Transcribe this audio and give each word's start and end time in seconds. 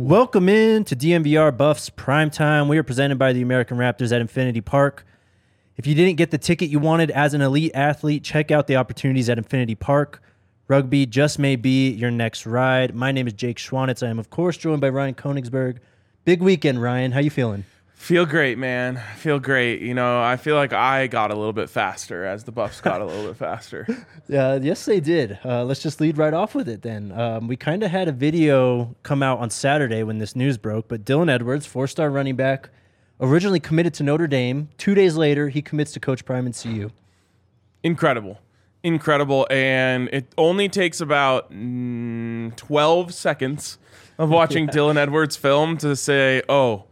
Welcome 0.00 0.48
in 0.48 0.84
to 0.84 0.96
DNVR 0.96 1.54
Buffs 1.54 1.90
Primetime. 1.90 2.68
We 2.68 2.78
are 2.78 2.82
presented 2.82 3.18
by 3.18 3.34
the 3.34 3.42
American 3.42 3.76
Raptors 3.76 4.12
at 4.12 4.22
Infinity 4.22 4.62
Park. 4.62 5.04
If 5.76 5.86
you 5.86 5.94
didn't 5.94 6.16
get 6.16 6.30
the 6.30 6.38
ticket 6.38 6.70
you 6.70 6.78
wanted 6.78 7.10
as 7.10 7.34
an 7.34 7.42
elite 7.42 7.72
athlete, 7.74 8.24
check 8.24 8.50
out 8.50 8.66
the 8.66 8.76
opportunities 8.76 9.28
at 9.28 9.36
Infinity 9.36 9.74
Park. 9.74 10.22
Rugby 10.68 11.04
just 11.04 11.38
may 11.38 11.54
be 11.54 11.90
your 11.90 12.10
next 12.10 12.46
ride. 12.46 12.94
My 12.94 13.12
name 13.12 13.26
is 13.26 13.34
Jake 13.34 13.58
Schwanitz. 13.58 14.02
I 14.02 14.08
am, 14.08 14.18
of 14.18 14.30
course, 14.30 14.56
joined 14.56 14.80
by 14.80 14.88
Ryan 14.88 15.12
Koenigsberg. 15.12 15.80
Big 16.24 16.40
weekend, 16.40 16.80
Ryan. 16.80 17.12
How 17.12 17.20
you 17.20 17.28
feeling? 17.28 17.64
Feel 18.00 18.24
great, 18.24 18.56
man. 18.56 18.98
Feel 19.18 19.38
great. 19.38 19.82
You 19.82 19.92
know, 19.92 20.22
I 20.22 20.38
feel 20.38 20.56
like 20.56 20.72
I 20.72 21.06
got 21.06 21.30
a 21.30 21.34
little 21.34 21.52
bit 21.52 21.68
faster 21.68 22.24
as 22.24 22.44
the 22.44 22.50
Buffs 22.50 22.80
got 22.80 23.02
a 23.02 23.04
little 23.04 23.26
bit 23.26 23.36
faster. 23.36 23.86
Uh, 24.32 24.60
yes, 24.62 24.84
they 24.84 25.00
did. 25.00 25.40
Uh, 25.44 25.64
let's 25.64 25.82
just 25.82 26.00
lead 26.00 26.16
right 26.16 26.32
off 26.32 26.54
with 26.54 26.68
it 26.68 26.82
then. 26.82 27.10
Um, 27.10 27.48
we 27.48 27.56
kind 27.56 27.82
of 27.82 27.90
had 27.90 28.06
a 28.06 28.12
video 28.12 28.94
come 29.02 29.24
out 29.24 29.40
on 29.40 29.50
Saturday 29.50 30.04
when 30.04 30.18
this 30.18 30.36
news 30.36 30.56
broke, 30.56 30.86
but 30.86 31.04
Dylan 31.04 31.28
Edwards, 31.28 31.66
four 31.66 31.88
star 31.88 32.10
running 32.10 32.36
back, 32.36 32.70
originally 33.20 33.58
committed 33.58 33.92
to 33.94 34.04
Notre 34.04 34.28
Dame. 34.28 34.68
Two 34.78 34.94
days 34.94 35.16
later, 35.16 35.48
he 35.48 35.62
commits 35.62 35.90
to 35.94 36.00
Coach 36.00 36.24
Prime 36.24 36.46
and 36.46 36.54
CU. 36.54 36.90
Incredible. 37.82 38.38
Incredible. 38.84 39.48
And 39.50 40.08
it 40.12 40.32
only 40.38 40.68
takes 40.68 41.00
about 41.00 41.50
mm, 41.50 42.54
12 42.54 43.12
seconds 43.12 43.78
of 44.16 44.30
watching 44.30 44.68
Dylan 44.68 44.96
Edwards' 44.96 45.34
film 45.34 45.76
to 45.78 45.96
say, 45.96 46.42
oh, 46.48 46.84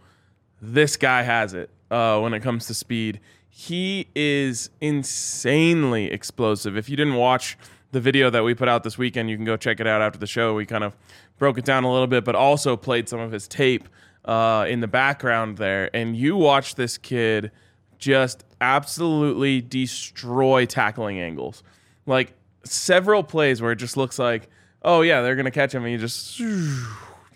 this 0.61 0.97
guy 0.97 1.23
has 1.23 1.55
it 1.55 1.71
uh, 1.91 2.19
when 2.21 2.35
it 2.35 2.41
comes 2.41 2.67
to 2.67 2.75
speed. 2.75 3.21
He 3.49 4.09
is 4.15 4.71
insanely 4.81 6.13
explosive. 6.13 6.77
If 6.77 6.89
you 6.89 6.97
didn't 6.97 7.17
watch 7.17 7.59
the 7.91 8.01
video 8.01 8.31
that 8.31 8.45
we 8.45 8.55
put 8.55 8.69
out 8.69 8.85
this 8.85 8.99
weekend, 8.99 9.31
you 9.31 9.37
can 9.37 9.45
go 9.45 9.57
check 9.57 9.81
it 9.81 9.87
out 9.87 10.01
after 10.01 10.19
the 10.19 10.27
show. 10.27 10.55
We 10.55 10.67
kind 10.67 10.85
of 10.85 10.97
broke 11.39 11.59
it 11.59 11.65
down 11.65 11.85
a 11.85 11.93
little 11.93 12.07
bit, 12.07 12.25
but 12.25 12.35
also 12.35 12.77
played 12.77 13.09
some 13.09 13.21
of 13.21 13.33
his 13.33 13.49
tape 13.49 13.89
uh, 14.25 14.67
in 14.69 14.81
the 14.81 14.89
background 14.89 15.59
there. 15.59 15.95
And 15.95 16.17
you 16.17 16.37
watch 16.37 16.75
this 16.75 16.99
kid 16.99 17.51
just 17.99 18.45
absolutely 18.61 19.61
destroy 19.61 20.67
tackling 20.67 21.19
angles. 21.19 21.63
Like 22.07 22.35
several 22.65 23.23
plays 23.23 23.61
where 23.63 23.73
it 23.73 23.77
just 23.77 23.97
looks 23.97 24.19
like, 24.19 24.49
oh, 24.83 25.03
yeah, 25.03 25.23
they're 25.23 25.35
going 25.35 25.47
to 25.47 25.51
catch 25.51 25.75
him. 25.75 25.85
And 25.85 25.93
he 25.93 25.99
just 25.99 26.39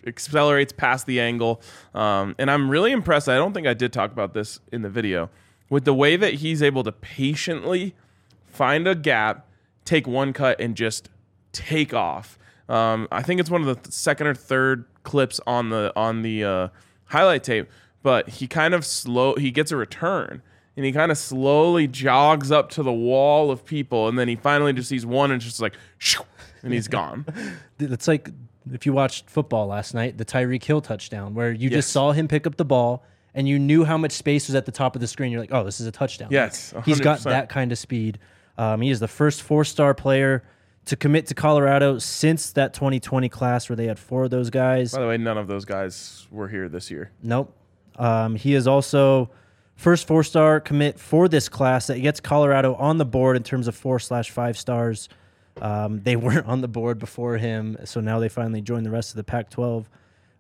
accelerates 0.06 0.72
past 0.72 1.06
the 1.06 1.20
angle. 1.20 1.60
Um, 1.94 2.34
and 2.38 2.50
I'm 2.50 2.68
really 2.68 2.92
impressed. 2.92 3.28
I 3.28 3.36
don't 3.36 3.52
think 3.52 3.66
I 3.66 3.74
did 3.74 3.92
talk 3.92 4.12
about 4.12 4.34
this 4.34 4.60
in 4.70 4.82
the 4.82 4.90
video 4.90 5.30
with 5.70 5.84
the 5.84 5.94
way 5.94 6.16
that 6.16 6.34
he's 6.34 6.62
able 6.62 6.84
to 6.84 6.92
patiently 6.92 7.94
find 8.46 8.86
a 8.86 8.94
gap, 8.94 9.48
take 9.84 10.06
one 10.06 10.32
cut, 10.32 10.60
and 10.60 10.76
just 10.76 11.08
take 11.52 11.94
off. 11.94 12.38
Um, 12.68 13.08
I 13.10 13.22
think 13.22 13.40
it's 13.40 13.50
one 13.50 13.66
of 13.66 13.82
the 13.82 13.90
second 13.90 14.26
or 14.26 14.34
third 14.34 14.84
clips 15.02 15.40
on 15.46 15.70
the 15.70 15.92
on 15.96 16.22
the 16.22 16.44
uh, 16.44 16.68
highlight 17.06 17.42
tape, 17.42 17.68
but 18.02 18.28
he 18.28 18.46
kind 18.46 18.74
of 18.74 18.84
slow. 18.84 19.34
He 19.36 19.50
gets 19.50 19.72
a 19.72 19.76
return. 19.76 20.42
And 20.74 20.86
he 20.86 20.92
kind 20.92 21.12
of 21.12 21.18
slowly 21.18 21.86
jogs 21.86 22.50
up 22.50 22.70
to 22.70 22.82
the 22.82 22.92
wall 22.94 23.50
of 23.50 23.66
people, 23.66 24.08
and 24.08 24.18
then 24.18 24.26
he 24.26 24.36
finally 24.36 24.72
just 24.72 24.88
sees 24.88 25.04
one, 25.04 25.30
and 25.30 25.38
just 25.38 25.60
like, 25.60 25.74
and 26.62 26.72
he's 26.72 26.88
gone. 26.88 27.26
It's 27.78 28.08
like 28.08 28.30
if 28.72 28.86
you 28.86 28.92
watched 28.92 29.28
football 29.30 29.66
last 29.66 29.94
night, 29.94 30.18
the 30.18 30.24
Tyreek 30.24 30.62
Hill 30.64 30.80
touchdown, 30.80 31.34
where 31.34 31.50
you 31.52 31.68
Yes. 31.70 31.78
just 31.78 31.92
saw 31.92 32.12
him 32.12 32.28
pick 32.28 32.46
up 32.46 32.56
the 32.56 32.64
ball 32.64 33.04
and 33.34 33.48
you 33.48 33.58
knew 33.58 33.84
how 33.84 33.96
much 33.96 34.12
space 34.12 34.48
was 34.48 34.54
at 34.54 34.66
the 34.66 34.72
top 34.72 34.94
of 34.94 35.00
the 35.00 35.06
screen. 35.06 35.32
You're 35.32 35.40
like, 35.40 35.52
oh, 35.52 35.64
this 35.64 35.80
is 35.80 35.86
a 35.86 35.92
touchdown. 35.92 36.28
Yes, 36.30 36.74
He's 36.84 37.00
got 37.00 37.20
that 37.20 37.48
kind 37.48 37.72
of 37.72 37.78
speed. 37.78 38.18
Um, 38.58 38.80
he 38.82 38.90
is 38.90 39.00
the 39.00 39.08
first 39.08 39.42
four 39.42 39.64
star 39.64 39.94
player 39.94 40.42
to 40.84 40.96
commit 40.96 41.26
to 41.28 41.34
Colorado 41.34 41.98
since 41.98 42.50
that 42.52 42.74
2020 42.74 43.28
class 43.28 43.68
where 43.68 43.76
they 43.76 43.86
had 43.86 43.98
four 43.98 44.24
of 44.24 44.30
those 44.30 44.50
guys. 44.50 44.92
By 44.92 45.00
the 45.00 45.06
way, 45.08 45.16
none 45.16 45.38
of 45.38 45.46
those 45.46 45.64
guys 45.64 46.26
were 46.30 46.48
here 46.48 46.68
this 46.68 46.90
year. 46.90 47.10
Nope. 47.22 47.54
Um, 47.96 48.34
he 48.36 48.54
is 48.54 48.66
also 48.66 49.30
first 49.76 50.06
four 50.06 50.22
star 50.24 50.60
commit 50.60 50.98
for 50.98 51.28
this 51.28 51.48
class 51.48 51.86
that 51.86 52.00
gets 52.00 52.20
Colorado 52.20 52.74
on 52.74 52.98
the 52.98 53.04
board 53.04 53.36
in 53.36 53.42
terms 53.42 53.66
of 53.68 53.74
four 53.74 53.98
slash 53.98 54.30
five 54.30 54.58
stars. 54.58 55.08
Um, 55.60 56.00
they 56.02 56.16
weren't 56.16 56.46
on 56.46 56.60
the 56.60 56.68
board 56.68 56.98
before 56.98 57.36
him, 57.38 57.76
so 57.84 58.00
now 58.00 58.18
they 58.18 58.28
finally 58.28 58.62
joined 58.62 58.86
the 58.86 58.90
rest 58.90 59.10
of 59.10 59.16
the 59.16 59.24
Pac 59.24 59.50
12. 59.50 59.88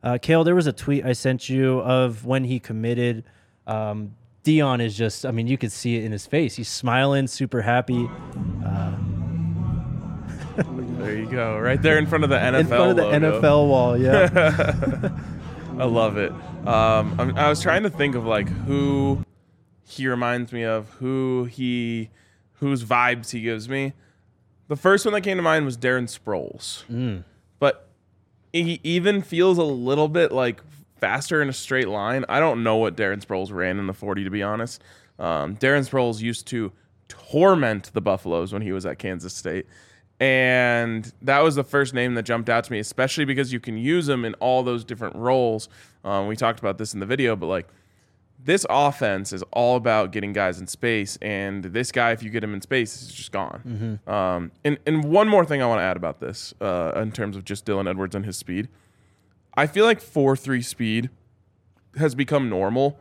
Uh, 0.02 0.18
Kale, 0.20 0.44
there 0.44 0.54
was 0.54 0.66
a 0.66 0.72
tweet 0.72 1.04
I 1.04 1.12
sent 1.12 1.48
you 1.48 1.80
of 1.80 2.24
when 2.24 2.44
he 2.44 2.58
committed. 2.58 3.24
Um, 3.66 4.16
Deion 4.44 4.80
is 4.80 4.96
just, 4.96 5.24
I 5.24 5.30
mean, 5.30 5.46
you 5.46 5.56
could 5.56 5.70
see 5.70 5.96
it 5.96 6.04
in 6.04 6.10
his 6.10 6.26
face. 6.26 6.56
He's 6.56 6.68
smiling, 6.68 7.28
super 7.28 7.62
happy. 7.62 8.08
There 11.02 11.16
you 11.16 11.26
go, 11.26 11.58
right 11.58 11.80
there 11.80 11.98
in 11.98 12.06
front 12.06 12.24
of 12.24 12.30
the 12.30 12.36
NFL. 12.36 12.60
in 12.60 12.66
front 12.66 12.90
of 12.90 12.96
the 12.96 13.04
logo. 13.04 13.40
NFL 13.40 13.68
wall, 13.68 13.98
yeah. 13.98 15.10
I 15.78 15.84
love 15.84 16.16
it. 16.16 16.30
Um, 16.66 17.18
I'm, 17.18 17.36
I 17.36 17.48
was 17.48 17.60
trying 17.60 17.82
to 17.82 17.90
think 17.90 18.14
of 18.14 18.24
like 18.24 18.48
who 18.48 19.24
he 19.84 20.06
reminds 20.06 20.52
me 20.52 20.64
of, 20.64 20.90
who 20.90 21.48
he, 21.50 22.10
whose 22.54 22.84
vibes 22.84 23.30
he 23.30 23.40
gives 23.40 23.68
me. 23.68 23.94
The 24.72 24.76
first 24.78 25.04
one 25.04 25.12
that 25.12 25.20
came 25.20 25.36
to 25.36 25.42
mind 25.42 25.66
was 25.66 25.76
Darren 25.76 26.04
Sproles, 26.08 26.84
Mm. 26.90 27.24
but 27.58 27.88
he 28.54 28.80
even 28.82 29.20
feels 29.20 29.58
a 29.58 29.62
little 29.64 30.08
bit 30.08 30.32
like 30.32 30.62
faster 30.96 31.42
in 31.42 31.50
a 31.50 31.52
straight 31.52 31.88
line. 31.88 32.24
I 32.26 32.40
don't 32.40 32.62
know 32.62 32.76
what 32.76 32.96
Darren 32.96 33.22
Sproles 33.22 33.52
ran 33.52 33.78
in 33.78 33.86
the 33.86 33.92
40, 33.92 34.24
to 34.24 34.30
be 34.30 34.42
honest. 34.42 34.82
Um, 35.18 35.56
Darren 35.58 35.86
Sproles 35.86 36.22
used 36.22 36.46
to 36.46 36.72
torment 37.08 37.90
the 37.92 38.00
Buffaloes 38.00 38.50
when 38.54 38.62
he 38.62 38.72
was 38.72 38.86
at 38.86 38.98
Kansas 38.98 39.34
State. 39.34 39.66
And 40.18 41.12
that 41.20 41.40
was 41.40 41.54
the 41.54 41.64
first 41.64 41.92
name 41.92 42.14
that 42.14 42.22
jumped 42.22 42.48
out 42.48 42.64
to 42.64 42.72
me, 42.72 42.78
especially 42.78 43.26
because 43.26 43.52
you 43.52 43.60
can 43.60 43.76
use 43.76 44.08
him 44.08 44.24
in 44.24 44.32
all 44.36 44.62
those 44.62 44.86
different 44.86 45.16
roles. 45.16 45.68
Um, 46.02 46.28
we 46.28 46.34
talked 46.34 46.60
about 46.60 46.78
this 46.78 46.94
in 46.94 47.00
the 47.00 47.04
video, 47.06 47.36
but 47.36 47.48
like 47.48 47.68
this 48.44 48.66
offense 48.68 49.32
is 49.32 49.42
all 49.52 49.76
about 49.76 50.10
getting 50.12 50.32
guys 50.32 50.60
in 50.60 50.66
space, 50.66 51.16
and 51.22 51.64
this 51.64 51.92
guy, 51.92 52.12
if 52.12 52.22
you 52.22 52.30
get 52.30 52.42
him 52.42 52.54
in 52.54 52.60
space, 52.60 53.00
is 53.02 53.12
just 53.12 53.30
gone. 53.32 54.00
Um, 54.06 54.52
and 54.64 54.78
and 54.86 55.04
one 55.04 55.28
more 55.28 55.44
thing 55.44 55.62
I 55.62 55.66
want 55.66 55.78
to 55.80 55.84
add 55.84 55.96
about 55.96 56.20
this, 56.20 56.52
uh, 56.60 56.92
in 56.96 57.12
terms 57.12 57.36
of 57.36 57.44
just 57.44 57.64
Dylan 57.66 57.88
Edwards 57.88 58.14
and 58.14 58.24
his 58.24 58.36
speed, 58.36 58.68
I 59.54 59.66
feel 59.66 59.84
like 59.84 60.00
four 60.00 60.36
three 60.36 60.62
speed 60.62 61.10
has 61.96 62.14
become 62.14 62.48
normal 62.48 62.98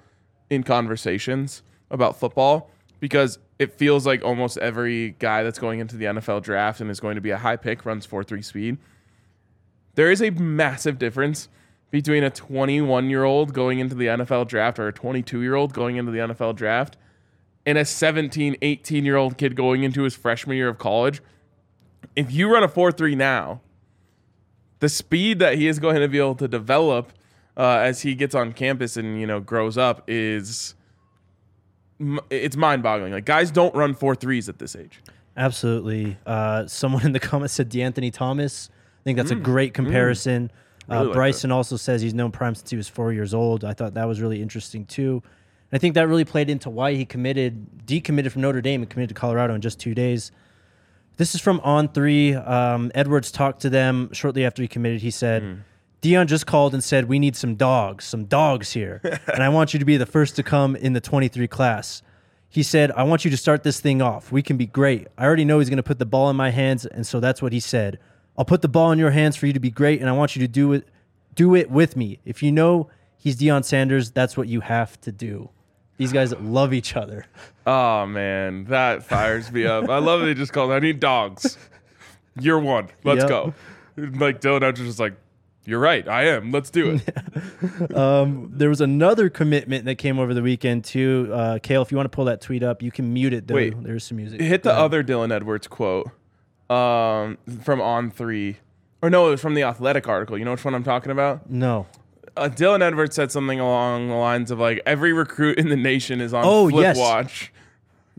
in 0.49 0.63
conversations 0.63 1.63
about 1.89 2.19
football 2.19 2.69
because 2.99 3.39
it 3.57 3.73
feels 3.73 4.05
like 4.05 4.23
almost 4.23 4.57
every 4.57 5.11
guy 5.19 5.43
that's 5.43 5.59
going 5.59 5.79
into 5.79 5.95
the 5.95 6.05
NFL 6.05 6.43
draft 6.43 6.81
and 6.81 6.89
is 6.89 6.99
going 6.99 7.15
to 7.15 7.21
be 7.21 7.29
a 7.29 7.37
high 7.37 7.55
pick 7.55 7.85
runs 7.85 8.05
4 8.05 8.23
3 8.23 8.41
speed. 8.41 8.77
There 9.95 10.11
is 10.11 10.21
a 10.21 10.29
massive 10.31 10.97
difference 10.97 11.47
between 11.91 12.23
a 12.23 12.29
21 12.29 13.09
year 13.09 13.23
old 13.23 13.53
going 13.53 13.79
into 13.79 13.93
the 13.93 14.07
NFL 14.07 14.47
draft 14.47 14.79
or 14.79 14.87
a 14.87 14.93
22 14.93 15.41
year 15.41 15.55
old 15.55 15.73
going 15.73 15.97
into 15.97 16.11
the 16.11 16.19
NFL 16.19 16.55
draft 16.55 16.97
and 17.65 17.77
a 17.77 17.85
17, 17.85 18.55
18 18.61 19.05
year 19.05 19.17
old 19.17 19.37
kid 19.37 19.55
going 19.55 19.83
into 19.83 20.03
his 20.03 20.15
freshman 20.15 20.57
year 20.57 20.69
of 20.69 20.77
college. 20.77 21.21
If 22.15 22.31
you 22.31 22.51
run 22.51 22.63
a 22.63 22.67
4 22.67 22.91
3 22.91 23.15
now, 23.15 23.61
the 24.79 24.89
speed 24.89 25.39
that 25.39 25.57
he 25.57 25.67
is 25.67 25.79
going 25.79 25.97
to 25.97 26.07
be 26.07 26.17
able 26.17 26.35
to 26.35 26.47
develop 26.47 27.13
uh, 27.55 27.77
as 27.81 28.01
he 28.01 28.15
gets 28.15 28.33
on 28.33 28.53
campus 28.53 28.97
and 28.97 29.19
you 29.19 29.27
know 29.27 29.39
grows 29.39 29.77
up 29.77 30.03
is 30.07 30.73
it's 32.31 32.57
mind-boggling. 32.57 33.13
Like 33.13 33.25
guys 33.25 33.51
don't 33.51 33.75
run 33.75 33.93
four 33.93 34.15
threes 34.15 34.49
at 34.49 34.57
this 34.57 34.75
age. 34.75 35.01
Absolutely. 35.37 36.17
Uh, 36.25 36.65
someone 36.65 37.05
in 37.05 37.11
the 37.11 37.19
comments 37.29 37.53
said 37.53 37.69
De'Anthony 37.69 38.11
Thomas. 38.11 38.69
I 38.71 39.03
think 39.03 39.17
that's 39.17 39.31
a 39.31 39.35
great 39.35 39.73
comparison. 39.73 40.47
Mm. 40.47 40.60
Really 40.87 41.01
uh, 41.01 41.03
like 41.05 41.13
Bryson 41.13 41.51
also 41.51 41.77
says 41.77 42.01
he's 42.01 42.13
known 42.13 42.31
Prime 42.31 42.55
since 42.55 42.69
he 42.69 42.75
was 42.77 42.87
four 42.87 43.13
years 43.13 43.33
old. 43.33 43.63
I 43.63 43.73
thought 43.73 43.93
that 43.93 44.07
was 44.07 44.21
really 44.21 44.41
interesting 44.41 44.85
too. 44.85 45.21
And 45.23 45.77
I 45.77 45.77
think 45.77 45.95
that 45.95 46.07
really 46.07 46.25
played 46.25 46.49
into 46.49 46.69
why 46.69 46.93
he 46.93 47.05
committed, 47.05 47.85
decommitted 47.85 48.31
from 48.31 48.41
Notre 48.41 48.61
Dame 48.61 48.81
and 48.81 48.89
committed 48.89 49.15
to 49.15 49.19
Colorado 49.19 49.53
in 49.53 49.61
just 49.61 49.79
two 49.79 49.93
days. 49.93 50.31
This 51.17 51.35
is 51.35 51.41
from 51.41 51.59
On 51.61 51.87
Three. 51.87 52.33
Um, 52.33 52.91
Edwards 52.95 53.31
talked 53.31 53.61
to 53.61 53.69
them 53.69 54.09
shortly 54.13 54.45
after 54.45 54.61
he 54.61 54.67
committed. 54.67 55.01
He 55.01 55.11
said, 55.11 55.43
Hmm. 55.43 55.53
Deion 56.01 56.25
just 56.25 56.47
called 56.47 56.73
and 56.73 56.83
said, 56.83 57.07
We 57.07 57.19
need 57.19 57.35
some 57.35 57.55
dogs, 57.55 58.05
some 58.05 58.25
dogs 58.25 58.73
here. 58.73 59.01
and 59.33 59.43
I 59.43 59.49
want 59.49 59.73
you 59.73 59.79
to 59.79 59.85
be 59.85 59.97
the 59.97 60.05
first 60.05 60.35
to 60.37 60.43
come 60.43 60.75
in 60.75 60.93
the 60.93 61.01
23 61.01 61.47
class. 61.47 62.01
He 62.49 62.63
said, 62.63 62.91
I 62.91 63.03
want 63.03 63.23
you 63.23 63.31
to 63.31 63.37
start 63.37 63.63
this 63.63 63.79
thing 63.79 64.01
off. 64.01 64.31
We 64.31 64.41
can 64.41 64.57
be 64.57 64.65
great. 64.65 65.07
I 65.17 65.25
already 65.25 65.45
know 65.45 65.59
he's 65.59 65.69
going 65.69 65.77
to 65.77 65.83
put 65.83 65.99
the 65.99 66.05
ball 66.05 66.29
in 66.29 66.35
my 66.35 66.49
hands. 66.49 66.85
And 66.85 67.07
so 67.07 67.19
that's 67.19 67.41
what 67.41 67.53
he 67.53 67.59
said. 67.59 67.99
I'll 68.41 68.45
put 68.45 68.63
the 68.63 68.67
ball 68.67 68.91
in 68.91 68.97
your 68.97 69.11
hands 69.11 69.35
for 69.35 69.45
you 69.45 69.53
to 69.53 69.59
be 69.59 69.69
great. 69.69 69.99
And 70.01 70.09
I 70.09 70.13
want 70.13 70.35
you 70.35 70.39
to 70.41 70.47
do 70.47 70.73
it, 70.73 70.87
do 71.35 71.53
it 71.53 71.69
with 71.69 71.95
me. 71.95 72.17
If 72.25 72.41
you 72.41 72.51
know 72.51 72.89
he's 73.15 73.37
Deion 73.37 73.63
Sanders, 73.63 74.09
that's 74.09 74.35
what 74.35 74.47
you 74.47 74.61
have 74.61 74.99
to 75.01 75.11
do. 75.11 75.51
These 75.97 76.11
guys 76.11 76.33
love 76.39 76.73
each 76.73 76.95
other. 76.95 77.27
Oh 77.67 78.07
man, 78.07 78.63
that 78.63 79.03
fires 79.03 79.51
me 79.51 79.67
up. 79.67 79.87
I 79.91 79.99
love 79.99 80.23
he 80.23 80.33
just 80.33 80.53
called. 80.53 80.71
I 80.71 80.79
need 80.79 80.99
dogs. 80.99 81.55
You're 82.39 82.57
one. 82.57 82.87
Let's 83.03 83.19
Yep. 83.19 83.29
go. 83.29 83.53
Like 83.95 84.41
Dylan 84.41 84.63
Edwards 84.63 84.81
was 84.81 84.99
like, 84.99 85.13
"You're 85.65 85.77
right. 85.79 86.07
I 86.07 86.23
am. 86.29 86.49
Let's 86.51 86.71
do 86.71 86.99
it." 87.05 87.15
There 88.57 88.69
was 88.69 88.81
another 88.81 89.29
commitment 89.29 89.85
that 89.85 89.95
came 89.99 90.17
over 90.17 90.33
the 90.33 90.41
weekend 90.41 90.83
too. 90.85 91.29
Uh, 91.31 91.59
Kale, 91.61 91.83
if 91.83 91.91
you 91.91 91.97
want 91.97 92.11
to 92.11 92.15
pull 92.15 92.25
that 92.25 92.41
tweet 92.41 92.63
up, 92.63 92.81
you 92.81 92.91
can 92.91 93.13
mute 93.13 93.33
it 93.33 93.45
though. 93.47 93.53
Wait. 93.53 93.83
There's 93.83 94.03
some 94.03 94.17
music. 94.17 94.41
Hit 94.41 94.63
the 94.63 94.73
other 94.73 95.03
Dylan 95.03 95.31
Edwards 95.31 95.67
quote 95.67 96.09
um, 96.71 97.37
from 97.63 97.81
On 97.81 98.09
Three, 98.11 98.57
or 99.01 99.09
no, 99.09 99.27
it 99.27 99.31
was 99.31 99.41
from 99.41 99.53
the 99.55 99.63
Athletic 99.63 100.07
article. 100.07 100.37
You 100.37 100.45
know 100.45 100.51
which 100.51 100.63
one 100.65 100.73
I'm 100.75 100.83
talking 100.83 101.11
about? 101.11 101.49
No. 101.49 101.87
Uh, 102.37 102.47
Dylan 102.47 102.81
Edwards 102.81 103.15
said 103.15 103.29
something 103.31 103.59
along 103.59 104.07
the 104.07 104.15
lines 104.15 104.51
of 104.51 104.59
like, 104.59 104.81
"Every 104.85 105.11
recruit 105.13 105.57
in 105.57 105.69
the 105.69 105.75
nation 105.75 106.21
is 106.21 106.33
on 106.33 106.43
Oh, 106.45 106.69
Flip 106.69 106.83
yes. 106.83 106.97
Watch." 106.97 107.51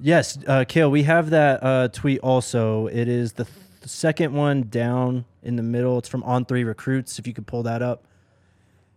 Yes, 0.01 0.39
uh, 0.47 0.65
Kale, 0.67 0.91
we 0.91 1.05
have 1.05 1.31
that 1.31 1.63
uh, 1.63 1.89
tweet 1.89 2.19
also. 2.21 2.87
It 2.89 3.09
is 3.09 3.35
the, 3.35 3.45
th- 3.45 3.57
the 3.83 3.89
second 3.89 4.33
one 4.35 4.63
down 4.65 5.25
in 5.43 5.57
the 5.57 5.63
middle. 5.63 5.99
It's 5.99 6.09
from 6.09 6.23
On 6.25 6.45
Three 6.45 6.65
Recruits. 6.65 7.19
If 7.19 7.27
you 7.27 7.33
could 7.33 7.47
pull 7.47 7.63
that 7.65 7.83
up. 7.83 8.05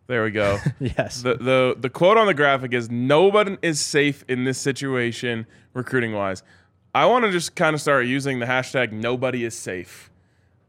There 0.08 0.24
we 0.24 0.32
go. 0.32 0.60
Yes. 0.80 1.22
the 1.24 1.36
the 1.36 1.76
the 1.80 1.90
quote 1.90 2.18
on 2.18 2.28
the 2.28 2.34
graphic 2.34 2.74
is 2.74 2.90
nobody 2.92 3.58
is 3.62 3.80
safe 3.80 4.24
in 4.28 4.44
this 4.44 4.58
situation 4.60 5.48
recruiting 5.74 6.14
wise. 6.14 6.44
I 6.96 7.06
want 7.06 7.26
to 7.26 7.32
just 7.32 7.56
kind 7.56 7.74
of 7.76 7.82
start 7.82 8.06
using 8.08 8.40
the 8.40 8.46
hashtag 8.46 8.92
nobody 8.92 9.44
is 9.44 9.54
safe 9.54 10.10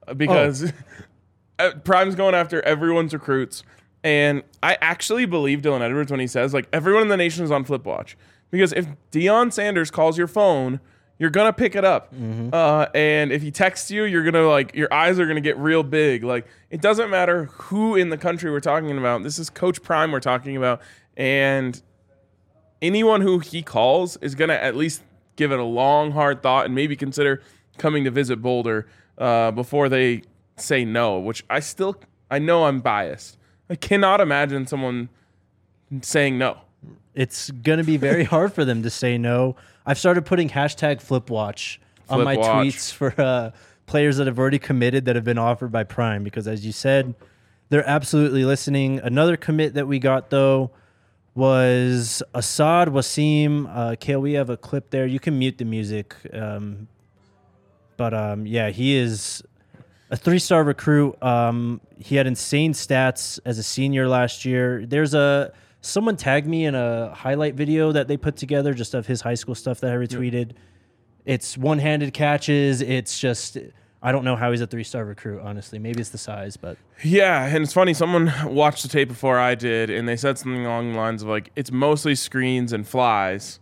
Uh, 0.07 0.13
because 0.15 0.73
uh, 1.59 1.71
Prime's 1.85 2.15
going 2.17 2.35
after 2.35 2.61
everyone's 2.63 3.15
recruits. 3.15 3.63
And 4.05 4.43
I 4.63 4.77
actually 4.81 5.25
believe 5.27 5.63
Dylan 5.63 5.81
Edwards 5.81 6.11
when 6.11 6.21
he 6.21 6.27
says 6.27 6.53
like 6.53 6.69
everyone 6.73 7.03
in 7.03 7.09
the 7.09 7.17
nation 7.17 7.45
is 7.45 7.51
on 7.51 7.65
flip 7.65 7.85
watch 7.85 8.17
because 8.51 8.73
if 8.73 8.87
Deion 9.11 9.53
Sanders 9.53 9.91
calls 9.91 10.19
your 10.19 10.27
phone, 10.29 10.81
you're 11.19 11.31
gonna 11.31 11.53
pick 11.53 11.75
it 11.75 11.85
up, 11.85 12.13
uh, 12.53 12.87
and 12.95 13.33
if 13.33 13.41
he 13.41 13.51
texts 13.51 13.91
you, 13.91 14.05
you're 14.05 14.23
gonna 14.23 14.47
like 14.47 14.75
your 14.75 14.93
eyes 14.93 15.19
are 15.19 15.27
gonna 15.27 15.41
get 15.41 15.57
real 15.57 15.83
big. 15.83 16.23
Like 16.23 16.47
it 16.71 16.83
doesn't 16.83 17.09
matter 17.09 17.47
who 17.47 17.97
in 17.97 18.11
the 18.11 18.19
country 18.19 18.51
we're 18.51 18.61
talking 18.61 18.97
about. 18.99 19.23
This 19.23 19.39
is 19.39 19.49
Coach 19.49 19.83
Prime 19.83 20.13
we're 20.13 20.21
talking 20.21 20.57
about, 20.59 20.83
and 21.17 21.81
anyone 22.83 23.23
who 23.23 23.39
he 23.39 23.63
calls 23.63 24.17
is 24.19 24.35
going 24.35 24.51
to 24.51 24.63
at 24.63 24.77
least 24.77 25.03
give 25.37 25.53
it 25.53 25.59
a 25.59 25.65
long, 25.65 26.13
hard 26.13 26.43
thought 26.43 26.67
and 26.67 26.75
maybe 26.75 26.97
consider 26.97 27.43
coming 27.79 28.05
to 28.05 28.11
visit 28.11 28.43
Boulder 28.43 28.87
uh, 29.19 29.51
before 29.51 29.89
they 29.89 30.23
say 30.57 30.85
no. 30.85 31.19
Which 31.19 31.45
I 31.49 31.61
still, 31.61 31.97
I 32.31 32.39
know 32.39 32.65
I'm 32.65 32.81
biased. 32.81 33.39
I 33.69 33.75
cannot 33.77 34.21
imagine 34.21 34.67
someone 34.67 35.09
saying 36.03 36.39
no. 36.39 36.59
it's 37.15 37.51
going 37.51 37.79
to 37.79 37.85
be 37.85 37.97
very 37.97 38.25
hard 38.35 38.53
for 38.53 38.65
them 38.65 38.83
to 38.83 38.91
say 38.91 39.19
no. 39.19 39.57
I've 39.85 39.99
started 39.99 40.27
putting 40.27 40.49
hashtag 40.51 40.97
FlipWatch 40.97 41.79
on 42.09 42.19
Flip 42.19 42.25
my 42.25 42.37
watch. 42.37 42.67
tweets 42.67 42.93
for 42.93 43.15
uh, 43.21 43.51
players 43.87 44.17
that 44.17 44.27
have 44.27 44.39
already 44.39 44.59
committed 44.59 45.05
that 45.05 45.17
have 45.17 45.25
been 45.25 45.39
offered 45.39 45.71
by 45.73 45.85
Prime 45.85 46.25
because, 46.25 46.49
as 46.49 46.67
you 46.67 46.73
said, 46.73 47.15
they're 47.69 47.89
absolutely 47.89 48.45
listening. 48.45 49.01
Another 49.01 49.37
commit 49.37 49.75
that 49.75 49.87
we 49.87 49.99
got 49.99 50.31
though 50.31 50.71
was 51.37 52.23
Asaad 52.35 52.89
Waseem. 52.89 53.71
Uh, 53.73 53.95
Kale, 54.01 54.21
we 54.21 54.33
have 54.33 54.51
a 54.51 54.57
clip 54.57 54.91
there. 54.91 55.07
You 55.07 55.21
can 55.21 55.39
mute 55.39 55.59
the 55.59 55.65
music, 55.65 56.17
um, 56.33 56.89
but 57.97 58.15
um, 58.15 58.47
yeah, 58.47 58.71
he 58.71 58.97
is 58.97 59.43
a 60.11 60.17
three-star 60.17 60.65
recruit. 60.65 61.23
Um, 61.23 61.81
he 61.99 62.17
had 62.17 62.27
insane 62.27 62.73
stats 62.73 63.39
as 63.45 63.59
a 63.59 63.63
senior 63.63 64.09
last 64.09 64.45
year. 64.45 64.87
There's 64.87 65.15
a 65.15 65.53
someone 65.83 66.17
tagged 66.17 66.47
me 66.47 66.65
in 66.65 66.75
a 66.75 67.15
highlight 67.15 67.55
video 67.55 67.93
that 67.93 68.09
they 68.09 68.17
put 68.17 68.37
together 68.37 68.75
just 68.75 68.95
of 68.95 69.07
his 69.07 69.21
high 69.21 69.35
school 69.35 69.55
stuff 69.55 69.81
that 69.81 69.93
I 69.93 69.97
retweeted. 69.97 70.53
It's 71.25 71.59
one-handed 71.59 72.15
catches. 72.15 72.81
It's 72.81 73.19
just 73.19 73.59
I 74.07 74.13
don't 74.13 74.23
know 74.23 74.37
how 74.37 74.53
he's 74.53 74.61
a 74.61 74.69
three-star 74.69 75.05
recruit. 75.05 75.41
Honestly, 75.43 75.81
maybe 75.81 76.01
it's 76.01 76.11
the 76.11 76.19
size, 76.19 76.57
but 76.57 76.79
Yeah, 77.03 77.45
and 77.45 77.65
it's 77.65 77.73
funny. 77.73 77.93
Someone 77.93 78.33
watched 78.45 78.85
the 78.85 78.89
tape 78.89 79.09
before 79.09 79.37
I 79.37 79.57
did, 79.57 79.91
and 79.91 80.09
they 80.09 80.15
said 80.15 80.39
something 80.39 80.65
along 80.65 80.93
the 80.93 80.97
lines 80.97 81.25
of 81.25 81.29
like, 81.29 81.51
"It's 81.57 81.73
mostly 81.73 82.15
screens 82.15 82.73
and 82.73 82.87
flies." 82.87 83.59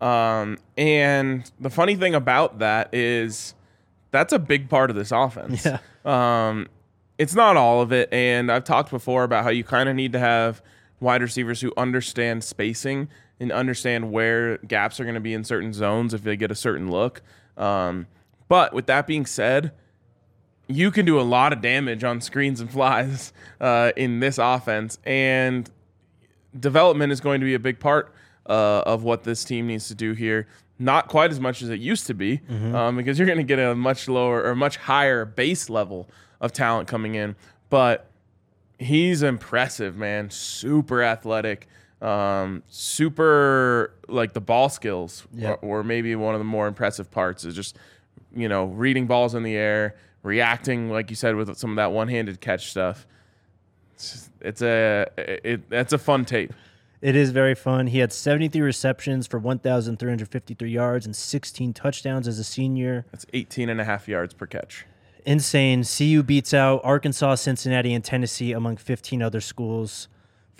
Um, 0.00 0.56
and 0.78 1.50
the 1.60 1.68
funny 1.68 1.94
thing 1.94 2.14
about 2.14 2.60
that 2.60 2.88
is, 2.94 3.52
that's 4.12 4.32
a 4.32 4.38
big 4.38 4.70
part 4.70 4.88
of 4.88 4.96
this 4.96 5.12
offense. 5.12 5.66
Yeah. 5.66 5.78
Um, 6.06 6.68
it's 7.18 7.34
not 7.34 7.58
all 7.58 7.82
of 7.82 7.92
it, 7.92 8.10
and 8.10 8.50
I've 8.50 8.64
talked 8.64 8.90
before 8.90 9.24
about 9.24 9.44
how 9.44 9.50
you 9.50 9.62
kind 9.62 9.90
of 9.90 9.94
need 9.94 10.12
to 10.12 10.18
have 10.18 10.62
wide 11.00 11.20
receivers 11.20 11.60
who 11.60 11.70
understand 11.76 12.44
spacing 12.44 13.08
and 13.38 13.52
understand 13.52 14.10
where 14.10 14.56
gaps 14.56 14.98
are 15.00 15.04
going 15.04 15.16
to 15.16 15.20
be 15.20 15.34
in 15.34 15.44
certain 15.44 15.74
zones 15.74 16.14
if 16.14 16.22
they 16.22 16.34
get 16.34 16.50
a 16.50 16.54
certain 16.54 16.90
look. 16.90 17.20
Um, 17.58 18.06
but 18.48 18.72
with 18.72 18.86
that 18.86 19.06
being 19.06 19.26
said, 19.26 19.72
you 20.68 20.90
can 20.90 21.04
do 21.04 21.18
a 21.20 21.22
lot 21.22 21.52
of 21.52 21.60
damage 21.60 22.04
on 22.04 22.20
screens 22.20 22.60
and 22.60 22.70
flies 22.70 23.32
uh, 23.60 23.92
in 23.96 24.20
this 24.20 24.38
offense, 24.38 24.98
and 25.04 25.70
development 26.58 27.12
is 27.12 27.20
going 27.20 27.40
to 27.40 27.44
be 27.44 27.54
a 27.54 27.58
big 27.58 27.78
part 27.80 28.14
uh, 28.46 28.82
of 28.86 29.02
what 29.04 29.24
this 29.24 29.44
team 29.44 29.66
needs 29.66 29.88
to 29.88 29.94
do 29.94 30.12
here. 30.12 30.46
Not 30.78 31.08
quite 31.08 31.30
as 31.30 31.38
much 31.38 31.62
as 31.62 31.68
it 31.68 31.78
used 31.80 32.06
to 32.08 32.14
be, 32.14 32.40
um, 32.74 32.96
because 32.96 33.18
you're 33.18 33.26
going 33.26 33.38
to 33.38 33.44
get 33.44 33.58
a 33.58 33.74
much 33.74 34.08
lower 34.08 34.42
or 34.44 34.54
much 34.56 34.76
higher 34.78 35.24
base 35.24 35.70
level 35.70 36.08
of 36.40 36.52
talent 36.52 36.88
coming 36.88 37.14
in. 37.14 37.36
But 37.70 38.10
he's 38.78 39.22
impressive, 39.22 39.96
man. 39.96 40.28
Super 40.30 41.02
athletic, 41.02 41.68
um, 42.00 42.64
super 42.68 43.94
like 44.08 44.32
the 44.32 44.40
ball 44.40 44.68
skills, 44.68 45.24
Yeah. 45.32 45.50
or, 45.52 45.80
or 45.80 45.84
maybe 45.84 46.16
one 46.16 46.34
of 46.34 46.40
the 46.40 46.44
more 46.44 46.66
impressive 46.66 47.10
parts 47.10 47.44
is 47.44 47.54
just 47.54 47.76
you 48.34 48.48
know 48.48 48.64
reading 48.64 49.06
balls 49.06 49.34
in 49.36 49.44
the 49.44 49.54
air, 49.54 49.94
reacting 50.22 50.90
like 50.90 51.10
you 51.10 51.16
said 51.16 51.34
with 51.36 51.56
some 51.56 51.70
of 51.70 51.76
that 51.76 51.92
one-handed 51.92 52.40
catch 52.40 52.70
stuff. 52.70 53.06
It's, 53.94 54.12
just- 54.12 54.30
it's 54.40 54.62
a 54.62 55.06
it, 55.16 55.68
that's 55.70 55.92
a 55.92 55.98
fun 55.98 56.24
tape. 56.24 56.52
It 57.00 57.16
is 57.16 57.30
very 57.30 57.56
fun. 57.56 57.88
He 57.88 57.98
had 57.98 58.12
73 58.12 58.60
receptions 58.60 59.26
for 59.26 59.40
1,353 59.40 60.70
yards 60.70 61.04
and 61.04 61.16
16 61.16 61.72
touchdowns 61.72 62.28
as 62.28 62.38
a 62.38 62.44
senior. 62.44 63.04
That's 63.10 63.26
18 63.32 63.68
and 63.68 63.80
a 63.80 63.84
half 63.84 64.06
yards 64.06 64.34
per 64.34 64.46
catch. 64.46 64.86
Insane. 65.26 65.82
CU 65.84 66.22
beats 66.22 66.54
out 66.54 66.80
Arkansas, 66.84 67.34
Cincinnati, 67.36 67.92
and 67.92 68.04
Tennessee 68.04 68.52
among 68.52 68.76
15 68.76 69.20
other 69.20 69.40
schools. 69.40 70.06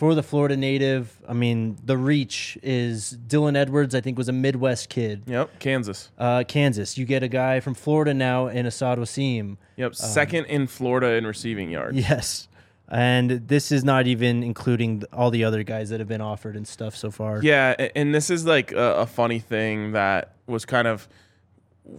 For 0.03 0.17
the 0.17 0.23
Florida 0.25 0.57
native, 0.57 1.17
I 1.29 1.33
mean, 1.33 1.79
the 1.85 1.97
reach 1.97 2.59
is 2.61 3.17
Dylan 3.29 3.57
Edwards, 3.57 3.95
I 3.95 4.01
think, 4.01 4.19
was 4.19 4.29
a 4.29 4.33
Midwest 4.33 4.89
kid. 4.89 5.23
Yep, 5.27 5.61
Kansas. 5.61 6.11
Uh, 6.19 6.43
Kansas, 6.43 6.99
you 6.99 7.05
get 7.05 7.23
a 7.23 7.29
guy 7.29 7.61
from 7.61 7.75
Florida 7.75 8.13
now 8.13 8.49
in 8.49 8.67
Asaad 8.67 8.97
Waseem. 8.97 9.59
Yep, 9.77 9.95
second 9.95 10.47
in 10.47 10.67
Florida 10.67 11.13
in 11.13 11.25
receiving 11.25 11.71
yards. 11.71 11.97
Yes. 11.97 12.49
And 12.89 13.47
this 13.47 13.71
is 13.71 13.85
not 13.85 14.09
even 14.09 14.43
including 14.43 15.05
all 15.13 15.31
the 15.31 15.45
other 15.45 15.63
guys 15.63 15.91
that 15.91 16.01
have 16.01 16.09
been 16.09 16.21
offered 16.21 16.57
and 16.57 16.67
stuff 16.67 16.97
so 16.97 17.13
far. 17.13 17.41
Yeah, 17.41 17.77
and 17.95 18.13
this 18.13 18.29
is 18.29 18.45
like 18.45 18.73
a, 18.73 18.95
a 18.97 19.07
funny 19.07 19.39
thing 19.39 19.93
that 19.93 20.35
was 20.49 20.65
kind 20.65 20.89
of 20.89 21.09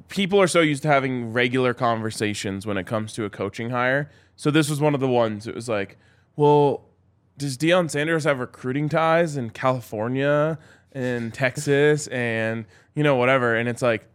people 0.10 0.42
are 0.42 0.48
so 0.48 0.60
used 0.60 0.84
to 0.84 0.90
having 0.90 1.32
regular 1.32 1.74
conversations 1.74 2.68
when 2.68 2.76
it 2.78 2.86
comes 2.86 3.14
to 3.14 3.24
a 3.24 3.30
coaching 3.30 3.70
hire. 3.70 4.12
So 4.36 4.52
this 4.52 4.70
was 4.70 4.82
one 4.82 4.94
of 4.94 5.00
the 5.00 5.08
ones. 5.08 5.48
It 5.48 5.56
was 5.56 5.70
like, 5.70 5.98
well, 6.36 6.90
does 7.38 7.58
Deion 7.58 7.90
Sanders 7.90 8.24
have 8.26 8.40
recruiting 8.40 8.90
ties 8.90 9.38
in 9.38 9.50
California 9.50 10.58
and 10.92 11.34
Texas 11.34 12.08
and 12.12 12.66
you 12.96 13.04
know 13.04 13.16
whatever? 13.16 13.56
And 13.56 13.68
it's 13.68 13.82
like, 13.82 14.06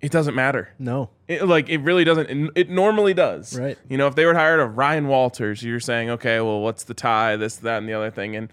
it 0.00 0.12
doesn't 0.12 0.34
matter. 0.34 0.70
No. 0.78 1.10
It, 1.26 1.46
like 1.46 1.68
it 1.68 1.78
really 1.78 2.04
doesn't. 2.04 2.30
It, 2.30 2.50
it 2.54 2.70
normally 2.70 3.14
does. 3.14 3.58
Right. 3.58 3.76
You 3.88 3.98
know, 3.98 4.06
if 4.06 4.14
they 4.14 4.24
were 4.24 4.34
hired 4.34 4.60
of 4.60 4.76
Ryan 4.78 5.08
Walters, 5.08 5.62
you're 5.62 5.80
saying, 5.80 6.10
okay, 6.10 6.40
well, 6.40 6.60
what's 6.60 6.84
the 6.84 6.94
tie? 6.94 7.36
This, 7.36 7.56
that, 7.56 7.78
and 7.78 7.88
the 7.88 7.94
other 7.94 8.10
thing, 8.10 8.36
and 8.36 8.52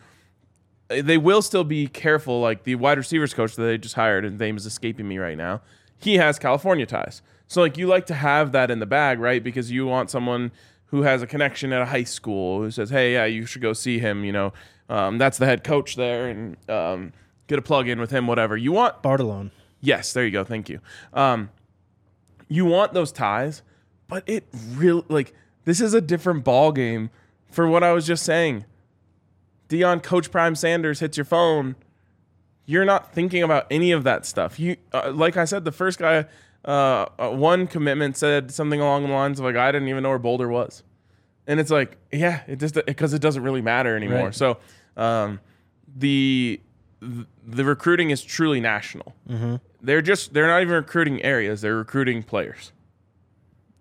eh, 0.90 1.02
they 1.02 1.18
will 1.18 1.42
still 1.42 1.64
be 1.64 1.88
careful. 1.88 2.42
Like 2.42 2.64
the 2.64 2.76
wide 2.76 2.98
receivers 2.98 3.34
coach 3.34 3.56
that 3.56 3.64
they 3.64 3.78
just 3.78 3.96
hired, 3.96 4.24
his 4.24 4.40
name 4.40 4.58
is 4.58 4.66
escaping 4.66 5.08
me 5.08 5.18
right 5.18 5.38
now. 5.38 5.62
He 5.98 6.16
has 6.16 6.40
California 6.40 6.86
ties, 6.86 7.22
so 7.48 7.62
like 7.62 7.78
you 7.78 7.88
like 7.88 8.08
to 8.08 8.16
have 8.16 8.52
that 8.52 8.72
in 8.72 8.80
the 8.80 8.86
bag, 8.86 9.20
right? 9.20 9.44
Because 9.44 9.72
you 9.72 9.86
want 9.86 10.10
someone 10.10 10.52
who 10.96 11.02
has 11.02 11.22
a 11.22 11.28
connection 11.28 11.74
at 11.74 11.82
a 11.82 11.86
high 11.86 12.04
school 12.04 12.62
who 12.62 12.72
says, 12.72 12.90
"Hey, 12.90 13.14
yeah, 13.14 13.26
you 13.26 13.46
should 13.46 13.62
go 13.62 13.74
see 13.74 14.00
him." 14.00 14.24
You 14.24 14.32
know, 14.32 14.54
um, 14.90 15.18
that's 15.18 15.38
the 15.38 15.46
head 15.46 15.64
coach 15.64 15.96
there, 15.96 16.30
and 16.30 16.58
um, 16.70 17.14
get 17.48 17.60
a 17.60 17.62
plug 17.62 17.90
in 17.90 18.00
with 18.00 18.12
him. 18.12 18.28
Whatever 18.28 18.56
you 18.56 18.72
want. 18.72 19.04
Bartolone. 19.04 19.52
Yes, 19.82 20.14
there 20.14 20.24
you 20.26 20.32
go. 20.32 20.44
Thank 20.44 20.70
you. 20.70 20.80
Um, 21.14 21.50
you 22.48 22.66
want 22.66 22.94
those 22.94 23.12
ties, 23.12 23.62
but 24.08 24.24
it 24.26 24.46
really 24.74 25.04
like 25.10 25.34
this 25.66 25.82
is 25.82 25.94
a 25.94 26.02
different 26.02 26.44
ball 26.44 26.72
game 26.72 27.10
for 27.52 27.68
what 27.68 27.84
I 27.84 27.92
was 27.92 28.08
just 28.08 28.24
saying. 28.24 28.66
Deion 29.68 30.02
Coach 30.02 30.32
Prime 30.32 30.56
Sanders 30.56 31.00
hits 31.00 31.18
your 31.18 31.26
phone. 31.26 31.76
You're 32.66 32.86
not 32.86 33.14
thinking 33.14 33.44
about 33.44 33.68
any 33.70 33.92
of 33.92 34.04
that 34.06 34.26
stuff. 34.26 34.60
You 34.60 34.78
uh, 34.94 35.12
like 35.14 35.36
I 35.36 35.46
said, 35.46 35.66
the 35.66 35.72
first 35.72 36.00
guy, 36.00 36.26
uh, 36.66 37.06
uh, 37.20 37.30
one 37.30 37.68
commitment 37.68 38.18
said 38.18 38.52
something 38.52 38.82
along 38.82 39.04
the 39.04 39.14
lines 39.14 39.40
of 39.40 39.46
like, 39.46 39.56
"I 39.56 39.72
didn't 39.72 39.88
even 39.88 40.04
know 40.04 40.10
where 40.10 40.20
Boulder 40.20 40.48
was," 40.50 40.84
and 41.48 41.60
it's 41.60 41.72
like, 41.72 41.98
yeah, 42.12 42.42
it 42.48 42.60
just 42.60 42.74
because 42.86 43.14
it 43.14 43.22
doesn't 43.22 43.44
really 43.44 43.62
matter 43.62 43.96
anymore. 43.96 44.26
Right. 44.26 44.36
So, 44.36 44.58
um, 44.98 45.40
the 45.96 46.60
the 47.02 47.64
recruiting 47.64 48.10
is 48.10 48.24
truly 48.24 48.60
national. 48.60 49.16
They're 49.82 50.02
just 50.02 50.34
they're 50.34 50.48
not 50.48 50.62
even 50.62 50.74
recruiting 50.74 51.22
areas; 51.24 51.62
they're 51.62 51.76
recruiting 51.78 52.24
players. 52.24 52.72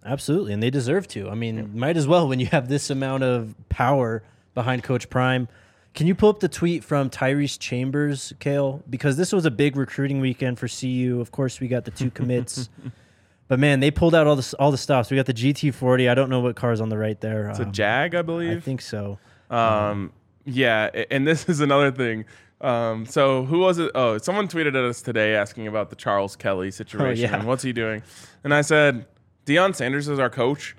Absolutely, 0.04 0.52
and 0.52 0.62
they 0.62 0.68
deserve 0.70 1.08
to. 1.08 1.30
I 1.30 1.34
mean, 1.34 1.78
might 1.78 1.96
as 1.96 2.06
well 2.06 2.28
when 2.28 2.38
you 2.38 2.46
have 2.46 2.68
this 2.68 2.90
amount 2.90 3.22
of 3.22 3.54
power 3.70 4.22
behind 4.54 4.82
Coach 4.82 5.08
Prime. 5.08 5.48
Can 5.94 6.08
you 6.08 6.14
pull 6.16 6.28
up 6.28 6.40
the 6.40 6.48
tweet 6.48 6.82
from 6.82 7.08
Tyrese 7.08 7.56
Chambers, 7.58 8.32
Kale? 8.40 8.82
Because 8.90 9.16
this 9.16 9.32
was 9.32 9.46
a 9.46 9.50
big 9.50 9.76
recruiting 9.76 10.20
weekend 10.20 10.58
for 10.58 10.66
CU. 10.66 11.20
Of 11.20 11.30
course, 11.30 11.60
we 11.60 11.68
got 11.68 11.84
the 11.84 11.92
two 11.92 12.10
commits, 12.10 12.68
but 13.48 13.60
man, 13.60 13.78
they 13.78 13.92
pulled 13.92 14.14
out 14.14 14.26
all 14.26 14.34
the 14.34 14.54
all 14.58 14.72
the 14.72 14.78
stops. 14.78 15.10
We 15.10 15.16
got 15.16 15.26
the 15.26 15.34
GT40. 15.34 16.10
I 16.10 16.14
don't 16.14 16.30
know 16.30 16.40
what 16.40 16.56
car's 16.56 16.80
on 16.80 16.88
the 16.88 16.98
right 16.98 17.20
there. 17.20 17.48
It's 17.48 17.60
a 17.60 17.62
Um, 17.62 17.72
Jag, 17.72 18.14
I 18.16 18.22
believe. 18.22 18.56
I 18.56 18.60
think 18.60 18.80
so. 18.80 19.18
Um, 19.50 20.12
yeah, 20.44 20.90
and 21.12 21.26
this 21.26 21.48
is 21.48 21.60
another 21.60 21.92
thing. 21.92 22.24
Um, 22.60 23.06
so 23.06 23.44
who 23.44 23.60
was 23.60 23.78
it? 23.78 23.92
Oh, 23.94 24.18
someone 24.18 24.48
tweeted 24.48 24.68
at 24.68 24.76
us 24.76 25.00
today 25.00 25.34
asking 25.36 25.68
about 25.68 25.90
the 25.90 25.96
Charles 25.96 26.34
Kelly 26.34 26.70
situation 26.70 27.30
yeah. 27.30 27.36
and 27.36 27.46
what's 27.46 27.62
he 27.62 27.72
doing. 27.72 28.02
And 28.42 28.52
I 28.52 28.62
said, 28.62 29.06
Deion 29.46 29.74
Sanders 29.74 30.08
is 30.08 30.18
our 30.18 30.30
coach. 30.30 30.74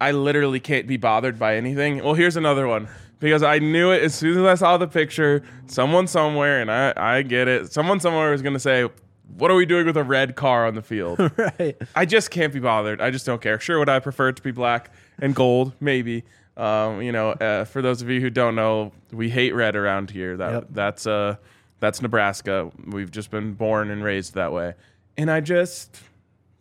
I 0.00 0.12
literally 0.12 0.60
can't 0.60 0.86
be 0.86 0.96
bothered 0.96 1.38
by 1.38 1.56
anything. 1.56 2.02
Well, 2.02 2.14
here's 2.14 2.36
another 2.36 2.66
one 2.66 2.88
because 3.20 3.42
I 3.42 3.58
knew 3.60 3.92
it 3.92 4.02
as 4.02 4.14
soon 4.14 4.38
as 4.38 4.44
I 4.44 4.54
saw 4.54 4.76
the 4.76 4.88
picture. 4.88 5.42
Someone 5.66 6.06
somewhere, 6.08 6.60
and 6.60 6.70
I, 6.70 6.92
I 6.96 7.22
get 7.22 7.46
it. 7.46 7.72
Someone 7.72 8.00
somewhere 8.00 8.32
is 8.32 8.42
going 8.42 8.54
to 8.54 8.60
say, 8.60 8.88
"What 9.36 9.50
are 9.50 9.54
we 9.54 9.66
doing 9.66 9.86
with 9.86 9.96
a 9.96 10.02
red 10.04 10.34
car 10.34 10.66
on 10.66 10.74
the 10.74 10.82
field?" 10.82 11.18
right. 11.36 11.76
I 11.94 12.04
just 12.06 12.30
can't 12.30 12.52
be 12.52 12.58
bothered. 12.60 13.00
I 13.00 13.10
just 13.10 13.24
don't 13.26 13.40
care. 13.40 13.60
Sure, 13.60 13.78
would 13.78 13.88
I 13.88 14.00
prefer 14.00 14.30
it 14.30 14.36
to 14.36 14.42
be 14.42 14.50
black 14.50 14.90
and 15.20 15.34
gold? 15.34 15.72
Maybe. 15.80 16.24
Um, 16.56 17.00
you 17.00 17.12
know, 17.12 17.30
uh, 17.30 17.64
for 17.64 17.80
those 17.80 18.02
of 18.02 18.10
you 18.10 18.20
who 18.20 18.28
don't 18.28 18.54
know, 18.54 18.92
we 19.12 19.30
hate 19.30 19.54
red 19.54 19.76
around 19.76 20.10
here. 20.10 20.36
That 20.36 20.52
Yep. 20.52 20.66
that's 20.70 21.06
uh 21.06 21.36
that's 21.78 22.02
Nebraska. 22.02 22.70
We've 22.86 23.10
just 23.10 23.30
been 23.30 23.54
born 23.54 23.90
and 23.90 24.02
raised 24.04 24.34
that 24.34 24.52
way. 24.52 24.74
And 25.16 25.30
I 25.30 25.40
just 25.40 26.00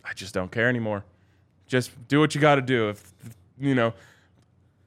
I 0.05 0.13
just 0.13 0.33
don't 0.33 0.51
care 0.51 0.69
anymore. 0.69 1.03
Just 1.67 1.91
do 2.07 2.19
what 2.19 2.33
you 2.33 2.39
got 2.41 2.55
to 2.55 2.61
do. 2.61 2.89
If 2.89 3.11
you 3.59 3.75
know, 3.75 3.93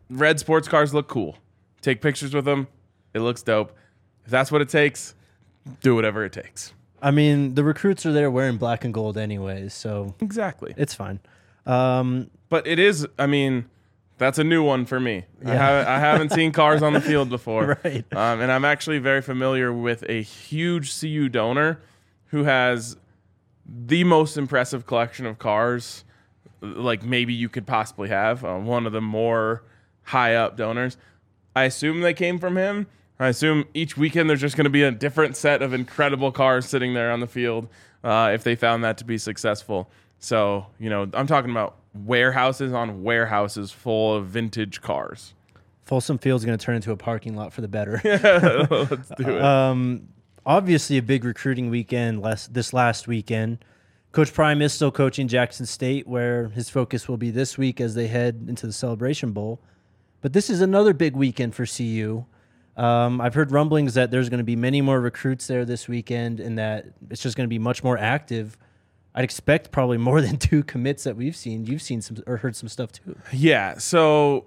red 0.08 0.38
sports 0.40 0.68
cars 0.68 0.94
look 0.94 1.08
cool. 1.08 1.36
Take 1.82 2.00
pictures 2.00 2.34
with 2.34 2.44
them. 2.46 2.68
It 3.12 3.20
looks 3.20 3.42
dope. 3.42 3.76
If 4.24 4.30
that's 4.30 4.50
what 4.50 4.62
it 4.62 4.68
takes, 4.68 5.14
do 5.82 5.94
whatever 5.94 6.24
it 6.24 6.32
takes. 6.32 6.72
I 7.02 7.10
mean, 7.10 7.54
the 7.56 7.64
recruits 7.64 8.06
are 8.06 8.12
there 8.12 8.30
wearing 8.30 8.56
black 8.56 8.84
and 8.84 8.94
gold 8.94 9.18
anyways, 9.18 9.74
so 9.74 10.14
Exactly. 10.20 10.72
it's 10.76 10.94
fine. 10.94 11.18
Um, 11.66 12.30
But 12.48 12.66
it 12.66 12.78
is. 12.78 13.06
I 13.18 13.26
mean, 13.26 13.66
that's 14.18 14.38
a 14.38 14.44
new 14.44 14.62
one 14.62 14.86
for 14.86 15.00
me. 15.00 15.24
I, 15.44 15.50
haven't, 15.54 15.88
I 15.88 15.98
haven't 15.98 16.32
seen 16.32 16.52
cars 16.62 16.80
on 16.82 16.92
the 16.92 17.00
field 17.00 17.28
before, 17.28 17.78
Right. 17.84 18.04
Um, 18.12 18.40
and 18.40 18.52
I'm 18.52 18.64
actually 18.64 19.00
very 19.00 19.20
familiar 19.22 19.72
with 19.72 20.04
a 20.08 20.22
huge 20.22 20.98
CU 21.00 21.28
donor 21.28 21.80
who 22.26 22.44
has 22.44 22.96
the 23.66 24.04
most 24.04 24.36
impressive 24.36 24.86
collection 24.86 25.26
of 25.26 25.38
cars, 25.40 26.04
like 26.60 27.02
maybe 27.02 27.34
you 27.34 27.48
could 27.48 27.66
possibly 27.66 28.08
have. 28.08 28.44
Uh, 28.44 28.56
one 28.58 28.86
of 28.86 28.92
the 28.92 29.00
more 29.00 29.64
high 30.04 30.36
up 30.36 30.56
donors. 30.56 30.96
I 31.54 31.64
assume 31.64 32.00
they 32.00 32.14
came 32.14 32.38
from 32.38 32.56
him. 32.56 32.86
I 33.18 33.28
assume 33.28 33.66
each 33.74 33.96
weekend 33.96 34.28
there's 34.28 34.40
just 34.40 34.56
going 34.56 34.64
to 34.64 34.70
be 34.70 34.82
a 34.82 34.90
different 34.90 35.36
set 35.36 35.62
of 35.62 35.72
incredible 35.72 36.32
cars 36.32 36.66
sitting 36.66 36.94
there 36.94 37.12
on 37.12 37.20
the 37.20 37.26
field 37.26 37.68
uh, 38.02 38.30
if 38.34 38.42
they 38.42 38.56
found 38.56 38.82
that 38.84 38.98
to 38.98 39.04
be 39.04 39.16
successful. 39.18 39.88
So, 40.18 40.66
you 40.78 40.90
know, 40.90 41.08
I'm 41.14 41.26
talking 41.26 41.50
about 41.50 41.76
warehouses 41.94 42.72
on 42.72 43.02
warehouses 43.02 43.70
full 43.70 44.14
of 44.14 44.26
vintage 44.26 44.80
cars. 44.80 45.34
Folsom 45.84 46.18
Field's 46.18 46.44
going 46.44 46.56
to 46.56 46.64
turn 46.64 46.76
into 46.76 46.92
a 46.92 46.96
parking 46.96 47.36
lot 47.36 47.52
for 47.52 47.60
the 47.60 47.68
better. 47.68 48.00
yeah, 48.04 48.66
Let's 48.70 49.10
do 49.16 49.36
it. 49.36 49.42
Um, 49.42 50.08
obviously, 50.46 50.96
a 50.96 51.02
big 51.02 51.24
recruiting 51.24 51.70
weekend 51.70 52.22
last, 52.22 52.54
this 52.54 52.72
last 52.72 53.08
weekend. 53.08 53.64
Coach 54.12 54.32
Prime 54.32 54.60
is 54.62 54.72
still 54.72 54.90
coaching 54.90 55.26
Jackson 55.26 55.66
State, 55.66 56.06
where 56.06 56.48
his 56.50 56.68
focus 56.68 57.08
will 57.08 57.16
be 57.16 57.30
this 57.30 57.56
week 57.56 57.80
as 57.80 57.94
they 57.94 58.08
head 58.08 58.44
into 58.48 58.66
the 58.66 58.72
Celebration 58.72 59.32
Bowl. 59.32 59.60
But 60.22 60.32
this 60.32 60.48
is 60.48 60.60
another 60.60 60.94
big 60.94 61.14
weekend 61.14 61.54
for 61.54 61.66
CU. 61.66 62.24
Um, 62.76 63.20
I've 63.20 63.34
heard 63.34 63.50
rumblings 63.52 63.94
that 63.94 64.10
there's 64.10 64.30
going 64.30 64.38
to 64.38 64.44
be 64.44 64.56
many 64.56 64.80
more 64.80 65.00
recruits 65.00 65.46
there 65.46 65.64
this 65.66 65.88
weekend, 65.88 66.40
and 66.40 66.58
that 66.58 66.86
it's 67.10 67.20
just 67.20 67.36
going 67.36 67.46
to 67.46 67.50
be 67.50 67.58
much 67.58 67.84
more 67.84 67.98
active. 67.98 68.56
I'd 69.14 69.24
expect 69.24 69.72
probably 69.72 69.98
more 69.98 70.20
than 70.22 70.38
two 70.38 70.62
commits 70.62 71.04
that 71.04 71.16
we've 71.16 71.36
seen. 71.36 71.66
You've 71.66 71.82
seen 71.82 72.00
some 72.00 72.16
or 72.26 72.38
heard 72.38 72.56
some 72.56 72.68
stuff 72.68 72.92
too. 72.92 73.18
Yeah. 73.32 73.76
So 73.78 74.46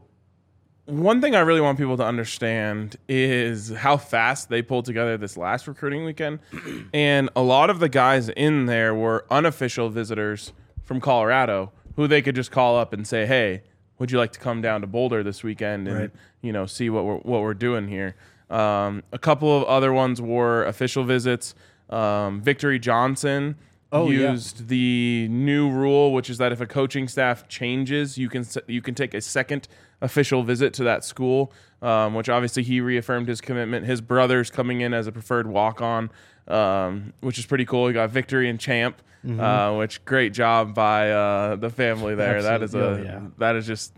one 0.86 1.20
thing 1.20 1.36
I 1.36 1.42
really 1.42 1.62
want 1.62 1.78
people 1.78 1.98
to 1.98 2.06
understand 2.06 2.96
is 3.10 3.70
how 3.70 3.98
fast 3.98 4.50
they 4.50 4.62
pulled 4.62 4.86
together 4.86 5.18
this 5.18 5.36
last 5.36 5.68
recruiting 5.68 6.06
weekend. 6.06 6.40
and 6.94 7.30
a 7.36 7.42
lot 7.42 7.70
of 7.70 7.80
the 7.80 7.90
guys 7.90 8.30
in 8.30 8.66
there 8.66 8.96
were 8.96 9.26
unofficial 9.30 9.90
visitors 9.90 10.54
from 10.84 11.02
Colorado 11.02 11.72
who 11.96 12.08
they 12.08 12.22
could 12.22 12.36
just 12.36 12.52
call 12.52 12.78
up 12.78 12.94
and 12.94 13.08
say, 13.08 13.26
"Hey, 13.26 13.64
would 14.00 14.12
you 14.12 14.18
like 14.18 14.32
to 14.34 14.40
come 14.40 14.62
down 14.62 14.82
to 14.82 14.88
Boulder 14.88 15.24
this 15.24 15.44
weekend 15.44 15.88
and 15.88 16.00
Right. 16.00 16.12
you 16.42 16.52
know 16.52 16.66
see 16.66 16.90
what 16.90 17.06
we're 17.06 17.18
what 17.18 17.42
we're 17.42 17.54
doing 17.54 17.88
here?" 17.88 18.16
Um, 18.50 19.04
a 19.12 19.18
couple 19.18 19.56
of 19.58 19.64
other 19.66 19.92
ones 19.94 20.22
were 20.22 20.64
official 20.66 21.04
visits. 21.04 21.56
Um, 21.90 22.42
Victory 22.42 22.80
Johnson 22.80 23.56
Oh, 23.92 24.10
yeah. 24.10 24.32
used 24.32 24.68
the 24.68 25.28
new 25.30 25.70
rule, 25.70 26.12
which 26.14 26.30
is 26.30 26.38
that 26.40 26.52
if 26.52 26.60
a 26.60 26.66
coaching 26.68 27.08
staff 27.08 27.48
changes, 27.48 28.18
you 28.18 28.30
can 28.30 28.46
you 28.68 28.82
can 28.82 28.94
take 28.96 29.14
a 29.14 29.22
second 29.22 29.68
official 30.02 30.44
visit 30.44 30.74
to 30.74 30.84
that 30.84 31.04
school. 31.04 31.52
Um, 31.82 32.16
which 32.16 32.30
obviously 32.30 32.64
he 32.64 32.82
reaffirmed 32.82 33.28
his 33.28 33.42
commitment. 33.42 33.86
His 33.86 34.02
brother's 34.02 34.50
coming 34.50 34.82
in 34.82 34.92
as 34.92 35.06
a 35.06 35.12
preferred 35.12 35.46
walk 35.46 35.82
on, 35.84 36.10
um, 36.48 37.14
which 37.22 37.38
is 37.40 37.46
pretty 37.46 37.66
cool. 37.66 37.88
He 37.88 37.94
got 37.94 38.10
victory 38.10 38.50
and 38.50 38.60
champ, 38.60 39.02
Mm-hmm. 39.26 39.40
uh, 39.40 39.76
which 39.80 40.06
great 40.06 40.34
job 40.34 40.76
by 40.76 41.10
uh, 41.10 41.56
the 41.56 41.72
family 41.72 42.14
there. 42.14 42.44
That 42.44 42.62
is 42.62 42.76
a 42.76 42.78
Absolutely. 42.78 43.10
Oh, 43.10 43.12
yeah. 43.14 43.28
that 43.40 43.56
is 43.56 43.66
just 43.66 43.92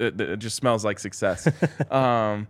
it, 0.00 0.20
it 0.20 0.38
just 0.40 0.56
smells 0.56 0.84
like 0.84 0.98
success. 0.98 1.46
um, 1.92 2.48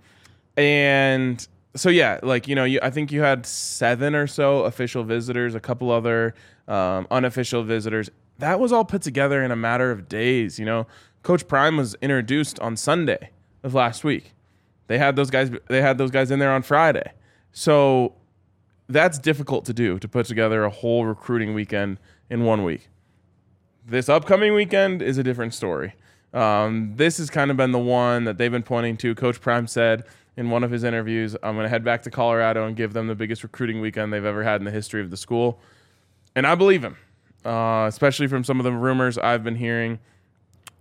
and 0.56 1.46
so 1.76 1.88
yeah, 1.90 2.18
like 2.22 2.48
you 2.48 2.54
know, 2.54 2.64
you, 2.64 2.78
I 2.82 2.88
think 2.88 3.12
you 3.12 3.20
had 3.20 3.44
seven 3.44 4.14
or 4.14 4.26
so 4.26 4.64
official 4.64 5.04
visitors, 5.04 5.54
a 5.54 5.60
couple 5.60 5.90
other 5.90 6.34
um, 6.68 7.06
unofficial 7.10 7.62
visitors. 7.64 8.08
That 8.38 8.58
was 8.60 8.72
all 8.72 8.84
put 8.86 9.02
together 9.02 9.42
in 9.44 9.50
a 9.50 9.56
matter 9.56 9.90
of 9.90 10.08
days. 10.08 10.58
You 10.58 10.64
know, 10.64 10.86
Coach 11.22 11.46
Prime 11.46 11.76
was 11.76 11.94
introduced 12.00 12.58
on 12.60 12.76
Sunday 12.78 13.28
of 13.62 13.74
last 13.74 14.04
week. 14.04 14.32
They 14.86 14.96
had 14.96 15.16
those 15.16 15.28
guys. 15.30 15.50
They 15.68 15.82
had 15.82 15.98
those 15.98 16.10
guys 16.10 16.30
in 16.30 16.38
there 16.38 16.50
on 16.52 16.62
Friday. 16.62 17.12
So 17.52 18.14
that's 18.92 19.18
difficult 19.18 19.64
to 19.66 19.72
do 19.72 19.98
to 19.98 20.08
put 20.08 20.26
together 20.26 20.64
a 20.64 20.70
whole 20.70 21.04
recruiting 21.04 21.54
weekend 21.54 21.98
in 22.28 22.44
one 22.44 22.64
week. 22.64 22.88
This 23.86 24.08
upcoming 24.08 24.54
weekend 24.54 25.02
is 25.02 25.18
a 25.18 25.22
different 25.22 25.54
story. 25.54 25.94
Um, 26.32 26.92
this 26.96 27.18
has 27.18 27.30
kind 27.30 27.50
of 27.50 27.56
been 27.56 27.72
the 27.72 27.78
one 27.78 28.24
that 28.24 28.38
they've 28.38 28.50
been 28.50 28.62
pointing 28.62 28.96
to. 28.98 29.14
Coach 29.14 29.40
Prime 29.40 29.66
said 29.66 30.04
in 30.36 30.50
one 30.50 30.62
of 30.62 30.70
his 30.70 30.84
interviews, 30.84 31.34
I'm 31.42 31.54
going 31.54 31.64
to 31.64 31.68
head 31.68 31.84
back 31.84 32.02
to 32.02 32.10
Colorado 32.10 32.66
and 32.66 32.76
give 32.76 32.92
them 32.92 33.06
the 33.06 33.14
biggest 33.14 33.42
recruiting 33.42 33.80
weekend 33.80 34.12
they've 34.12 34.24
ever 34.24 34.44
had 34.44 34.60
in 34.60 34.64
the 34.64 34.70
history 34.70 35.00
of 35.00 35.10
the 35.10 35.16
school. 35.16 35.60
And 36.36 36.46
I 36.46 36.54
believe 36.54 36.84
him, 36.84 36.96
uh, 37.44 37.86
especially 37.88 38.28
from 38.28 38.44
some 38.44 38.60
of 38.60 38.64
the 38.64 38.72
rumors 38.72 39.18
I've 39.18 39.42
been 39.42 39.56
hearing. 39.56 39.98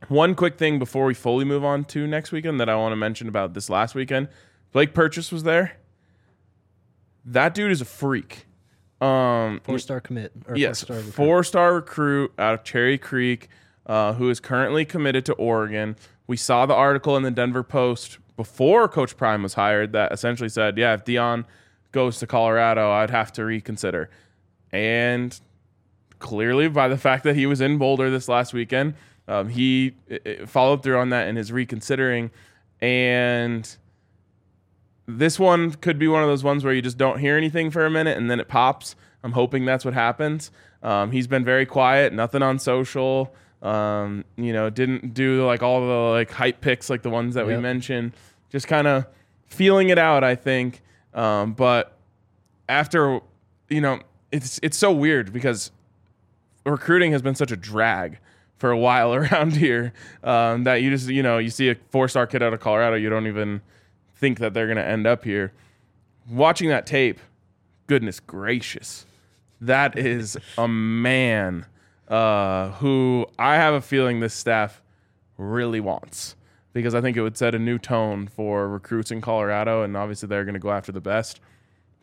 One 0.07 0.35
quick 0.35 0.57
thing 0.57 0.79
before 0.79 1.05
we 1.05 1.13
fully 1.13 1.45
move 1.45 1.65
on 1.65 1.83
to 1.85 2.07
next 2.07 2.31
weekend 2.31 2.59
that 2.59 2.69
I 2.69 2.75
want 2.75 2.91
to 2.91 2.95
mention 2.95 3.27
about 3.27 3.53
this 3.53 3.69
last 3.69 3.95
weekend 3.95 4.29
Blake 4.71 4.93
Purchase 4.93 5.31
was 5.31 5.43
there. 5.43 5.77
That 7.25 7.53
dude 7.53 7.71
is 7.71 7.81
a 7.81 7.85
freak. 7.85 8.45
Um, 9.01 9.61
Four 9.63 9.79
star 9.79 9.99
commit. 10.01 10.31
Or 10.47 10.57
yes, 10.57 10.79
four-star 10.81 10.97
recruit. 10.97 11.13
four 11.13 11.43
star 11.43 11.73
recruit 11.75 12.33
out 12.37 12.53
of 12.53 12.63
Cherry 12.63 12.97
Creek, 12.97 13.47
uh, 13.85 14.13
who 14.13 14.29
is 14.29 14.39
currently 14.39 14.83
committed 14.85 15.25
to 15.27 15.33
Oregon. 15.33 15.95
We 16.27 16.35
saw 16.37 16.65
the 16.65 16.73
article 16.75 17.15
in 17.15 17.23
the 17.23 17.31
Denver 17.31 17.63
Post 17.63 18.19
before 18.35 18.87
Coach 18.87 19.15
Prime 19.17 19.41
was 19.43 19.53
hired 19.53 19.93
that 19.93 20.11
essentially 20.11 20.49
said, 20.49 20.77
"Yeah, 20.77 20.93
if 20.93 21.05
Deion 21.05 21.45
goes 21.91 22.19
to 22.19 22.27
Colorado, 22.27 22.91
I'd 22.91 23.09
have 23.09 23.31
to 23.33 23.45
reconsider." 23.45 24.09
And 24.71 25.39
clearly, 26.19 26.67
by 26.67 26.87
the 26.89 26.97
fact 27.07 27.23
that 27.23 27.35
he 27.35 27.45
was 27.45 27.61
in 27.61 27.77
Boulder 27.77 28.09
this 28.09 28.27
last 28.27 28.53
weekend, 28.53 28.95
Um, 29.29 29.47
he 29.49 29.93
i- 30.11 30.19
i- 30.25 30.45
followed 30.47 30.81
through 30.83 30.97
on 30.97 31.09
that 31.09 31.27
and 31.27 31.37
is 31.37 31.51
reconsidering. 31.51 32.31
And 32.81 33.77
this 35.17 35.39
one 35.39 35.71
could 35.71 35.97
be 35.97 36.07
one 36.07 36.21
of 36.21 36.29
those 36.29 36.43
ones 36.43 36.63
where 36.63 36.73
you 36.73 36.81
just 36.81 36.97
don't 36.97 37.19
hear 37.19 37.35
anything 37.37 37.71
for 37.71 37.85
a 37.85 37.89
minute 37.89 38.17
and 38.17 38.29
then 38.29 38.39
it 38.39 38.47
pops. 38.47 38.95
I'm 39.23 39.31
hoping 39.31 39.65
that's 39.65 39.83
what 39.83 39.93
happens. 39.93 40.51
Um, 40.83 41.11
he's 41.11 41.27
been 41.27 41.43
very 41.43 41.65
quiet, 41.65 42.13
nothing 42.13 42.41
on 42.41 42.59
social. 42.59 43.33
Um, 43.61 44.23
you 44.37 44.53
know, 44.53 44.69
didn't 44.69 45.13
do 45.13 45.45
like 45.45 45.61
all 45.61 45.81
the 45.81 46.11
like 46.11 46.31
hype 46.31 46.61
picks 46.61 46.89
like 46.89 47.01
the 47.01 47.09
ones 47.09 47.35
that 47.35 47.45
we 47.45 47.57
mentioned. 47.57 48.13
Just 48.49 48.67
kind 48.67 48.87
of 48.87 49.05
feeling 49.47 49.89
it 49.89 49.97
out, 49.97 50.23
I 50.23 50.35
think. 50.35 50.81
Um, 51.13 51.53
but 51.53 51.97
after, 52.69 53.19
you 53.69 53.81
know, 53.81 53.99
it's 54.31 54.59
it's 54.63 54.77
so 54.77 54.91
weird 54.91 55.33
because 55.33 55.71
recruiting 56.65 57.11
has 57.11 57.21
been 57.21 57.35
such 57.35 57.51
a 57.51 57.57
drag 57.57 58.19
for 58.57 58.71
a 58.71 58.77
while 58.77 59.13
around 59.15 59.55
here 59.55 59.93
um, 60.23 60.63
that 60.63 60.81
you 60.81 60.89
just 60.89 61.09
you 61.09 61.23
know 61.23 61.37
you 61.37 61.49
see 61.49 61.69
a 61.69 61.75
four 61.89 62.07
star 62.07 62.27
kid 62.27 62.41
out 62.41 62.53
of 62.53 62.59
Colorado, 62.59 62.95
you 62.95 63.09
don't 63.09 63.27
even 63.27 63.61
think 64.19 64.39
that 64.39 64.53
they're 64.53 64.67
going 64.67 64.77
to 64.77 64.85
end 64.85 65.07
up 65.07 65.23
here. 65.23 65.53
Watching 66.29 66.69
that 66.69 66.85
tape, 66.85 67.19
goodness 67.87 68.19
gracious, 68.19 69.05
that 69.61 69.97
is 69.97 70.37
a 70.57 70.67
man 70.67 71.65
uh, 72.07 72.71
who 72.73 73.25
I 73.37 73.55
have 73.55 73.73
a 73.73 73.81
feeling 73.81 74.19
this 74.19 74.33
staff 74.33 74.81
really 75.37 75.79
wants 75.79 76.35
because 76.73 76.93
I 76.93 77.01
think 77.01 77.17
it 77.17 77.21
would 77.21 77.37
set 77.37 77.55
a 77.55 77.59
new 77.59 77.79
tone 77.79 78.27
for 78.27 78.67
recruits 78.67 79.11
in 79.11 79.21
Colorado, 79.21 79.83
and 79.83 79.97
obviously 79.97 80.27
they're 80.27 80.45
going 80.45 80.53
to 80.53 80.59
go 80.59 80.71
after 80.71 80.91
the 80.91 81.01
best. 81.01 81.39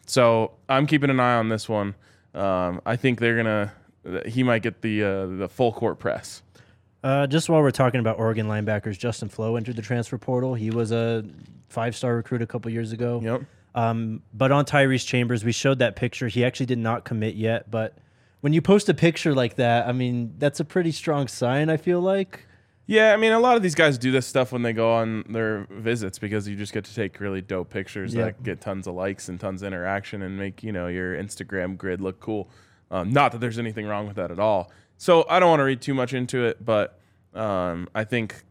So 0.06 0.52
I'm 0.68 0.86
keeping 0.86 1.10
an 1.10 1.20
eye 1.20 1.34
on 1.34 1.48
this 1.48 1.68
one. 1.68 1.94
Um, 2.34 2.80
I 2.84 2.96
think 2.96 3.20
they're 3.20 3.36
gonna. 3.36 3.72
He 4.26 4.42
might 4.42 4.62
get 4.62 4.82
the 4.82 5.02
uh, 5.02 5.26
the 5.26 5.48
full 5.48 5.72
court 5.72 5.98
press. 5.98 6.42
Uh, 7.06 7.24
just 7.24 7.48
while 7.48 7.62
we're 7.62 7.70
talking 7.70 8.00
about 8.00 8.18
Oregon 8.18 8.48
linebackers, 8.48 8.98
Justin 8.98 9.28
Flowe 9.28 9.54
entered 9.54 9.76
the 9.76 9.82
transfer 9.82 10.18
portal. 10.18 10.54
He 10.54 10.70
was 10.70 10.90
a 10.90 11.24
five 11.68 11.94
star 11.94 12.16
recruit 12.16 12.42
a 12.42 12.48
couple 12.48 12.68
years 12.72 12.90
ago. 12.90 13.20
Yep. 13.22 13.42
Um, 13.76 14.22
but 14.34 14.50
on 14.50 14.64
Tyrese 14.64 15.06
Chambers, 15.06 15.44
we 15.44 15.52
showed 15.52 15.78
that 15.78 15.94
picture. 15.94 16.26
He 16.26 16.44
actually 16.44 16.66
did 16.66 16.78
not 16.78 17.04
commit 17.04 17.36
yet. 17.36 17.70
But 17.70 17.96
when 18.40 18.52
you 18.52 18.60
post 18.60 18.88
a 18.88 18.94
picture 18.94 19.36
like 19.36 19.54
that, 19.54 19.86
I 19.86 19.92
mean, 19.92 20.34
that's 20.38 20.58
a 20.58 20.64
pretty 20.64 20.90
strong 20.90 21.28
sign, 21.28 21.70
I 21.70 21.76
feel 21.76 22.00
like. 22.00 22.44
Yeah, 22.86 23.12
I 23.12 23.16
mean, 23.16 23.30
a 23.30 23.38
lot 23.38 23.56
of 23.56 23.62
these 23.62 23.76
guys 23.76 23.98
do 23.98 24.10
this 24.10 24.26
stuff 24.26 24.50
when 24.50 24.62
they 24.62 24.72
go 24.72 24.92
on 24.92 25.26
their 25.28 25.68
visits 25.70 26.18
because 26.18 26.48
you 26.48 26.56
just 26.56 26.72
get 26.72 26.84
to 26.86 26.94
take 26.94 27.20
really 27.20 27.40
dope 27.40 27.70
pictures 27.70 28.14
Yep. 28.14 28.24
that 28.24 28.42
get 28.42 28.60
tons 28.60 28.88
of 28.88 28.96
likes 28.96 29.28
and 29.28 29.38
tons 29.38 29.62
of 29.62 29.68
interaction 29.68 30.22
and 30.22 30.36
make 30.36 30.64
you 30.64 30.72
know 30.72 30.88
your 30.88 31.14
Instagram 31.14 31.76
grid 31.76 32.00
look 32.00 32.18
cool. 32.18 32.48
Um, 32.90 33.12
not 33.12 33.30
that 33.30 33.40
there's 33.40 33.60
anything 33.60 33.86
wrong 33.86 34.08
with 34.08 34.16
that 34.16 34.32
at 34.32 34.40
all. 34.40 34.72
So 34.98 35.26
I 35.28 35.40
don't 35.40 35.50
want 35.50 35.60
to 35.60 35.64
read 35.64 35.80
too 35.80 35.94
much 35.94 36.14
into 36.14 36.44
it, 36.44 36.64
but 36.64 36.98
um, 37.34 37.88
I 37.94 38.04
think 38.04 38.44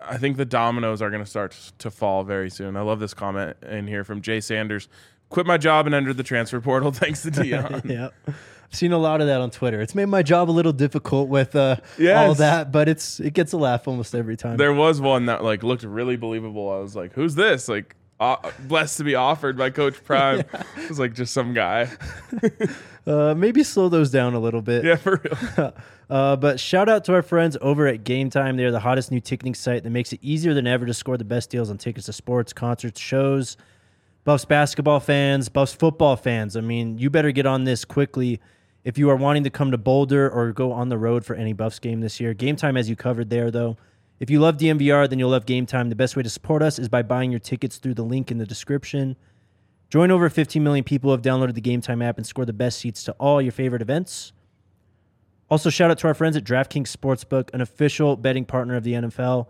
I 0.00 0.16
think 0.16 0.36
the 0.36 0.44
dominoes 0.44 1.02
are 1.02 1.10
going 1.10 1.22
to 1.22 1.28
start 1.28 1.56
to 1.78 1.90
fall 1.90 2.24
very 2.24 2.50
soon. 2.50 2.76
I 2.76 2.82
love 2.82 3.00
this 3.00 3.14
comment 3.14 3.56
in 3.62 3.86
here 3.86 4.04
from 4.04 4.22
Jay 4.22 4.40
Sanders. 4.40 4.88
Quit 5.28 5.46
my 5.46 5.58
job 5.58 5.86
and 5.86 5.94
entered 5.94 6.16
the 6.16 6.22
transfer 6.22 6.60
portal 6.60 6.92
thanks 6.92 7.22
to 7.22 7.30
Deion. 7.30 7.84
yeah. 7.90 8.08
I've 8.26 8.74
seen 8.74 8.92
a 8.92 8.98
lot 8.98 9.20
of 9.20 9.26
that 9.26 9.40
on 9.40 9.50
Twitter. 9.50 9.80
It's 9.80 9.94
made 9.94 10.06
my 10.06 10.22
job 10.22 10.50
a 10.50 10.52
little 10.52 10.72
difficult 10.72 11.28
with 11.28 11.56
uh, 11.56 11.76
all 12.14 12.34
that, 12.34 12.70
but 12.70 12.88
it's 12.88 13.18
it 13.18 13.32
gets 13.32 13.52
a 13.52 13.56
laugh 13.56 13.88
almost 13.88 14.14
every 14.14 14.36
time. 14.36 14.58
There 14.58 14.74
was 14.74 15.00
one 15.00 15.26
that 15.26 15.42
like 15.42 15.62
looked 15.62 15.84
really 15.84 16.16
believable. 16.16 16.70
I 16.70 16.78
was 16.78 16.94
like, 16.94 17.14
"Who's 17.14 17.34
this?" 17.34 17.66
Like, 17.66 17.96
uh, 18.20 18.36
blessed 18.60 18.98
to 18.98 19.04
be 19.04 19.14
offered 19.14 19.56
by 19.56 19.70
Coach 19.70 20.04
Prime. 20.04 20.44
It 20.76 20.88
was 20.90 20.98
like 20.98 21.14
just 21.14 21.32
some 21.32 21.54
guy. 21.54 21.88
Uh, 23.08 23.34
maybe 23.34 23.62
slow 23.62 23.88
those 23.88 24.10
down 24.10 24.34
a 24.34 24.38
little 24.38 24.60
bit. 24.60 24.84
Yeah, 24.84 24.96
for 24.96 25.20
real. 25.24 25.74
Uh, 26.10 26.34
but 26.34 26.58
shout 26.58 26.88
out 26.88 27.04
to 27.04 27.12
our 27.12 27.20
friends 27.20 27.54
over 27.60 27.86
at 27.86 28.02
Game 28.02 28.30
Time. 28.30 28.56
They're 28.56 28.70
the 28.70 28.80
hottest 28.80 29.10
new 29.10 29.20
ticketing 29.20 29.54
site 29.54 29.82
that 29.82 29.90
makes 29.90 30.10
it 30.14 30.20
easier 30.22 30.54
than 30.54 30.66
ever 30.66 30.86
to 30.86 30.94
score 30.94 31.18
the 31.18 31.24
best 31.24 31.50
deals 31.50 31.68
on 31.68 31.76
tickets 31.76 32.06
to 32.06 32.14
sports, 32.14 32.54
concerts, 32.54 32.98
shows. 32.98 33.58
Buffs 34.24 34.46
basketball 34.46 35.00
fans, 35.00 35.50
Buffs 35.50 35.74
football 35.74 36.16
fans. 36.16 36.56
I 36.56 36.62
mean, 36.62 36.96
you 36.96 37.10
better 37.10 37.30
get 37.30 37.44
on 37.44 37.64
this 37.64 37.84
quickly 37.84 38.40
if 38.84 38.96
you 38.96 39.10
are 39.10 39.16
wanting 39.16 39.44
to 39.44 39.50
come 39.50 39.70
to 39.70 39.76
Boulder 39.76 40.30
or 40.30 40.50
go 40.52 40.72
on 40.72 40.88
the 40.88 40.96
road 40.96 41.26
for 41.26 41.36
any 41.36 41.52
Buffs 41.52 41.78
game 41.78 42.00
this 42.00 42.20
year. 42.20 42.32
Game 42.32 42.56
Time 42.56 42.76
has 42.76 42.88
you 42.88 42.96
covered 42.96 43.28
there, 43.28 43.50
though. 43.50 43.76
If 44.18 44.30
you 44.30 44.40
love 44.40 44.56
DNVR, 44.56 45.10
then 45.10 45.18
you'll 45.18 45.28
love 45.28 45.44
Game 45.44 45.66
Time. 45.66 45.90
The 45.90 45.94
best 45.94 46.16
way 46.16 46.22
to 46.22 46.30
support 46.30 46.62
us 46.62 46.78
is 46.78 46.88
by 46.88 47.02
buying 47.02 47.30
your 47.30 47.40
tickets 47.40 47.76
through 47.76 47.94
the 47.94 48.02
link 48.02 48.30
in 48.30 48.38
the 48.38 48.46
description. 48.46 49.16
Join 49.88 50.10
over 50.10 50.28
15 50.28 50.62
million 50.62 50.84
people 50.84 51.08
who 51.08 51.12
have 51.12 51.22
downloaded 51.22 51.54
the 51.54 51.60
Game 51.60 51.80
Time 51.80 52.02
app 52.02 52.18
and 52.18 52.26
score 52.26 52.44
the 52.44 52.52
best 52.52 52.78
seats 52.78 53.02
to 53.04 53.12
all 53.12 53.40
your 53.40 53.52
favorite 53.52 53.82
events. 53.82 54.32
Also, 55.50 55.70
shout 55.70 55.90
out 55.90 55.98
to 55.98 56.06
our 56.06 56.14
friends 56.14 56.36
at 56.36 56.44
DraftKings 56.44 56.94
Sportsbook, 56.94 57.52
an 57.54 57.62
official 57.62 58.16
betting 58.16 58.44
partner 58.44 58.76
of 58.76 58.84
the 58.84 58.92
NFL, 58.92 59.46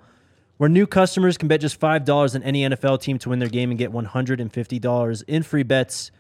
where 0.57 0.69
new 0.69 0.87
customers 0.87 1.37
can 1.37 1.49
bet 1.49 1.61
just 1.61 1.81
$5 1.81 2.35
on 2.37 2.43
any 2.45 2.63
NFL 2.63 3.01
team 3.01 3.19
to 3.19 3.31
win 3.31 3.41
their 3.41 3.49
game 3.49 3.71
and 3.71 3.79
get 3.79 3.91
$150 3.91 5.25
in 5.27 5.43
free 5.43 5.63
bets 5.65 6.13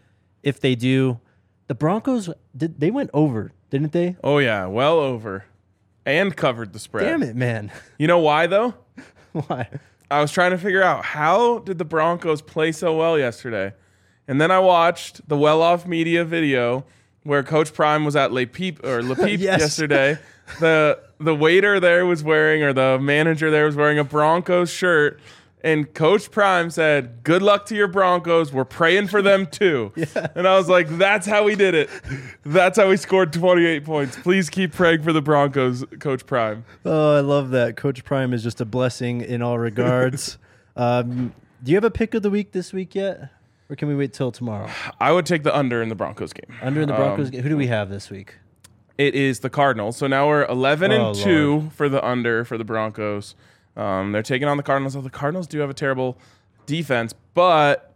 if 0.42 0.58
they 0.58 0.74
do. 0.74 1.20
The 1.68 1.74
Broncos, 1.74 2.30
did, 2.56 2.80
they 2.80 2.90
went 2.90 3.10
over, 3.14 3.52
didn't 3.70 3.92
they? 3.92 4.16
Oh 4.24 4.38
yeah, 4.38 4.66
well 4.66 4.98
over, 4.98 5.44
and 6.04 6.34
covered 6.36 6.72
the 6.72 6.78
spread. 6.80 7.04
Damn 7.04 7.22
it, 7.22 7.36
man. 7.36 7.70
You 7.98 8.08
know 8.08 8.18
why 8.18 8.46
though? 8.46 8.74
Why? 9.32 9.68
I 10.10 10.22
was 10.22 10.32
trying 10.32 10.52
to 10.52 10.58
figure 10.58 10.82
out 10.82 11.04
how 11.04 11.58
did 11.58 11.76
the 11.76 11.84
Broncos 11.84 12.40
play 12.40 12.72
so 12.72 12.96
well 12.96 13.18
yesterday, 13.18 13.74
and 14.28 14.40
then 14.40 14.50
I 14.52 14.60
watched 14.60 15.26
the 15.28 15.36
well-off 15.36 15.86
media 15.86 16.24
video 16.24 16.84
where 17.24 17.42
Coach 17.42 17.74
Prime 17.74 18.04
was 18.04 18.14
at 18.14 18.30
Le 18.32 18.46
Peep 18.46 18.84
or 18.84 19.02
Le 19.02 19.16
Peep 19.24 19.40
Yes. 19.40 19.60
yesterday. 19.60 20.18
The 20.60 21.00
the 21.20 21.34
waiter 21.34 21.80
there 21.80 22.06
was 22.06 22.22
wearing, 22.22 22.62
or 22.62 22.72
the 22.72 22.98
manager 23.00 23.50
there 23.50 23.66
was 23.66 23.74
wearing 23.76 23.98
a 23.98 24.04
Broncos 24.04 24.70
shirt, 24.70 25.20
and 25.62 25.92
Coach 25.92 26.30
Prime 26.30 26.70
said, 26.70 27.22
"Good 27.22 27.42
luck 27.42 27.66
to 27.66 27.74
your 27.74 27.88
Broncos. 27.88 28.50
We're 28.52 28.64
praying 28.64 29.08
for 29.08 29.20
them 29.20 29.46
too." 29.50 29.92
And 30.34 30.48
I 30.48 30.56
was 30.56 30.68
like, 30.70 30.88
"That's 30.96 31.26
how 31.26 31.44
we 31.44 31.54
did 31.54 31.74
it. 31.74 31.90
That's 32.46 32.78
how 32.78 32.88
we 32.88 32.96
scored 32.96 33.32
28 33.34 33.84
points. 33.84 34.16
Please 34.16 34.48
keep 34.48 34.72
praying 34.72 35.02
for 35.02 35.12
the 35.12 35.20
Broncos, 35.20 35.84
Coach 35.98 36.24
Prime." 36.24 36.64
Oh, 36.86 37.16
I 37.16 37.20
love 37.20 37.50
that. 37.50 37.76
Coach 37.76 38.02
Prime 38.04 38.32
is 38.32 38.42
just 38.42 38.60
a 38.62 38.64
blessing 38.64 39.20
in 39.20 39.42
all 39.42 39.58
regards. 39.58 40.38
um, 40.76 41.34
do 41.62 41.72
you 41.72 41.76
have 41.76 41.84
a 41.84 41.90
pick 41.90 42.14
of 42.14 42.22
the 42.22 42.30
week 42.30 42.52
this 42.52 42.72
week 42.72 42.94
yet? 42.94 43.28
Or 43.70 43.76
can 43.76 43.88
we 43.88 43.94
wait 43.94 44.12
till 44.12 44.32
tomorrow? 44.32 44.68
I 45.00 45.12
would 45.12 45.26
take 45.26 45.42
the 45.42 45.54
under 45.56 45.82
in 45.82 45.88
the 45.90 45.94
Broncos 45.94 46.32
game. 46.32 46.56
Under 46.62 46.80
in 46.80 46.88
the 46.88 46.94
Broncos, 46.94 47.26
Um, 47.26 47.32
game. 47.32 47.42
who 47.42 47.48
do 47.50 47.56
we 47.56 47.66
have 47.66 47.90
this 47.90 48.08
week? 48.10 48.36
It 48.96 49.14
is 49.14 49.40
the 49.40 49.50
Cardinals. 49.50 49.96
So 49.96 50.06
now 50.06 50.26
we're 50.26 50.46
11 50.46 50.90
Oh, 50.92 51.08
and 51.08 51.14
2 51.16 51.70
for 51.74 51.88
the 51.88 52.04
under 52.04 52.44
for 52.44 52.56
the 52.58 52.64
Broncos. 52.64 53.34
Um, 53.76 54.12
they're 54.12 54.22
taking 54.22 54.48
on 54.48 54.56
the 54.56 54.62
Cardinals. 54.62 54.94
The 54.94 55.10
Cardinals 55.10 55.46
do 55.46 55.58
have 55.60 55.70
a 55.70 55.74
terrible 55.74 56.18
defense, 56.66 57.14
but 57.34 57.94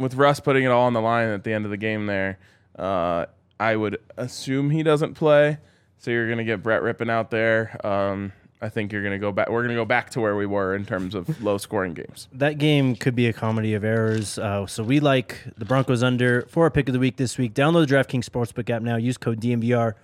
with 0.00 0.14
Russ 0.14 0.40
putting 0.40 0.64
it 0.64 0.68
all 0.68 0.86
on 0.86 0.92
the 0.94 1.00
line 1.00 1.28
at 1.28 1.44
the 1.44 1.52
end 1.52 1.64
of 1.64 1.70
the 1.70 1.76
game 1.76 2.06
there, 2.06 2.38
uh, 2.78 3.26
I 3.60 3.76
would 3.76 3.98
assume 4.16 4.70
he 4.70 4.82
doesn't 4.82 5.14
play. 5.14 5.58
So 5.98 6.10
you're 6.10 6.26
going 6.26 6.38
to 6.38 6.44
get 6.44 6.62
Brett 6.62 6.82
Rypien 6.82 7.10
out 7.10 7.30
there. 7.30 7.76
Um, 7.86 8.32
I 8.60 8.68
think 8.68 8.92
you're 8.92 9.02
going 9.02 9.12
to 9.12 9.18
go 9.18 9.30
back. 9.30 9.48
We're 9.50 9.62
going 9.62 9.74
to 9.74 9.80
go 9.80 9.84
back 9.84 10.10
to 10.10 10.20
where 10.20 10.34
we 10.34 10.44
were 10.46 10.74
in 10.74 10.84
terms 10.84 11.14
of 11.14 11.42
low 11.42 11.58
scoring 11.58 11.94
games. 11.94 12.26
that 12.32 12.58
game 12.58 12.96
could 12.96 13.14
be 13.14 13.26
a 13.28 13.32
comedy 13.32 13.74
of 13.74 13.84
errors. 13.84 14.36
Uh, 14.38 14.66
so 14.66 14.82
we 14.82 14.98
like 14.98 15.44
the 15.56 15.64
Broncos 15.64 16.02
under 16.02 16.42
for 16.48 16.64
our 16.64 16.70
pick 16.70 16.88
of 16.88 16.92
the 16.92 16.98
week 16.98 17.16
this 17.18 17.38
week. 17.38 17.54
Download 17.54 17.86
the 17.86 17.94
DraftKings 17.94 18.24
Sportsbook 18.24 18.68
app 18.68 18.82
now. 18.82 18.96
Use 18.96 19.16
code 19.16 19.40
DNVR. 19.40 19.94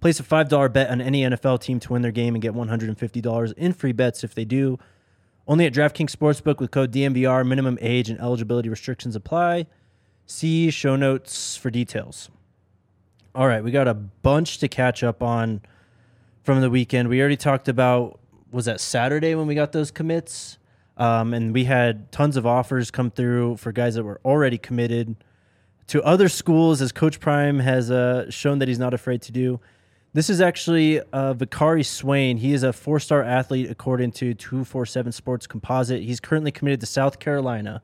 Place 0.00 0.20
a 0.20 0.22
five 0.22 0.48
dollar 0.48 0.68
bet 0.68 0.90
on 0.90 1.00
any 1.00 1.22
NFL 1.22 1.60
team 1.60 1.80
to 1.80 1.92
win 1.92 2.02
their 2.02 2.12
game 2.12 2.34
and 2.34 2.42
get 2.42 2.54
one 2.54 2.68
hundred 2.68 2.90
and 2.90 2.98
fifty 2.98 3.20
dollars 3.20 3.52
in 3.52 3.72
free 3.72 3.92
bets 3.92 4.22
if 4.22 4.34
they 4.34 4.44
do. 4.44 4.78
Only 5.48 5.66
at 5.66 5.72
DraftKings 5.72 6.14
Sportsbook 6.14 6.58
with 6.60 6.70
code 6.70 6.92
DNVR. 6.92 7.46
Minimum 7.46 7.78
age 7.80 8.08
and 8.10 8.20
eligibility 8.20 8.68
restrictions 8.68 9.16
apply. 9.16 9.66
See 10.26 10.70
show 10.70 10.94
notes 10.96 11.56
for 11.56 11.70
details. 11.70 12.30
All 13.34 13.46
right, 13.48 13.62
we 13.64 13.70
got 13.70 13.88
a 13.88 13.94
bunch 13.94 14.58
to 14.58 14.68
catch 14.68 15.02
up 15.02 15.22
on 15.22 15.60
from 16.46 16.60
the 16.60 16.70
weekend. 16.70 17.08
We 17.08 17.18
already 17.18 17.36
talked 17.36 17.66
about 17.66 18.20
was 18.52 18.66
that 18.66 18.80
Saturday 18.80 19.34
when 19.34 19.48
we 19.48 19.56
got 19.56 19.72
those 19.72 19.90
commits, 19.90 20.58
um, 20.96 21.34
and 21.34 21.52
we 21.52 21.64
had 21.64 22.12
tons 22.12 22.36
of 22.36 22.46
offers 22.46 22.92
come 22.92 23.10
through 23.10 23.56
for 23.56 23.72
guys 23.72 23.96
that 23.96 24.04
were 24.04 24.20
already 24.24 24.56
committed 24.56 25.16
to 25.88 26.00
other 26.04 26.28
schools, 26.28 26.80
as 26.80 26.92
Coach 26.92 27.18
Prime 27.18 27.58
has 27.58 27.90
uh, 27.90 28.30
shown 28.30 28.60
that 28.60 28.68
he's 28.68 28.78
not 28.78 28.94
afraid 28.94 29.22
to 29.22 29.32
do. 29.32 29.60
This 30.12 30.30
is 30.30 30.40
actually 30.40 31.00
uh, 31.00 31.34
Vicari 31.34 31.84
Swain. 31.84 32.36
He 32.36 32.52
is 32.52 32.62
a 32.62 32.72
four-star 32.72 33.24
athlete 33.24 33.68
according 33.68 34.12
to 34.12 34.32
247 34.32 35.10
Sports 35.12 35.48
Composite. 35.48 36.02
He's 36.02 36.20
currently 36.20 36.52
committed 36.52 36.78
to 36.80 36.86
South 36.86 37.18
Carolina. 37.18 37.82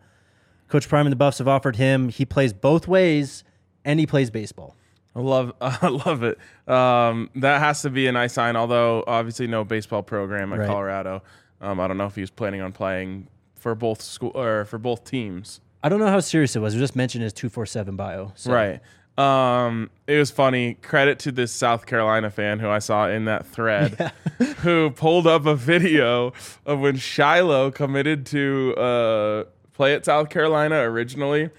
Coach 0.69 0.89
Prime 0.89 1.07
and 1.07 1.13
the 1.13 1.17
Buffs 1.17 1.39
have 1.39 1.49
offered 1.49 1.77
him. 1.77 2.11
He 2.11 2.25
plays 2.25 2.53
both 2.53 2.87
ways, 2.87 3.43
and 3.85 3.99
he 3.99 4.07
plays 4.07 4.31
baseball. 4.31 4.77
I 5.15 5.21
love, 5.21 5.53
I 5.61 5.89
love 5.89 6.23
it. 6.23 6.39
Um, 6.69 7.31
that 7.37 7.61
has 7.61 7.83
to 7.83 7.91
be 7.91 8.07
a 8.07 8.13
nice 8.13 8.33
sign. 8.33 8.57
Although 8.57 9.05
obviously 9.07 9.47
no 9.47 9.65
baseball 9.65 10.03
program 10.03 10.53
at 10.53 10.61
Right. 10.61 10.69
Colorado. 10.69 11.23
Um, 11.61 11.79
I 11.81 11.87
don't 11.89 11.97
know 11.99 12.07
if 12.07 12.15
he 12.15 12.21
was 12.23 12.31
planning 12.31 12.61
on 12.61 12.73
playing 12.73 13.29
for 13.55 13.75
both 13.75 14.03
school 14.03 14.33
or 14.35 14.65
for 14.65 14.79
both 14.79 15.05
teams. 15.05 15.61
I 15.85 15.89
don't 15.89 16.01
know 16.01 16.09
how 16.09 16.21
serious 16.21 16.57
it 16.57 16.61
was. 16.61 16.75
Was 16.75 16.83
just 16.83 16.97
mentioned 16.97 17.23
his 17.25 17.33
247 17.33 17.97
bio. 17.97 18.33
So. 18.35 18.53
Right. 18.53 18.81
Um, 19.19 19.91
it 20.07 20.17
was 20.17 20.31
funny. 20.31 20.75
Credit 20.75 21.19
to 21.21 21.33
this 21.33 21.53
South 21.53 21.85
Carolina 21.87 22.31
fan 22.31 22.59
who 22.61 22.69
I 22.69 22.79
saw 22.79 23.09
in 23.09 23.27
that 23.27 23.45
thread, 23.47 24.13
who 24.59 24.91
pulled 24.91 25.27
up 25.27 25.45
a 25.45 25.55
video 25.55 26.33
of 26.65 26.81
when 26.81 26.97
Shiloh 26.97 27.71
committed 27.71 28.25
to 28.27 28.75
uh, 28.77 29.45
play 29.75 29.95
at 29.95 30.05
South 30.07 30.31
Carolina 30.31 30.77
originally. 30.77 31.51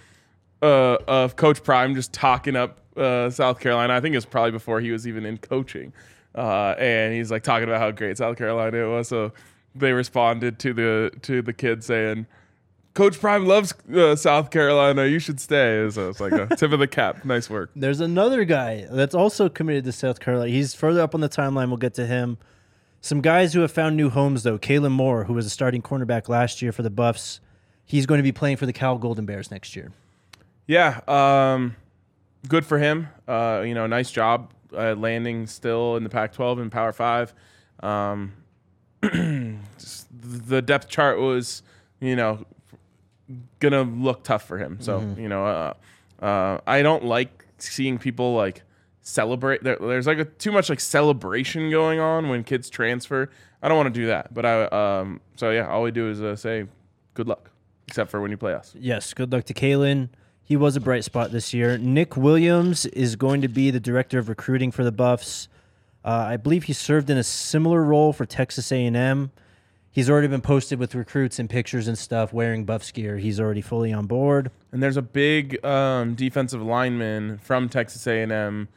Uh, 0.61 0.97
of 1.09 1.35
Coach 1.35 1.61
Prime 1.61 1.93
just 1.93 2.13
talking 2.13 2.55
up 2.55 2.79
uh, 2.97 3.29
South 3.29 3.59
Carolina. 3.59 3.93
I 3.93 3.99
think 3.99 4.13
it 4.13 4.17
was 4.17 4.25
probably 4.25 4.51
before 4.51 4.79
he 4.81 4.91
was 4.91 5.07
even 5.07 5.25
in 5.25 5.37
coaching, 5.37 5.93
uh, 6.35 6.75
and 6.77 7.13
he's 7.13 7.31
like 7.31 7.43
talking 7.43 7.67
about 7.67 7.79
how 7.79 7.91
great 7.91 8.17
South 8.17 8.37
Carolina 8.37 8.77
it 8.77 8.89
was. 8.89 9.07
So 9.07 9.31
they 9.75 9.93
responded 9.93 10.59
to 10.59 10.73
the 10.73 11.11
to 11.23 11.41
the 11.41 11.53
kid 11.53 11.83
saying. 11.83 12.27
Coach 12.93 13.19
Prime 13.19 13.47
loves 13.47 13.73
uh, 13.91 14.15
South 14.15 14.51
Carolina. 14.51 15.07
You 15.07 15.17
should 15.17 15.39
stay. 15.39 15.89
So 15.89 16.09
it's 16.09 16.19
like 16.19 16.31
a 16.31 16.45
tip 16.55 16.71
of 16.71 16.77
the 16.77 16.87
cap. 16.87 17.25
Nice 17.25 17.49
work. 17.49 17.71
There's 17.75 17.99
another 17.99 18.45
guy 18.45 18.85
that's 18.87 19.15
also 19.15 19.49
committed 19.49 19.83
to 19.85 19.91
South 19.91 20.19
Carolina. 20.19 20.51
He's 20.51 20.75
further 20.75 21.01
up 21.01 21.15
on 21.15 21.21
the 21.21 21.27
timeline. 21.27 21.69
We'll 21.69 21.77
get 21.77 21.95
to 21.95 22.05
him. 22.05 22.37
Some 23.01 23.19
guys 23.19 23.53
who 23.53 23.61
have 23.61 23.71
found 23.71 23.97
new 23.97 24.09
homes, 24.09 24.43
though. 24.43 24.57
Kalen 24.57 24.91
Moore, 24.91 25.23
who 25.23 25.33
was 25.33 25.45
a 25.45 25.49
starting 25.49 25.81
cornerback 25.81 26.29
last 26.29 26.61
year 26.61 26.71
for 26.71 26.83
the 26.83 26.89
Buffs, 26.89 27.41
he's 27.83 28.05
going 28.05 28.19
to 28.19 28.23
be 28.23 28.31
playing 28.31 28.57
for 28.57 28.65
the 28.65 28.71
Cal 28.71 28.97
Golden 28.97 29.25
Bears 29.25 29.51
next 29.51 29.75
year. 29.75 29.91
Yeah, 30.67 31.01
um, 31.07 31.75
good 32.47 32.65
for 32.65 32.77
him. 32.79 33.07
Uh, 33.27 33.63
you 33.65 33.73
know, 33.73 33.87
nice 33.87 34.11
job 34.11 34.53
uh, 34.75 34.95
landing 34.95 35.47
still 35.47 35.95
in 35.97 36.03
the 36.03 36.09
Pac-12 36.09 36.61
and 36.61 36.71
Power 36.71 36.91
Five. 36.93 37.33
Um, 37.81 38.33
the 39.01 40.61
depth 40.63 40.87
chart 40.89 41.19
was, 41.19 41.63
you 41.99 42.15
know, 42.15 42.45
gonna 43.59 43.83
look 43.83 44.23
tough 44.23 44.47
for 44.47 44.57
him. 44.57 44.77
So 44.81 44.99
Mm-hmm. 44.99 45.21
you 45.21 45.29
know, 45.29 45.45
uh, 45.45 45.73
uh, 46.23 46.59
I 46.67 46.81
don't 46.81 47.05
like 47.05 47.45
seeing 47.57 47.97
people 47.97 48.33
like 48.35 48.63
celebrate. 49.01 49.63
There, 49.63 49.77
there's 49.79 50.07
like 50.07 50.19
a, 50.19 50.25
too 50.25 50.51
much 50.51 50.69
like 50.69 50.79
celebration 50.79 51.69
going 51.69 51.99
on 51.99 52.29
when 52.29 52.43
kids 52.43 52.69
transfer. 52.69 53.29
I 53.61 53.67
don't 53.67 53.77
want 53.77 53.93
to 53.93 53.99
do 53.99 54.07
that. 54.07 54.33
But 54.33 54.45
I, 54.45 54.63
um, 54.65 55.21
so 55.35 55.51
yeah, 55.51 55.67
all 55.67 55.83
we 55.83 55.91
do 55.91 56.09
is 56.09 56.21
uh, 56.21 56.35
say 56.35 56.65
good 57.13 57.27
luck, 57.27 57.49
except 57.87 58.09
for 58.11 58.21
when 58.21 58.31
you 58.31 58.37
play 58.37 58.53
us. 58.53 58.75
Yes, 58.77 59.13
good 59.13 59.31
luck 59.31 59.45
to 59.45 59.53
Kalen. 59.53 60.09
He 60.45 60.55
was 60.57 60.75
a 60.75 60.81
bright 60.81 61.03
spot 61.03 61.31
this 61.31 61.53
year. 61.53 61.77
Nick 61.77 62.17
Williams 62.17 62.85
is 62.87 63.15
going 63.15 63.41
to 63.41 63.47
be 63.47 63.71
the 63.71 63.79
director 63.79 64.19
of 64.19 64.27
recruiting 64.29 64.71
for 64.71 64.83
the 64.83 64.91
Buffs. 64.91 65.47
Uh, 66.03 66.09
I 66.29 66.37
believe 66.37 66.63
he 66.63 66.73
served 66.73 67.09
in 67.09 67.17
a 67.17 67.23
similar 67.23 67.81
role 67.81 68.11
for 68.11 68.25
Texas 68.25 68.71
A&M. 68.71 69.31
He's 69.89 70.09
already 70.09 70.27
been 70.27 70.41
posted 70.41 70.79
with 70.79 70.95
recruits 70.95 71.39
and 71.39 71.49
pictures 71.49 71.87
and 71.87 71.97
stuff 71.97 72.33
wearing 72.33 72.65
Buffs 72.65 72.91
gear. 72.91 73.17
He's 73.19 73.39
already 73.39 73.61
fully 73.61 73.93
on 73.93 74.05
board. 74.07 74.51
And 74.71 74.83
there's 74.83 74.97
a 74.97 75.01
big 75.03 75.63
um, 75.63 76.15
defensive 76.15 76.61
lineman 76.61 77.37
from 77.37 77.69
Texas 77.69 78.05
A&M 78.07 78.67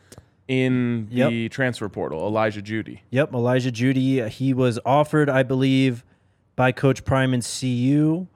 in 0.47 1.09
the 1.11 1.17
Yep. 1.17 1.51
transfer 1.51 1.89
portal, 1.89 2.21
Elijah 2.27 2.63
Jeudy. 2.63 3.01
Yep, 3.11 3.33
Elijah 3.35 3.73
Jeudy. 3.73 4.21
uh, 4.23 4.29
He 4.29 4.55
was 4.55 4.79
offered, 4.87 5.29
I 5.29 5.43
believe, 5.43 6.05
by 6.55 6.71
Coach 6.71 7.05
Prime 7.05 7.35
and 7.35 7.43
CU. 7.43 8.27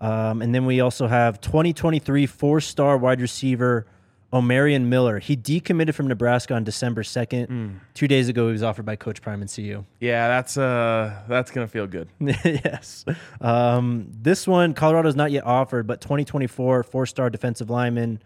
Um, 0.00 0.42
and 0.42 0.54
then 0.54 0.66
we 0.66 0.80
also 0.80 1.06
have 1.06 1.40
2023 1.40 2.26
four 2.26 2.60
star 2.60 2.96
wide 2.96 3.20
receiver 3.20 3.86
Omarion 4.32 4.84
Miller. 4.84 5.18
He 5.18 5.36
decommitted 5.36 5.94
from 5.94 6.06
Nebraska 6.06 6.54
on 6.54 6.62
December 6.62 7.02
2nd. 7.02 7.80
Two 7.94 8.06
days 8.06 8.28
ago, 8.28 8.46
he 8.46 8.52
was 8.52 8.62
offered 8.62 8.84
by 8.84 8.94
Coach 8.94 9.22
Prime 9.22 9.40
and 9.40 9.52
CU. 9.52 9.84
Yeah, 10.00 10.28
that's 10.28 10.56
uh, 10.56 11.22
that's 11.28 11.50
gonna 11.50 11.66
feel 11.66 11.86
good. 11.86 12.08
yes. 12.20 13.04
Um, 13.40 14.08
this 14.12 14.46
one, 14.46 14.74
Colorado's 14.74 15.16
not 15.16 15.30
yet 15.32 15.44
offered, 15.44 15.86
but 15.86 16.00
2024 16.00 16.82
four 16.82 17.06
star 17.06 17.30
defensive 17.30 17.70
lineman 17.70 18.20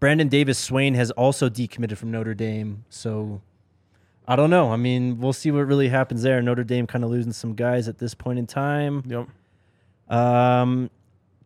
Brandon 0.00 0.28
Davis 0.28 0.58
Swain 0.58 0.94
has 0.94 1.10
also 1.12 1.48
decommitted 1.48 1.96
from 1.96 2.10
Notre 2.10 2.34
Dame. 2.34 2.84
So 2.88 3.40
I 4.26 4.36
don't 4.36 4.50
know. 4.50 4.70
I 4.70 4.76
mean, 4.76 5.18
we'll 5.20 5.32
see 5.32 5.50
what 5.50 5.60
really 5.60 5.88
happens 5.88 6.22
there. 6.22 6.40
Notre 6.40 6.64
Dame 6.64 6.86
kind 6.86 7.04
of 7.04 7.10
losing 7.10 7.32
some 7.32 7.54
guys 7.54 7.88
at 7.88 7.98
this 7.98 8.14
point 8.14 8.38
in 8.38 8.46
time. 8.46 9.02
Yep. 9.06 10.16
Um, 10.16 10.90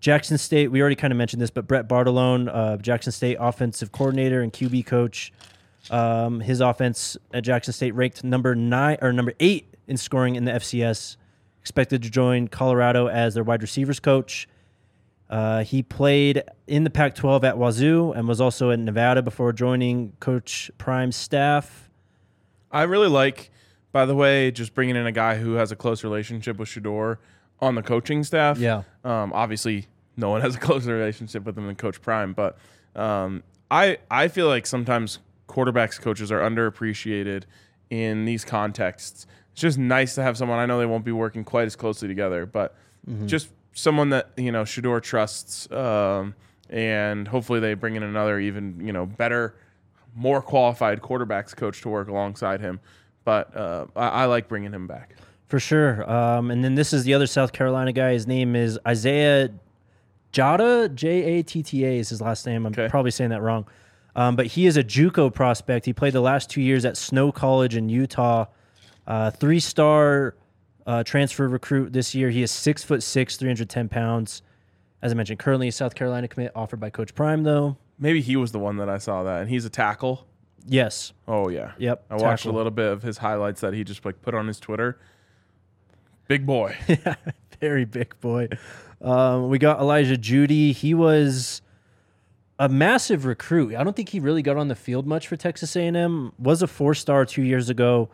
Jackson 0.03 0.37
State, 0.37 0.73
we 0.73 0.81
already 0.81 0.97
kind 0.97 1.13
of 1.13 1.17
mentioned 1.17 1.41
this, 1.41 1.51
but 1.51 1.69
Brett 1.69 1.89
Bartolone, 1.89 2.51
uh, 2.53 2.77
Jackson 2.77 3.13
State 3.13 3.37
offensive 3.39 3.93
coordinator 3.93 4.43
and 4.43 4.53
QB 4.53 4.85
coach, 4.85 5.33
um, 5.93 6.41
his 6.41 6.61
offense 6.61 7.17
at 7.33 7.45
Jackson 7.45 7.73
State 7.73 7.95
ranked 7.95 8.25
number 8.25 8.57
nine 8.57 8.99
or 9.01 9.13
number 9.13 9.33
eight 9.39 9.73
in 9.87 9.97
scoring 9.97 10.35
in 10.35 10.45
the 10.45 10.51
FCS. 10.51 11.17
Expected 11.61 12.03
to 12.03 12.11
join 12.11 12.49
Colorado 12.49 13.07
as 13.07 13.35
their 13.35 13.45
wide 13.45 13.63
receivers 13.63 14.01
coach. 14.01 14.49
Uh, 15.31 15.63
he 15.63 15.85
played 15.85 16.43
in 16.67 16.83
the 16.83 16.91
Pac 16.91 17.15
12 17.15 17.45
at 17.45 17.57
Wazoo 17.57 18.11
and 18.11 18.27
was 18.27 18.41
also 18.41 18.73
at 18.73 18.81
Nevada 18.81 19.23
before 19.23 19.53
joining 19.53 20.15
Coach 20.19 20.69
Prime's 20.79 21.15
staff. 21.15 21.89
I 22.73 22.83
really 22.83 23.09
like, 23.09 23.53
by 23.93 24.05
the 24.05 24.17
way, 24.17 24.51
just 24.51 24.75
bringing 24.75 24.97
in 24.97 25.07
a 25.07 25.13
guy 25.13 25.39
who 25.39 25.55
has 25.55 25.71
a 25.71 25.77
close 25.77 26.03
relationship 26.03 26.57
with 26.57 26.69
Shedeur 26.69 27.19
on 27.61 27.77
the 27.77 27.83
coaching 27.83 28.25
staff. 28.25 28.59
Yeah. 28.59 28.83
Um, 29.05 29.33
obviously, 29.33 29.87
no 30.17 30.31
one 30.31 30.41
has 30.41 30.57
a 30.57 30.59
closer 30.61 30.95
relationship 30.95 31.45
with 31.45 31.57
him 31.57 31.67
than 31.67 31.77
Coach 31.77 32.01
Prime, 32.01 32.33
but 32.33 32.59
um, 32.95 33.43
I 33.71 33.99
I 34.11 34.29
feel 34.29 34.49
like 34.49 34.67
sometimes 34.67 35.19
quarterbacks 35.49 36.01
coaches 36.01 36.31
are 36.33 36.41
underappreciated 36.41 37.45
in 37.91 38.25
these 38.25 38.45
contexts. 38.45 39.27
It's 39.53 39.61
just 39.61 39.79
nice 39.79 40.15
to 40.15 40.23
have 40.23 40.37
someone. 40.37 40.59
I 40.59 40.67
know 40.67 40.79
they 40.79 40.87
won't 40.87 41.05
be 41.05 41.13
working 41.13 41.45
quite 41.45 41.67
as 41.67 41.77
closely 41.77 42.09
together, 42.09 42.47
but 42.47 42.75
just 43.27 43.49
someone 43.75 44.11
that 44.11 44.31
you 44.37 44.53
know 44.53 44.63
Shedeur 44.63 45.03
trusts, 45.03 45.71
um, 45.73 46.35
and 46.71 47.29
hopefully 47.29 47.61
they 47.61 47.75
bring 47.75 47.97
in 47.97 48.03
another 48.03 48.39
even 48.39 48.81
you 48.85 48.93
know 48.93 49.07
better, 49.07 49.57
more 50.15 50.41
qualified 50.41 51.01
quarterbacks 51.01 51.55
coach 51.55 51.81
to 51.83 51.89
work 51.89 52.09
alongside 52.09 52.61
him. 52.61 52.81
But 53.25 53.57
uh, 53.57 53.87
I, 53.95 54.09
I 54.09 54.25
like 54.27 54.49
bringing 54.49 54.73
him 54.73 54.87
back. 54.87 55.17
For 55.47 55.61
sure. 55.61 56.11
Um, 56.11 56.51
and 56.51 56.65
then 56.65 56.77
this 56.77 56.93
is 56.95 57.05
the 57.05 57.13
other 57.13 57.27
South 57.27 57.53
Carolina 57.53 57.93
guy. 57.93 58.13
His 58.13 58.27
name 58.27 58.57
is 58.57 58.79
Isaiah 58.87 59.51
Jada. 60.33 60.93
J 60.95 61.09
A 61.39 61.43
T 61.43 61.63
T 61.63 61.85
A 61.85 61.99
is 61.99 62.09
his 62.09 62.21
last 62.21 62.47
name. 62.47 62.67
I'm 62.67 62.73
Okay. 62.73 62.89
probably 62.89 63.11
saying 63.11 63.31
that 63.31 63.43
wrong. 63.43 63.67
Um, 64.15 64.37
but 64.37 64.47
he 64.47 64.67
is 64.67 64.77
a 64.77 64.85
JUCO 64.85 65.33
prospect. 65.33 65.87
He 65.87 65.93
played 65.93 66.13
the 66.13 66.21
last 66.21 66.51
two 66.51 66.61
years 66.61 66.85
at 66.85 66.97
Snow 66.97 67.33
College 67.33 67.77
in 67.77 67.89
Utah. 67.89 68.47
Uh, 69.07 69.31
three 69.31 69.61
star 69.61 70.35
uh, 70.87 71.03
transfer 71.05 71.49
recruit 71.49 71.93
this 71.93 72.15
year. 72.15 72.29
He 72.31 72.43
is 72.43 72.51
six 72.51 72.83
foot 72.85 73.03
six, 73.03 73.37
310 73.37 73.89
pounds. 73.89 74.43
As 75.01 75.11
I 75.13 75.15
mentioned, 75.15 75.39
currently 75.39 75.69
a 75.69 75.73
South 75.73 75.95
Carolina 75.95 76.29
commit 76.29 76.53
offered 76.55 76.79
by 76.79 76.91
Coach 76.91 77.15
Prime, 77.15 77.43
though. 77.43 77.77
Maybe 77.99 78.21
he 78.21 78.37
was 78.37 78.53
the 78.53 78.59
one 78.59 78.77
that 78.77 78.89
I 78.89 78.99
saw 78.99 79.23
that, 79.25 79.41
and 79.43 79.51
he's 79.51 79.65
a 79.65 79.71
tackle. 79.71 80.27
Yes. 80.67 81.13
Oh 81.27 81.49
yeah. 81.49 81.73
Yep, 81.79 82.05
I 82.11 82.15
watched 82.15 82.45
tackle. 82.45 82.55
a 82.55 82.57
little 82.57 82.71
bit 82.71 82.87
of 82.93 83.03
his 83.03 83.19
highlights 83.19 83.61
that 83.63 83.75
he 83.75 83.83
just 83.83 84.05
like 84.05 84.23
put 84.23 84.35
on 84.35 84.47
his 84.47 84.61
Twitter. 84.61 84.99
Big 86.29 86.47
boy. 86.47 86.77
very 87.61 87.85
big 87.85 88.19
boy. 88.21 88.49
Um, 89.03 89.49
we 89.49 89.59
got 89.59 89.81
Elijah 89.81 90.17
Jeudy. 90.17 90.73
He 90.73 90.95
was 90.95 91.61
a 92.59 92.69
massive 92.69 93.25
recruit. 93.25 93.75
I 93.75 93.83
don't 93.83 93.97
think 93.97 94.11
he 94.11 94.21
really 94.21 94.43
got 94.43 94.57
on 94.57 94.69
the 94.69 94.77
field 94.77 95.07
much 95.07 95.27
for 95.27 95.37
Texas 95.37 95.75
A&M. 95.75 96.33
Was 96.39 96.63
a 96.63 96.67
four 96.67 96.95
star 96.95 97.25
two 97.25 97.43
years 97.43 97.69
ago. 97.69 98.09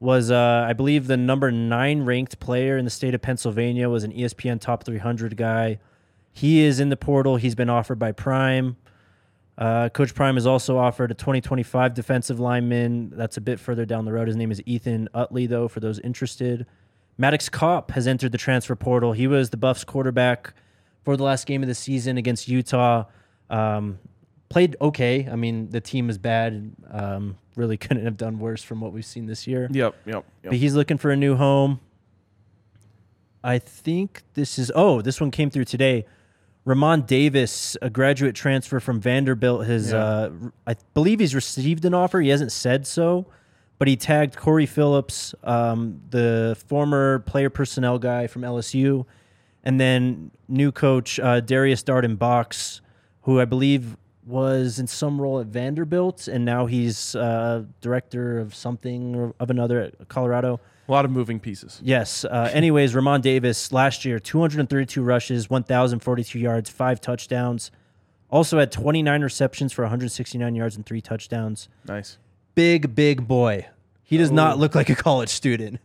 Was 0.00 0.30
uh, 0.30 0.66
I 0.68 0.74
believe 0.74 1.06
the 1.06 1.16
number 1.16 1.50
nine 1.50 2.02
ranked 2.02 2.38
player 2.38 2.76
in 2.76 2.84
the 2.84 2.90
state 2.90 3.14
of 3.14 3.22
Pennsylvania. 3.22 3.88
Was 3.88 4.04
an 4.04 4.12
ESPN 4.12 4.60
top 4.60 4.84
300 4.84 5.36
guy. 5.36 5.78
He 6.32 6.60
is 6.60 6.78
in 6.78 6.90
the 6.90 6.96
portal. 6.96 7.36
He's 7.36 7.54
been 7.54 7.70
offered 7.70 7.98
by 7.98 8.12
Prime. 8.12 8.76
Uh, 9.56 9.88
Coach 9.88 10.14
Prime 10.14 10.36
has 10.36 10.46
also 10.46 10.78
offered 10.78 11.10
a 11.10 11.14
2025 11.14 11.94
defensive 11.94 12.38
lineman. 12.38 13.10
That's 13.10 13.36
a 13.38 13.40
bit 13.40 13.58
further 13.58 13.84
down 13.84 14.04
the 14.04 14.12
road. 14.12 14.28
His 14.28 14.36
name 14.36 14.52
is 14.52 14.62
Ethan 14.66 15.08
Utley, 15.12 15.46
though, 15.46 15.66
for 15.66 15.80
those 15.80 15.98
interested. 15.98 16.64
Maddox 17.18 17.48
Kopp 17.48 17.90
has 17.90 18.06
entered 18.06 18.32
the 18.32 18.38
transfer 18.38 18.76
portal. 18.76 19.12
He 19.12 19.26
was 19.26 19.50
the 19.50 19.56
Buffs 19.56 19.84
quarterback 19.84 20.54
for 21.04 21.16
the 21.16 21.24
last 21.24 21.46
game 21.46 21.62
of 21.62 21.68
the 21.68 21.74
season 21.74 22.16
against 22.16 22.48
Utah. 22.48 23.04
Um, 23.50 23.98
played 24.48 24.76
okay. 24.80 25.28
I 25.30 25.34
mean, 25.36 25.70
the 25.70 25.80
team 25.80 26.08
is 26.10 26.16
bad. 26.18 26.72
Um, 26.90 27.36
really 27.56 27.76
couldn't 27.78 28.04
have 28.04 28.16
done 28.16 28.38
worse 28.38 28.62
from 28.62 28.80
what 28.80 28.92
we've 28.92 29.04
seen 29.04 29.26
this 29.26 29.46
year. 29.46 29.68
yep, 29.72 29.96
yep, 30.06 30.24
But 30.42 30.52
yep. 30.52 30.60
he's 30.60 30.74
looking 30.74 30.96
for 30.96 31.10
a 31.10 31.16
new 31.16 31.34
home. 31.36 31.80
I 33.42 33.58
think 33.58 34.22
this 34.34 34.58
is 34.58 34.70
oh, 34.74 35.00
this 35.00 35.20
one 35.20 35.30
came 35.30 35.50
through 35.50 35.64
today. 35.64 36.06
Ramon 36.64 37.02
Davis, 37.02 37.76
a 37.80 37.88
graduate 37.88 38.34
transfer 38.34 38.78
from 38.78 39.00
Vanderbilt, 39.00 39.66
has 39.66 39.90
Yeah. 39.92 39.98
uh, 40.04 40.30
I 40.66 40.76
believe 40.92 41.20
he's 41.20 41.34
received 41.34 41.84
an 41.84 41.94
offer. 41.94 42.20
He 42.20 42.28
hasn't 42.28 42.52
said 42.52 42.86
so, 42.86 43.26
but 43.78 43.88
he 43.88 43.96
tagged 43.96 44.36
Corey 44.36 44.66
Phillips, 44.66 45.34
um, 45.44 46.00
the 46.10 46.56
former 46.66 47.20
player 47.20 47.50
personnel 47.50 47.98
guy 47.98 48.26
from 48.26 48.42
LSU, 48.42 49.06
and 49.64 49.80
then 49.80 50.30
new 50.48 50.72
coach 50.72 51.18
uh, 51.20 51.40
Darius 51.40 51.82
Darden 51.82 52.18
Box, 52.18 52.80
who 53.22 53.40
I 53.40 53.44
believe 53.44 53.96
was 54.26 54.78
in 54.78 54.86
some 54.86 55.20
role 55.20 55.40
at 55.40 55.46
Vanderbilt, 55.46 56.28
and 56.28 56.44
now 56.44 56.66
he's 56.66 57.14
uh, 57.14 57.64
director 57.80 58.38
of 58.38 58.54
something 58.54 59.14
or 59.14 59.34
of 59.40 59.48
another 59.50 59.80
at 59.80 60.08
Colorado. 60.08 60.60
A 60.86 60.92
lot 60.92 61.04
of 61.04 61.10
moving 61.10 61.38
pieces. 61.40 61.80
Yes. 61.82 62.24
Uh, 62.24 62.50
anyways, 62.52 62.94
Ramon 62.94 63.20
Davis 63.20 63.72
last 63.72 64.04
year, 64.04 64.18
232 64.18 65.02
rushes, 65.02 65.48
1,042 65.50 66.38
yards, 66.38 66.68
five 66.70 67.00
touchdowns, 67.00 67.70
Also 68.30 68.58
had 68.58 68.70
29 68.72 69.22
receptions 69.22 69.72
for 69.72 69.82
169 69.82 70.54
yards 70.54 70.76
and 70.76 70.84
three 70.84 71.00
touchdowns. 71.00 71.68
Nice. 71.86 72.18
Big, 72.58 72.96
big 72.96 73.28
boy. 73.28 73.68
He 74.02 74.16
does 74.16 74.32
not 74.32 74.58
look 74.58 74.74
like 74.74 74.88
a 74.88 74.96
college 74.96 75.28
student. 75.28 75.78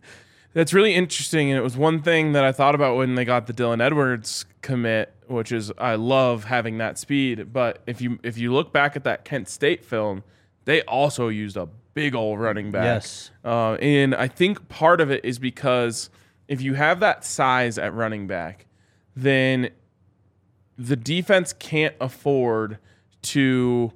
That's 0.54 0.72
really 0.74 0.92
interesting, 0.92 1.48
and 1.48 1.56
it 1.56 1.62
was 1.62 1.76
one 1.76 2.02
thing 2.02 2.32
that 2.32 2.42
I 2.42 2.50
thought 2.50 2.74
about 2.74 2.96
when 2.96 3.14
they 3.14 3.24
got 3.24 3.46
the 3.46 3.52
Dylan 3.52 3.80
Edwards 3.80 4.44
commit, 4.60 5.14
which 5.28 5.52
is 5.52 5.70
I 5.78 5.94
love 5.94 6.46
having 6.46 6.78
that 6.78 6.98
speed. 6.98 7.52
But 7.52 7.80
if 7.86 8.00
you 8.00 8.18
if 8.24 8.36
you 8.38 8.52
look 8.52 8.72
back 8.72 8.96
at 8.96 9.04
that 9.04 9.24
Kent 9.24 9.48
State 9.48 9.84
film, 9.84 10.24
they 10.64 10.82
also 10.82 11.28
used 11.28 11.56
a 11.56 11.68
big 11.94 12.16
old 12.16 12.40
running 12.40 12.72
back. 12.72 12.82
Yes. 12.82 13.30
uh, 13.44 13.74
and 13.74 14.12
I 14.12 14.26
think 14.26 14.68
part 14.68 15.00
of 15.00 15.12
it 15.12 15.24
is 15.24 15.38
because 15.38 16.10
if 16.48 16.60
you 16.60 16.74
have 16.74 16.98
that 16.98 17.24
size 17.24 17.78
at 17.78 17.94
running 17.94 18.26
back, 18.26 18.66
then 19.14 19.70
the 20.76 20.96
defense 20.96 21.52
can't 21.52 21.94
afford 22.00 22.78
to 23.22 23.92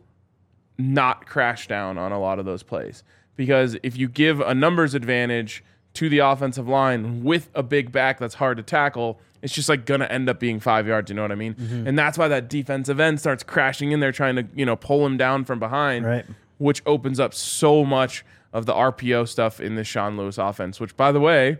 not 0.78 1.26
crash 1.26 1.66
down 1.66 1.98
on 1.98 2.12
a 2.12 2.20
lot 2.20 2.38
of 2.38 2.44
those 2.44 2.62
plays 2.62 3.02
because 3.36 3.76
if 3.82 3.96
you 3.96 4.08
give 4.08 4.40
a 4.40 4.54
numbers 4.54 4.94
advantage 4.94 5.64
to 5.94 6.08
the 6.08 6.18
offensive 6.18 6.68
line 6.68 7.24
with 7.24 7.50
a 7.54 7.62
big 7.62 7.90
back 7.90 8.18
that's 8.18 8.34
hard 8.34 8.56
to 8.56 8.62
tackle, 8.62 9.18
it's 9.42 9.52
just 9.54 9.68
like 9.68 9.84
gonna 9.86 10.04
end 10.06 10.28
up 10.28 10.38
being 10.38 10.60
five 10.60 10.86
yards. 10.86 11.10
You 11.10 11.16
know 11.16 11.22
what 11.22 11.32
I 11.32 11.36
mean? 11.36 11.54
Mm-hmm. 11.54 11.86
And 11.88 11.98
that's 11.98 12.16
why 12.16 12.28
that 12.28 12.48
defensive 12.48 13.00
end 13.00 13.18
starts 13.18 13.42
crashing 13.42 13.90
in 13.92 14.00
there, 14.00 14.12
trying 14.12 14.36
to 14.36 14.46
you 14.54 14.64
know 14.66 14.76
pull 14.76 15.04
him 15.04 15.16
down 15.16 15.44
from 15.44 15.58
behind, 15.58 16.04
Right. 16.04 16.24
which 16.58 16.82
opens 16.86 17.18
up 17.18 17.34
so 17.34 17.84
much 17.84 18.24
of 18.52 18.66
the 18.66 18.72
RPO 18.72 19.26
stuff 19.28 19.60
in 19.60 19.74
the 19.74 19.84
Sean 19.84 20.16
Lewis 20.16 20.38
offense. 20.38 20.78
Which, 20.80 20.96
by 20.96 21.10
the 21.12 21.20
way. 21.20 21.58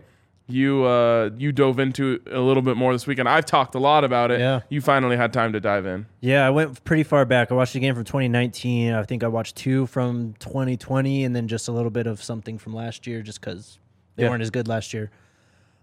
You 0.49 0.83
uh, 0.83 1.29
you 1.37 1.51
dove 1.51 1.79
into 1.79 2.19
a 2.31 2.39
little 2.39 2.63
bit 2.63 2.75
more 2.75 2.91
this 2.91 3.05
weekend. 3.05 3.29
I've 3.29 3.45
talked 3.45 3.75
a 3.75 3.79
lot 3.79 4.03
about 4.03 4.31
it. 4.31 4.39
Yeah. 4.39 4.61
You 4.69 4.81
finally 4.81 5.15
had 5.15 5.31
time 5.31 5.53
to 5.53 5.59
dive 5.59 5.85
in. 5.85 6.07
Yeah, 6.21 6.45
I 6.45 6.49
went 6.49 6.83
pretty 6.83 7.03
far 7.03 7.23
back. 7.23 7.51
I 7.51 7.53
watched 7.55 7.73
the 7.73 7.79
game 7.79 7.93
from 7.93 8.03
2019. 8.03 8.93
I 8.93 9.03
think 9.03 9.23
I 9.23 9.27
watched 9.27 9.55
two 9.55 9.85
from 9.85 10.33
2020, 10.39 11.23
and 11.23 11.35
then 11.35 11.47
just 11.47 11.67
a 11.67 11.71
little 11.71 11.91
bit 11.91 12.07
of 12.07 12.23
something 12.23 12.57
from 12.57 12.73
last 12.73 13.05
year, 13.05 13.21
just 13.21 13.39
because 13.39 13.77
they 14.15 14.23
Yeah. 14.23 14.29
weren't 14.31 14.41
as 14.41 14.49
good 14.49 14.67
last 14.67 14.91
year. 14.91 15.11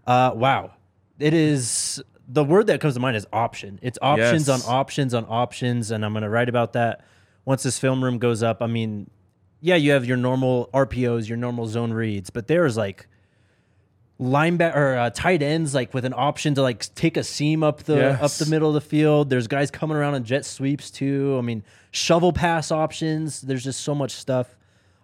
Uh, 0.06 0.32
wow, 0.34 0.72
it 1.20 1.32
is 1.32 2.02
the 2.28 2.42
word 2.42 2.66
that 2.66 2.80
comes 2.80 2.94
to 2.94 3.00
mind 3.00 3.16
is 3.16 3.26
option. 3.32 3.78
It's 3.82 3.98
options 4.02 4.48
Yes. 4.48 4.66
on 4.66 4.74
options 4.74 5.14
on 5.14 5.26
options, 5.28 5.92
and 5.92 6.04
I'm 6.04 6.12
gonna 6.12 6.28
write 6.28 6.48
about 6.48 6.72
that 6.72 7.02
once 7.44 7.62
this 7.62 7.78
film 7.78 8.02
room 8.02 8.18
goes 8.18 8.42
up. 8.42 8.60
I 8.60 8.66
mean, 8.66 9.08
yeah, 9.60 9.76
you 9.76 9.92
have 9.92 10.04
your 10.04 10.16
normal 10.16 10.68
RPOs, 10.74 11.28
your 11.28 11.38
normal 11.38 11.66
zone 11.68 11.92
reads, 11.92 12.30
but 12.30 12.48
there's 12.48 12.76
like 12.76 13.06
linebacker 14.20 14.74
or 14.74 14.96
uh, 14.96 15.10
tight 15.10 15.42
ends 15.42 15.74
like 15.74 15.92
with 15.92 16.04
an 16.04 16.14
option 16.16 16.54
to 16.54 16.62
like 16.62 16.92
take 16.94 17.16
a 17.16 17.22
seam 17.24 17.62
up 17.62 17.82
the 17.82 17.96
Yes. 17.96 18.22
up 18.22 18.46
the 18.46 18.50
middle 18.50 18.68
of 18.68 18.74
the 18.74 18.80
field. 18.80 19.28
There's 19.30 19.46
guys 19.46 19.70
coming 19.70 19.96
around 19.96 20.14
on 20.14 20.24
jet 20.24 20.44
sweeps 20.44 20.90
too. 20.90 21.36
I 21.38 21.42
mean, 21.42 21.62
shovel 21.90 22.32
pass 22.32 22.70
options. 22.70 23.42
There's 23.42 23.64
just 23.64 23.80
so 23.80 23.94
much 23.94 24.12
stuff. 24.12 24.56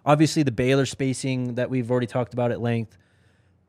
Obviously, 0.05 0.43
the 0.43 0.51
Baylor 0.51 0.85
spacing 0.85 1.55
that 1.55 1.69
we've 1.69 1.89
already 1.89 2.07
talked 2.07 2.33
about 2.33 2.51
at 2.51 2.59
length 2.59 2.97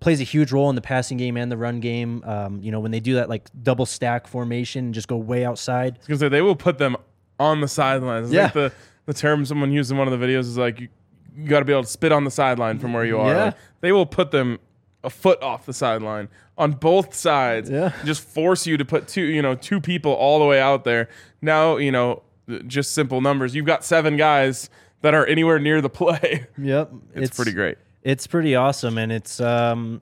plays 0.00 0.20
a 0.20 0.24
huge 0.24 0.50
role 0.50 0.68
in 0.68 0.74
the 0.74 0.83
passing 0.83 1.16
game 1.16 1.37
and 1.37 1.50
the 1.52 1.57
run 1.57 1.80
game. 1.80 2.22
Um, 2.24 2.61
you 2.62 2.72
know, 2.72 2.80
when 2.80 2.90
they 2.90 3.00
do 3.00 3.14
that 3.14 3.28
like 3.28 3.48
double 3.62 3.87
stack 3.87 4.26
formation 4.26 4.87
and 4.87 4.94
just 4.94 5.09
go 5.09 5.16
way 5.16 5.44
outside. 5.44 5.98
Because 6.00 6.20
they 6.20 6.42
will 6.42 6.57
put 6.57 6.78
them 6.78 6.96
on 7.38 7.61
the 7.61 7.68
sidelines. 7.68 8.33
Yeah. 8.33 8.48
think 8.48 8.54
the, 8.54 8.72
the 9.07 9.14
term 9.14 9.44
someone 9.44 9.70
used 9.72 9.90
in 9.90 9.96
one 9.98 10.09
of 10.11 10.18
the 10.18 10.26
videos 10.26 10.40
is 10.40 10.59
like, 10.59 10.80
you, 10.80 10.88
you 11.37 11.48
got 11.48 11.61
to 11.61 11.64
be 11.64 11.72
able 11.72 11.83
to 11.85 11.88
spit 11.88 12.12
on 12.12 12.24
the 12.24 12.30
sideline 12.30 12.78
from 12.78 12.92
where 12.92 13.04
you 13.04 13.18
are. 13.18 13.33
Yeah. 13.33 13.44
Like, 13.44 13.57
they 13.80 13.92
will 13.92 14.07
put 14.07 14.30
them 14.30 14.59
a 15.04 15.10
foot 15.10 15.42
off 15.42 15.66
the 15.66 15.72
sideline 15.72 16.28
on 16.56 16.72
both 16.72 17.14
sides. 17.14 17.70
Yeah. 17.70 17.92
Just 18.04 18.22
force 18.22 18.66
you 18.66 18.76
to 18.76 18.84
put 18.84 19.06
two, 19.08 19.22
you 19.22 19.42
know, 19.42 19.54
two 19.54 19.80
people 19.80 20.12
all 20.12 20.38
the 20.38 20.44
way 20.44 20.60
out 20.60 20.84
there. 20.84 21.08
Now, 21.42 21.76
you 21.76 21.92
know, 21.92 22.22
just 22.66 22.92
simple 22.92 23.20
numbers. 23.20 23.54
You've 23.54 23.66
got 23.66 23.84
seven 23.84 24.16
guys 24.16 24.70
that 25.02 25.14
are 25.14 25.26
anywhere 25.26 25.58
near 25.58 25.80
the 25.80 25.90
play. 25.90 26.46
Yep, 26.58 26.92
It's, 27.14 27.36
pretty 27.36 27.52
great. 27.52 27.78
It's 28.02 28.26
pretty 28.26 28.54
awesome, 28.54 28.96
and 28.98 29.12
it's 29.12 29.40
um, 29.40 30.00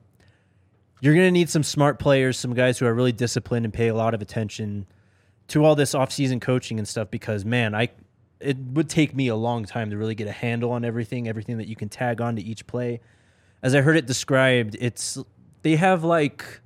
you're 1.01 1.13
gonna 1.13 1.31
need 1.31 1.49
some 1.49 1.63
smart 1.63 1.99
players, 1.99 2.37
some 2.37 2.53
guys 2.53 2.79
who 2.79 2.85
are 2.85 2.93
really 2.93 3.11
disciplined 3.11 3.65
and 3.65 3.73
pay 3.73 3.89
a 3.89 3.95
lot 3.95 4.13
of 4.13 4.21
attention 4.21 4.85
to 5.49 5.65
all 5.65 5.75
this 5.75 5.93
off-season 5.93 6.39
coaching 6.39 6.79
and 6.79 6.87
stuff. 6.87 7.11
Because 7.11 7.43
man, 7.43 7.75
I 7.75 7.89
it 8.39 8.57
would 8.57 8.89
take 8.89 9.15
me 9.15 9.27
a 9.27 9.35
long 9.35 9.65
time 9.65 9.89
to 9.89 9.97
really 9.97 10.15
get 10.15 10.27
a 10.27 10.31
handle 10.31 10.71
on 10.71 10.85
everything, 10.85 11.27
everything 11.27 11.57
that 11.57 11.67
you 11.67 11.75
can 11.75 11.89
tag 11.89 12.21
on 12.21 12.35
to 12.35 12.41
each 12.41 12.67
play. 12.67 12.99
As 13.63 13.73
I 13.73 13.81
heard 13.81 13.97
it 13.97 14.05
described, 14.05 14.77
it's 14.79 15.17
they 15.63 15.77
have 15.77 16.03
like 16.03 16.61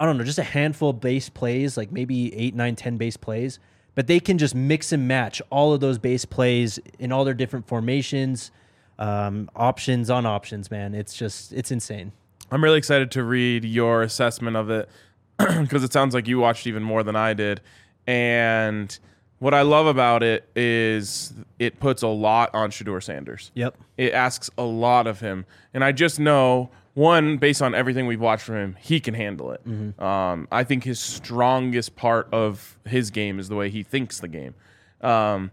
I 0.00 0.06
don't 0.06 0.18
know, 0.18 0.24
just 0.24 0.38
a 0.38 0.44
handful 0.44 0.90
of 0.90 1.00
base 1.00 1.28
plays, 1.28 1.76
like 1.76 1.92
maybe 1.92 2.34
eight, 2.34 2.54
nine, 2.54 2.74
ten 2.74 2.96
base 2.96 3.16
plays, 3.16 3.58
but 3.94 4.06
they 4.06 4.18
can 4.18 4.38
just 4.38 4.54
mix 4.54 4.90
and 4.92 5.06
match 5.06 5.42
all 5.50 5.72
of 5.74 5.80
those 5.80 5.98
base 5.98 6.24
plays 6.24 6.80
in 6.98 7.12
all 7.12 7.24
their 7.24 7.34
different 7.34 7.68
formations, 7.68 8.50
um, 8.98 9.50
options 9.54 10.08
on 10.08 10.24
options. 10.24 10.70
Man, 10.70 10.94
it's 10.94 11.14
just 11.14 11.52
it's 11.52 11.70
insane. 11.70 12.12
I'm 12.50 12.62
really 12.62 12.78
excited 12.78 13.10
to 13.12 13.24
read 13.24 13.64
your 13.64 14.02
assessment 14.02 14.56
of 14.56 14.70
it 14.70 14.88
because 15.38 15.82
it 15.84 15.92
sounds 15.92 16.14
like 16.14 16.28
you 16.28 16.38
watched 16.38 16.66
even 16.66 16.82
more 16.82 17.02
than 17.02 17.16
I 17.16 17.34
did. 17.34 17.60
And 18.06 18.96
what 19.42 19.54
I 19.54 19.62
love 19.62 19.88
about 19.88 20.22
it 20.22 20.48
is 20.54 21.32
it 21.58 21.80
puts 21.80 22.02
a 22.02 22.06
lot 22.06 22.54
on 22.54 22.70
Shedeur 22.70 23.02
Sanders. 23.02 23.50
Yep. 23.54 23.76
It 23.96 24.12
asks 24.12 24.48
a 24.56 24.62
lot 24.62 25.08
of 25.08 25.18
him. 25.18 25.46
And 25.74 25.82
I 25.82 25.90
just 25.90 26.20
know, 26.20 26.70
one, 26.94 27.38
based 27.38 27.60
on 27.60 27.74
everything 27.74 28.06
we've 28.06 28.20
watched 28.20 28.44
from 28.44 28.54
him, 28.54 28.76
he 28.80 29.00
can 29.00 29.14
handle 29.14 29.50
it. 29.50 30.00
Um, 30.00 30.46
I 30.52 30.62
think 30.62 30.84
his 30.84 31.00
strongest 31.00 31.96
part 31.96 32.28
of 32.32 32.78
his 32.84 33.10
game 33.10 33.40
is 33.40 33.48
the 33.48 33.56
way 33.56 33.68
he 33.68 33.82
thinks 33.82 34.20
the 34.20 34.28
game. 34.28 34.54
Um, 35.00 35.50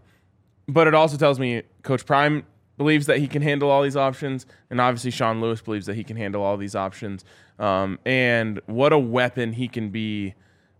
but 0.68 0.86
it 0.86 0.94
also 0.94 1.16
tells 1.16 1.40
me 1.40 1.62
Coach 1.82 2.06
Prime 2.06 2.44
believes 2.78 3.06
that 3.06 3.18
he 3.18 3.26
can 3.26 3.42
handle 3.42 3.70
all 3.70 3.82
these 3.82 3.96
options, 3.96 4.46
and 4.70 4.80
obviously 4.80 5.10
Sean 5.10 5.40
Lewis 5.40 5.62
believes 5.62 5.86
that 5.86 5.96
he 5.96 6.04
can 6.04 6.16
handle 6.16 6.44
all 6.44 6.56
these 6.56 6.76
options. 6.76 7.24
Um, 7.58 7.98
and 8.06 8.60
what 8.66 8.92
a 8.92 8.98
weapon 9.00 9.54
he 9.54 9.66
can 9.66 9.90
be 9.90 10.34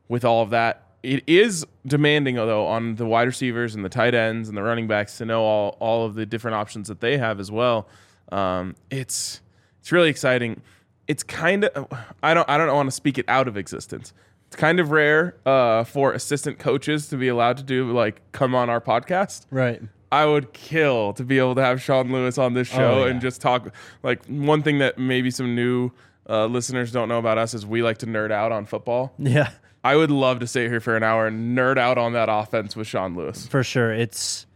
with 0.06 0.24
all 0.24 0.44
of 0.44 0.50
that. 0.50 0.89
It 1.02 1.22
is 1.26 1.66
demanding, 1.86 2.34
though, 2.34 2.66
on 2.66 2.96
the 2.96 3.06
wide 3.06 3.26
receivers 3.26 3.74
and 3.74 3.84
the 3.84 3.88
tight 3.88 4.14
ends 4.14 4.48
and 4.48 4.56
the 4.58 4.62
running 4.62 4.86
backs 4.86 5.16
to 5.18 5.24
know 5.24 5.42
all, 5.42 5.76
all 5.80 6.04
of 6.04 6.14
the 6.14 6.26
different 6.26 6.56
options 6.56 6.88
that 6.88 7.00
they 7.00 7.16
have 7.16 7.40
as 7.40 7.50
well. 7.50 7.88
Um, 8.32 8.76
it's 8.90 9.40
it's 9.80 9.90
really 9.92 10.10
exciting. 10.10 10.60
It's 11.08 11.22
kind 11.22 11.64
of 11.64 11.86
I 12.22 12.34
don't 12.34 12.48
I 12.48 12.58
don't 12.58 12.74
want 12.74 12.86
to 12.88 12.94
speak 12.94 13.18
it 13.18 13.24
out 13.28 13.48
of 13.48 13.56
existence. 13.56 14.12
It's 14.48 14.56
kind 14.56 14.78
of 14.80 14.90
rare 14.90 15.36
uh, 15.46 15.84
for 15.84 16.12
assistant 16.12 16.58
coaches 16.58 17.08
to 17.08 17.16
be 17.16 17.28
allowed 17.28 17.56
to 17.58 17.62
do 17.62 17.90
like 17.92 18.20
come 18.32 18.54
on 18.54 18.68
our 18.68 18.80
podcast. 18.80 19.46
Right. 19.50 19.80
I 20.12 20.26
would 20.26 20.52
kill 20.52 21.12
to 21.14 21.22
be 21.24 21.38
able 21.38 21.54
to 21.54 21.62
have 21.62 21.80
Sean 21.80 22.12
Lewis 22.12 22.36
on 22.36 22.52
this 22.54 22.66
show 22.68 22.94
Oh, 23.00 23.04
yeah. 23.04 23.12
and 23.12 23.20
just 23.20 23.40
talk. 23.40 23.72
Like 24.02 24.24
one 24.26 24.62
thing 24.62 24.78
that 24.80 24.98
maybe 24.98 25.30
some 25.30 25.54
new 25.54 25.92
uh, 26.28 26.46
listeners 26.46 26.90
don't 26.92 27.08
know 27.08 27.18
about 27.18 27.38
us 27.38 27.54
is 27.54 27.64
we 27.64 27.82
like 27.82 27.98
to 27.98 28.06
nerd 28.06 28.32
out 28.32 28.50
on 28.52 28.66
football. 28.66 29.14
Yeah. 29.18 29.50
I 29.82 29.96
would 29.96 30.10
love 30.10 30.40
to 30.40 30.46
sit 30.46 30.70
here 30.70 30.80
for 30.80 30.96
an 30.96 31.02
hour 31.02 31.26
and 31.26 31.56
nerd 31.56 31.78
out 31.78 31.96
on 31.96 32.12
that 32.12 32.28
offense 32.30 32.76
with 32.76 32.86
Sean 32.86 33.16
Lewis. 33.16 33.46
For 33.46 33.64
sure. 33.64 33.92
It's, 33.92 34.46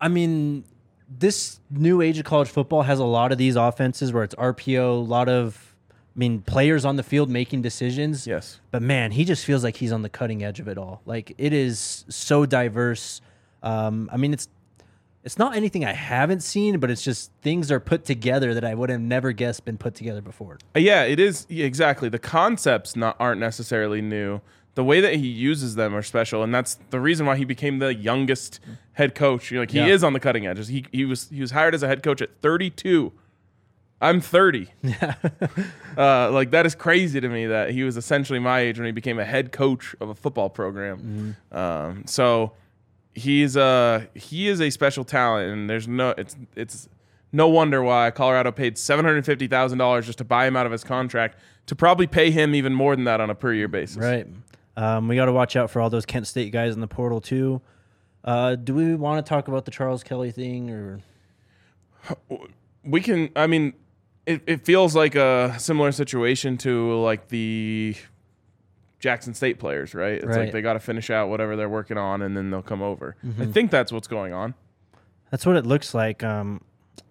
I 0.00 0.08
mean, 0.08 0.64
this 1.08 1.60
new 1.70 2.00
age 2.00 2.18
of 2.18 2.24
college 2.24 2.48
football 2.48 2.82
has 2.82 2.98
a 2.98 3.04
lot 3.04 3.32
of 3.32 3.38
these 3.38 3.56
offenses 3.56 4.12
where 4.12 4.22
it's 4.22 4.34
RPO, 4.34 4.90
a 4.90 4.92
lot 4.92 5.28
of, 5.28 5.74
I 5.90 6.18
mean, 6.18 6.42
players 6.42 6.84
on 6.84 6.96
the 6.96 7.02
field 7.02 7.30
making 7.30 7.62
decisions. 7.62 8.26
Yes. 8.26 8.60
But 8.70 8.82
man, 8.82 9.12
he 9.12 9.24
just 9.24 9.44
feels 9.44 9.64
like 9.64 9.76
he's 9.76 9.92
on 9.92 10.02
the 10.02 10.10
cutting 10.10 10.44
edge 10.44 10.60
of 10.60 10.68
it 10.68 10.76
all. 10.76 11.00
Like 11.06 11.34
it 11.38 11.52
is 11.52 12.04
so 12.08 12.44
diverse. 12.44 13.22
Um, 13.62 14.10
I 14.12 14.18
mean, 14.18 14.34
it's 14.34 14.48
it's 15.24 15.38
not 15.38 15.56
anything 15.56 15.84
I 15.84 15.92
haven't 15.92 16.40
seen, 16.42 16.78
but 16.78 16.90
it's 16.90 17.02
just 17.02 17.32
things 17.42 17.70
are 17.72 17.80
put 17.80 18.04
together 18.04 18.52
that 18.54 18.64
I 18.64 18.74
would 18.74 18.90
have 18.90 19.00
never 19.00 19.32
guessed 19.32 19.64
been 19.64 19.78
put 19.78 19.94
together 19.94 20.20
before. 20.20 20.58
Uh, 20.76 20.80
Yeah, 20.80 21.02
it 21.04 21.18
is 21.18 21.46
yeah, 21.48 21.64
exactly. 21.64 22.08
The 22.08 22.18
concepts 22.18 22.94
not 22.94 23.16
aren't 23.18 23.40
necessarily 23.40 24.00
new. 24.02 24.40
The 24.74 24.84
way 24.84 25.00
that 25.00 25.14
he 25.14 25.28
uses 25.28 25.76
them 25.76 25.94
are 25.94 26.02
special, 26.02 26.42
and 26.42 26.52
that's 26.54 26.78
the 26.90 26.98
reason 27.00 27.26
why 27.26 27.36
he 27.36 27.44
became 27.44 27.78
the 27.78 27.94
youngest 27.94 28.58
head 28.94 29.14
coach. 29.14 29.50
You 29.50 29.56
know, 29.58 29.62
like 29.62 29.70
he 29.70 29.78
Yeah. 29.78 29.86
is 29.86 30.02
on 30.04 30.12
the 30.12 30.20
cutting 30.20 30.46
edge. 30.46 30.68
He 30.68 30.84
he 30.92 31.04
was 31.04 31.28
he 31.30 31.40
was 31.40 31.52
hired 31.52 31.74
as 31.74 31.82
a 31.82 31.86
head 31.86 32.02
coach 32.02 32.20
at 32.20 32.30
32. 32.42 33.12
I'm 34.00 34.20
30. 34.20 34.68
uh, 35.96 36.30
like 36.30 36.50
that 36.50 36.66
is 36.66 36.74
crazy 36.74 37.20
to 37.20 37.28
me 37.28 37.46
that 37.46 37.70
he 37.70 37.84
was 37.84 37.96
essentially 37.96 38.38
my 38.38 38.60
age 38.60 38.78
when 38.78 38.86
he 38.86 38.92
became 38.92 39.18
a 39.18 39.24
head 39.24 39.52
coach 39.52 39.94
of 40.00 40.08
a 40.08 40.14
football 40.14 40.50
program. 40.50 41.36
Um, 41.52 42.02
so 42.06 42.52
he's 43.14 43.56
a 43.56 44.08
he 44.14 44.48
is 44.48 44.60
a 44.60 44.70
special 44.70 45.04
talent, 45.04 45.50
and 45.50 45.70
there's 45.70 45.88
no 45.88 46.14
it's 46.16 46.36
it's 46.54 46.88
no 47.32 47.48
wonder 47.48 47.82
why 47.82 48.10
Colorado 48.10 48.52
paid 48.52 48.78
seven 48.78 49.04
hundred 49.04 49.24
fifty 49.24 49.46
thousand 49.46 49.78
dollars 49.78 50.06
just 50.06 50.18
to 50.18 50.24
buy 50.24 50.46
him 50.46 50.56
out 50.56 50.66
of 50.66 50.72
his 50.72 50.84
contract 50.84 51.38
to 51.66 51.74
probably 51.74 52.06
pay 52.06 52.30
him 52.30 52.54
even 52.54 52.74
more 52.74 52.94
than 52.94 53.04
that 53.04 53.20
on 53.20 53.30
a 53.30 53.34
per 53.34 53.52
year 53.52 53.68
basis. 53.68 53.96
Right. 53.96 54.26
Um, 54.76 55.08
we 55.08 55.16
got 55.16 55.26
to 55.26 55.32
watch 55.32 55.54
out 55.56 55.70
for 55.70 55.80
all 55.80 55.88
those 55.88 56.04
Kent 56.04 56.26
State 56.26 56.52
guys 56.52 56.74
in 56.74 56.80
the 56.80 56.88
portal 56.88 57.20
too. 57.20 57.60
Uh, 58.24 58.56
do 58.56 58.74
we 58.74 58.94
want 58.94 59.24
to 59.24 59.28
talk 59.28 59.48
about 59.48 59.64
the 59.64 59.70
Charles 59.70 60.02
Kelly 60.02 60.30
thing 60.30 60.70
or? 60.70 61.00
we 62.84 63.00
can 63.00 63.30
i 63.34 63.46
mean 63.46 63.72
it, 64.26 64.42
it 64.46 64.64
feels 64.64 64.94
like 64.94 65.14
a 65.14 65.54
similar 65.58 65.92
situation 65.92 66.56
to 66.58 66.94
like 67.00 67.28
the 67.28 67.94
Jackson 69.04 69.34
State 69.34 69.58
players, 69.58 69.94
right? 69.94 70.14
It's 70.14 70.24
Right. 70.24 70.38
like 70.44 70.52
they 70.52 70.62
got 70.62 70.72
to 70.72 70.80
finish 70.80 71.10
out 71.10 71.28
whatever 71.28 71.56
they're 71.56 71.68
working 71.68 71.98
on, 71.98 72.22
and 72.22 72.34
then 72.34 72.50
they'll 72.50 72.62
come 72.62 72.80
over. 72.80 73.16
I 73.38 73.44
think 73.44 73.70
that's 73.70 73.92
what's 73.92 74.08
going 74.08 74.32
on. 74.32 74.54
That's 75.30 75.44
what 75.44 75.56
it 75.56 75.66
looks 75.66 75.92
like. 75.92 76.24
Um, 76.24 76.62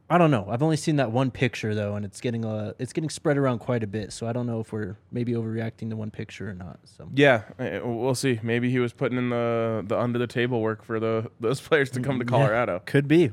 I 0.09 0.17
don't 0.17 0.31
know. 0.31 0.47
I've 0.49 0.63
only 0.63 0.75
seen 0.77 0.95
that 0.95 1.11
one 1.11 1.29
picture 1.29 1.75
though, 1.75 1.93
and 1.95 2.03
it's 2.03 2.19
getting 2.19 2.45
uh, 2.45 2.73
it's 2.79 2.93
getting 2.93 3.11
spread 3.11 3.37
around 3.37 3.59
quite 3.59 3.83
a 3.83 3.87
bit. 3.87 4.11
So 4.11 4.25
I 4.27 4.33
don't 4.33 4.47
know 4.47 4.59
if 4.59 4.73
we're 4.73 4.97
maybe 5.11 5.33
overreacting 5.33 5.91
to 5.91 5.95
one 5.95 6.09
picture 6.09 6.49
or 6.49 6.53
not. 6.55 6.79
So 6.85 7.07
Yeah, 7.13 7.43
uh, 7.59 7.79
we'll 7.83 8.15
see. 8.15 8.39
Maybe 8.41 8.71
he 8.71 8.79
was 8.79 8.91
putting 8.91 9.17
in 9.19 9.29
the 9.29 9.83
the 9.87 9.97
under 9.99 10.17
the 10.17 10.27
table 10.27 10.61
work 10.61 10.83
for 10.83 10.99
the 10.99 11.29
those 11.39 11.61
players 11.67 11.91
to 11.91 11.99
come 11.99 12.17
to 12.17 12.25
Colorado. 12.25 12.81
Could 12.85 13.07
be. 13.07 13.31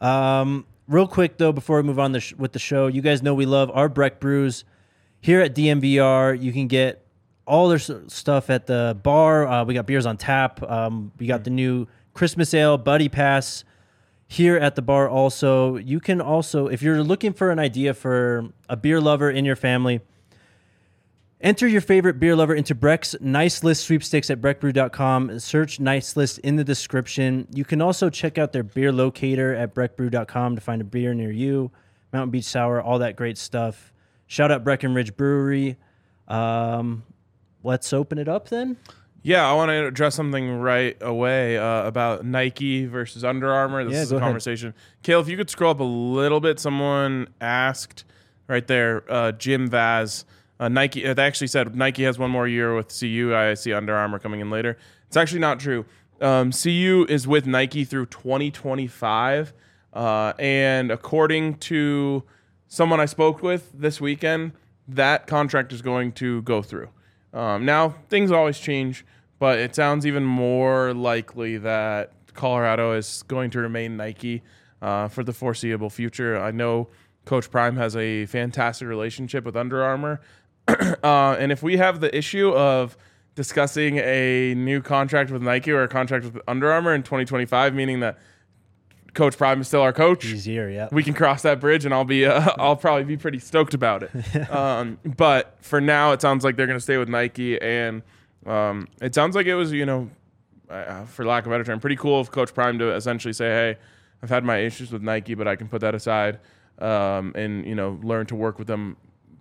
Um, 0.00 0.64
real 0.86 1.06
quick 1.08 1.36
though, 1.36 1.52
before 1.52 1.76
we 1.76 1.82
move 1.82 1.98
on 1.98 2.12
the 2.12 2.20
sh- 2.20 2.34
with 2.38 2.52
the 2.52 2.58
show, 2.58 2.86
you 2.86 3.02
guys 3.02 3.22
know 3.22 3.34
we 3.34 3.44
love 3.46 3.70
our 3.74 3.88
Breck 3.90 4.18
brews 4.18 4.64
here 5.20 5.40
at 5.40 5.54
DNVR. 5.54 6.40
You 6.40 6.52
can 6.52 6.68
get 6.68 7.04
all 7.48 7.68
their 7.68 7.78
stuff 7.78 8.50
at 8.50 8.66
the 8.66 8.98
bar. 9.02 9.46
Uh, 9.46 9.64
we 9.64 9.74
got 9.74 9.86
beers 9.86 10.06
on 10.06 10.16
tap. 10.16 10.62
Um, 10.62 11.12
we 11.18 11.26
got 11.26 11.44
the 11.44 11.50
new 11.50 11.86
Christmas 12.14 12.52
ale, 12.54 12.78
Buddy 12.78 13.08
Pass 13.08 13.64
here 14.28 14.56
at 14.56 14.74
the 14.74 14.82
bar. 14.82 15.08
Also, 15.08 15.76
you 15.76 15.98
can 15.98 16.20
also 16.20 16.68
if 16.68 16.82
you're 16.82 17.02
looking 17.02 17.32
for 17.32 17.50
an 17.50 17.58
idea 17.58 17.94
for 17.94 18.50
a 18.68 18.76
beer 18.76 19.00
lover 19.00 19.30
in 19.30 19.44
your 19.44 19.56
family. 19.56 20.00
Enter 21.40 21.68
your 21.68 21.80
favorite 21.80 22.18
beer 22.18 22.34
lover 22.34 22.52
into 22.52 22.74
Breck's 22.74 23.14
Nice 23.20 23.62
List 23.62 23.84
sweepstakes 23.84 24.28
at 24.28 24.40
breckbrew.com. 24.40 25.38
Search 25.38 25.78
Nice 25.78 26.16
List 26.16 26.40
in 26.40 26.56
the 26.56 26.64
description. 26.64 27.46
You 27.54 27.64
can 27.64 27.80
also 27.80 28.10
check 28.10 28.38
out 28.38 28.52
their 28.52 28.64
beer 28.64 28.90
locator 28.90 29.54
at 29.54 29.72
breckbrew.com 29.72 30.56
to 30.56 30.60
find 30.60 30.80
a 30.80 30.84
beer 30.84 31.14
near 31.14 31.30
you. 31.30 31.70
Mountain 32.12 32.30
Beach 32.30 32.44
Sour, 32.44 32.82
all 32.82 32.98
that 32.98 33.14
great 33.14 33.38
stuff. 33.38 33.92
Shout 34.26 34.50
out 34.50 34.64
Breckenridge 34.64 35.16
Brewery. 35.16 35.76
Um, 36.26 37.04
let's 37.62 37.92
open 37.92 38.18
it 38.18 38.28
up 38.28 38.48
then. 38.48 38.76
Yeah, 39.22 39.48
I 39.48 39.52
want 39.54 39.70
to 39.70 39.86
address 39.86 40.14
something 40.14 40.58
right 40.60 40.96
away 41.00 41.58
uh, 41.58 41.84
about 41.86 42.24
Nike 42.24 42.86
versus 42.86 43.24
Under 43.24 43.52
Armour. 43.52 43.84
This 43.84 43.94
Yeah, 43.94 44.02
is 44.02 44.12
a 44.12 44.16
ahead. 44.16 44.26
conversation. 44.26 44.74
Kale, 45.02 45.20
if 45.20 45.28
you 45.28 45.36
could 45.36 45.50
scroll 45.50 45.72
up 45.72 45.80
a 45.80 45.84
little 45.84 46.40
bit, 46.40 46.60
someone 46.60 47.28
asked 47.40 48.04
right 48.46 48.66
there, 48.66 49.02
uh, 49.10 49.32
Jim 49.32 49.68
Vaz. 49.68 50.24
Uh, 50.60 50.68
Nike. 50.68 51.06
uh, 51.06 51.14
They 51.14 51.24
actually 51.24 51.48
said 51.48 51.74
Nike 51.76 52.04
has 52.04 52.18
one 52.18 52.30
more 52.30 52.48
year 52.48 52.74
with 52.74 52.88
CU. 52.98 53.34
I 53.34 53.54
see 53.54 53.72
Under 53.72 53.94
Armour 53.94 54.18
coming 54.18 54.40
in 54.40 54.50
later. 54.50 54.78
It's 55.08 55.16
actually 55.16 55.40
not 55.40 55.60
true. 55.60 55.84
Um, 56.20 56.50
CU 56.52 57.06
is 57.08 57.26
with 57.28 57.46
Nike 57.46 57.84
through 57.84 58.06
2025, 58.06 59.52
uh, 59.92 60.32
and 60.38 60.90
according 60.90 61.58
to 61.58 62.22
someone 62.66 62.98
I 63.00 63.06
spoke 63.06 63.42
with 63.42 63.70
this 63.72 64.00
weekend, 64.00 64.52
that 64.88 65.26
contract 65.26 65.72
is 65.72 65.80
going 65.82 66.12
to 66.12 66.42
go 66.42 66.62
through. 66.62 66.88
Um, 67.32 67.64
now 67.64 67.90
things 68.08 68.30
always 68.30 68.58
change, 68.58 69.04
but 69.38 69.58
it 69.58 69.74
sounds 69.74 70.06
even 70.06 70.24
more 70.24 70.94
likely 70.94 71.58
that 71.58 72.12
Colorado 72.34 72.92
is 72.92 73.22
going 73.28 73.50
to 73.50 73.60
remain 73.60 73.96
Nike 73.96 74.42
uh, 74.80 75.08
for 75.08 75.24
the 75.24 75.32
foreseeable 75.32 75.90
future. 75.90 76.40
I 76.40 76.50
know 76.50 76.88
Coach 77.24 77.50
Prime 77.50 77.76
has 77.76 77.96
a 77.96 78.26
fantastic 78.26 78.88
relationship 78.88 79.44
with 79.44 79.56
Under 79.56 79.82
Armour, 79.82 80.20
uh, 80.68 81.36
and 81.38 81.50
if 81.52 81.62
we 81.62 81.76
have 81.76 82.00
the 82.00 82.16
issue 82.16 82.50
of 82.52 82.96
discussing 83.34 83.98
a 83.98 84.54
new 84.54 84.82
contract 84.82 85.30
with 85.30 85.42
Nike 85.42 85.70
or 85.70 85.82
a 85.82 85.88
contract 85.88 86.24
with 86.24 86.38
Under 86.48 86.72
Armour 86.72 86.94
in 86.94 87.02
2025, 87.02 87.74
meaning 87.74 88.00
that 88.00 88.18
Coach 89.18 89.36
Prime 89.36 89.60
is 89.60 89.68
still 89.68 89.82
our 89.82 89.92
coach, 89.92 90.24
Easier, 90.24 90.70
yeah. 90.70 90.88
we 90.92 91.02
can 91.02 91.12
cross 91.12 91.42
that 91.42 91.60
bridge 91.60 91.84
and 91.84 91.92
I'll 91.92 92.04
be 92.04 92.24
uh, 92.24 92.50
I'll 92.58 92.76
probably 92.76 93.04
be 93.04 93.16
pretty 93.16 93.40
stoked 93.40 93.74
about 93.74 94.04
it. 94.04 94.50
um, 94.50 94.98
but 95.04 95.56
for 95.60 95.80
now, 95.80 96.12
it 96.12 96.22
sounds 96.22 96.44
like 96.44 96.56
they're 96.56 96.66
going 96.66 96.78
to 96.78 96.82
stay 96.82 96.96
with 96.98 97.08
Nike, 97.08 97.60
and 97.60 98.02
um, 98.46 98.88
it 99.02 99.14
sounds 99.14 99.34
like 99.34 99.46
it 99.46 99.56
was 99.56 99.72
you 99.72 99.84
know, 99.84 100.08
uh, 100.70 101.04
for 101.04 101.24
lack 101.24 101.44
of 101.44 101.52
a 101.52 101.54
better 101.54 101.64
term, 101.64 101.80
pretty 101.80 101.96
cool 101.96 102.20
of 102.20 102.30
Coach 102.30 102.54
Prime 102.54 102.78
to 102.78 102.94
essentially 102.94 103.32
say, 103.32 103.46
hey, 103.46 103.76
I've 104.22 104.30
had 104.30 104.44
my 104.44 104.58
issues 104.58 104.92
with 104.92 105.02
Nike, 105.02 105.34
but 105.34 105.46
I 105.48 105.56
can 105.56 105.68
put 105.68 105.80
that 105.80 105.94
aside 105.94 106.38
um, 106.78 107.32
and 107.34 107.66
you 107.66 107.74
know 107.74 107.98
learn 108.02 108.26
to 108.26 108.34
work 108.34 108.58
with 108.58 108.68
them 108.68 108.96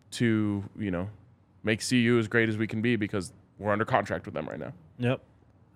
to 0.10 0.63
you 0.78 0.92
know 0.92 1.10
make 1.63 1.88
CU 1.88 2.18
as 2.20 2.28
great 2.28 2.50
as 2.50 2.58
we 2.58 2.68
can 2.68 2.82
be 2.82 2.96
because 2.96 3.34
we're 3.60 3.72
under 3.72 3.86
contract 3.86 4.26
with 4.26 4.34
them 4.34 4.48
right 4.48 4.60
now. 4.60 4.74
Yep. 5.00 5.22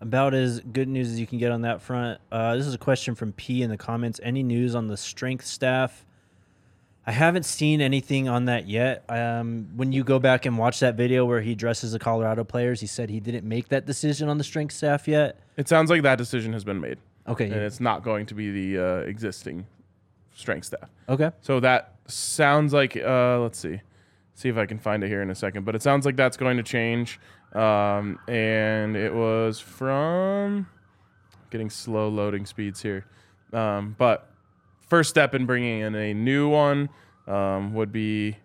About 0.02 0.34
as 0.34 0.60
good 0.62 0.88
news 0.88 1.12
as 1.12 1.20
you 1.20 1.28
can 1.28 1.38
get 1.38 1.52
on 1.52 1.62
that 1.62 1.80
front. 1.82 2.20
Uh, 2.32 2.56
this 2.56 2.66
is 2.66 2.74
a 2.74 2.78
question 2.80 3.14
from 3.14 3.34
P 3.34 3.62
in 3.62 3.70
the 3.70 3.78
comments. 3.78 4.20
Any 4.24 4.42
news 4.42 4.74
on 4.74 4.88
the 4.88 4.98
strength 4.98 5.46
staff? 5.46 6.06
I 7.06 7.12
haven't 7.12 7.46
seen 7.46 7.82
anything 7.82 8.28
on 8.28 8.46
that 8.46 8.68
yet. 8.68 9.04
Um, 9.10 9.70
when 9.76 9.92
you 9.92 10.04
go 10.04 10.18
back 10.18 10.46
and 10.48 10.58
watch 10.58 10.80
that 10.80 10.96
video 10.96 11.24
where 11.26 11.42
he 11.42 11.54
dresses 11.54 11.92
the 11.92 12.00
Colorado 12.00 12.44
players, 12.44 12.82
he 12.82 12.88
said 12.88 13.10
he 13.12 13.20
didn't 13.20 13.48
make 13.48 13.70
that 13.70 13.86
decision 13.86 14.28
on 14.28 14.40
the 14.40 14.44
strength 14.44 14.74
staff 14.74 15.08
yet. 15.08 15.40
It 15.56 15.68
sounds 15.68 15.90
like 15.92 16.02
that 16.02 16.18
decision 16.18 16.54
has 16.54 16.64
been 16.64 16.80
made, 16.82 16.98
Okay. 17.28 17.46
and 17.46 17.54
it's 17.56 17.80
not 17.80 18.04
going 18.04 18.26
to 18.28 18.34
be 18.34 18.52
the 18.52 18.84
uh, 18.84 18.98
existing 19.02 19.66
strength 20.34 20.66
staff. 20.66 20.90
Okay. 21.10 21.30
So 21.42 21.60
that 21.60 21.96
sounds 22.08 22.74
like 22.74 22.98
uh, 22.98 23.40
let's 23.40 23.60
see, 23.60 23.82
see 24.34 24.50
if 24.50 24.58
I 24.58 24.66
can 24.66 24.80
find 24.80 25.04
it 25.04 25.08
here 25.10 25.22
in 25.22 25.30
a 25.30 25.36
second. 25.36 25.64
But 25.66 25.76
it 25.76 25.82
sounds 25.84 26.06
like 26.08 26.16
that's 26.16 26.38
going 26.38 26.58
to 26.58 26.64
change, 26.64 27.20
um, 27.54 28.20
and 28.28 28.96
it 28.96 29.14
was 29.14 29.60
from 29.60 30.68
getting 31.50 31.70
slow 31.70 32.10
loading 32.10 32.46
speeds 32.46 32.82
here. 32.82 33.06
Um, 33.54 33.96
but 33.98 34.30
first 34.88 35.10
step 35.10 35.36
in 35.36 35.46
bringing 35.46 35.82
in 35.82 35.96
a 35.96 36.14
new 36.14 36.50
one 36.50 36.90
um, 37.28 37.74
would 37.74 37.92
be 37.92 38.38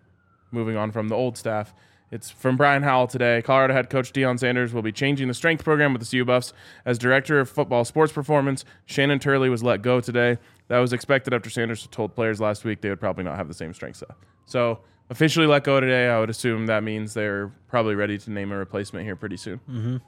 moving 0.51 0.75
on 0.75 0.91
from 0.91 1.07
the 1.07 1.15
old 1.15 1.37
staff. 1.37 1.73
It's 2.09 2.29
from 2.29 2.55
Brian 2.55 2.83
Howell 2.83 3.07
today. 3.07 3.41
Colorado 3.41 3.73
head 3.73 3.89
coach 3.89 4.13
Deion 4.13 4.39
Sanders 4.39 4.73
will 4.73 4.81
be 4.81 4.93
changing 4.93 5.27
the 5.27 5.33
strength 5.33 5.65
program 5.65 5.91
with 5.91 6.01
the 6.01 6.09
CU 6.09 6.23
Buffs. 6.23 6.53
As 6.85 6.97
director 6.97 7.39
of 7.39 7.49
football 7.49 7.83
sports 7.83 8.13
performance, 8.13 8.63
Shannon 8.85 9.19
Turley 9.19 9.49
was 9.49 9.61
let 9.61 9.81
go 9.81 9.99
today. 9.99 10.37
That 10.69 10.79
was 10.79 10.93
expected 10.93 11.33
after 11.33 11.49
Sanders 11.49 11.85
told 11.91 12.15
players 12.15 12.39
last 12.39 12.63
week 12.63 12.79
they 12.79 12.89
would 12.89 13.01
probably 13.01 13.25
not 13.25 13.35
have 13.35 13.49
the 13.49 13.53
same 13.53 13.73
strength 13.73 13.97
staff. 13.97 14.15
So 14.45 14.79
officially 15.09 15.47
let 15.47 15.63
go 15.63 15.79
today. 15.79 16.09
I 16.09 16.19
would 16.19 16.29
assume 16.29 16.67
that 16.67 16.83
means 16.83 17.13
they're 17.13 17.51
probably 17.67 17.95
ready 17.95 18.17
to 18.17 18.31
name 18.31 18.51
a 18.51 18.57
replacement 18.57 19.05
here 19.05 19.15
pretty 19.15 19.37
soon. 19.37 20.01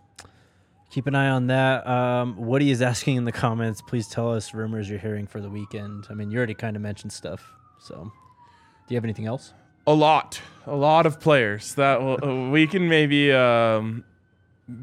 Keep 0.91 1.07
an 1.07 1.15
eye 1.15 1.29
on 1.29 1.47
that. 1.47 1.85
Um, 1.85 2.35
Woody 2.37 2.71
is 2.71 2.81
asking 2.81 3.17
in 3.17 3.25
the 3.25 3.31
comments, 3.31 3.81
please 3.81 4.07
tell 4.07 4.33
us 4.33 4.53
rumors 4.53 4.89
you're 4.89 4.99
hearing 4.99 5.27
for 5.27 5.39
the 5.39 5.49
weekend. 5.49 6.07
I 6.09 6.13
mean, 6.13 6.31
you 6.31 6.37
already 6.37 6.55
kind 6.55 6.75
of 6.75 6.81
mentioned 6.81 7.13
stuff. 7.13 7.53
So, 7.79 7.95
do 8.03 8.93
you 8.93 8.97
have 8.97 9.03
anything 9.03 9.27
else? 9.27 9.53
a 9.87 9.93
lot, 9.93 10.39
a 10.67 10.75
lot 10.75 11.07
of 11.07 11.19
players 11.19 11.73
that 11.73 11.99
will, 12.01 12.49
we 12.51 12.67
can 12.67 12.87
maybe 12.87 13.31
um, 13.31 14.03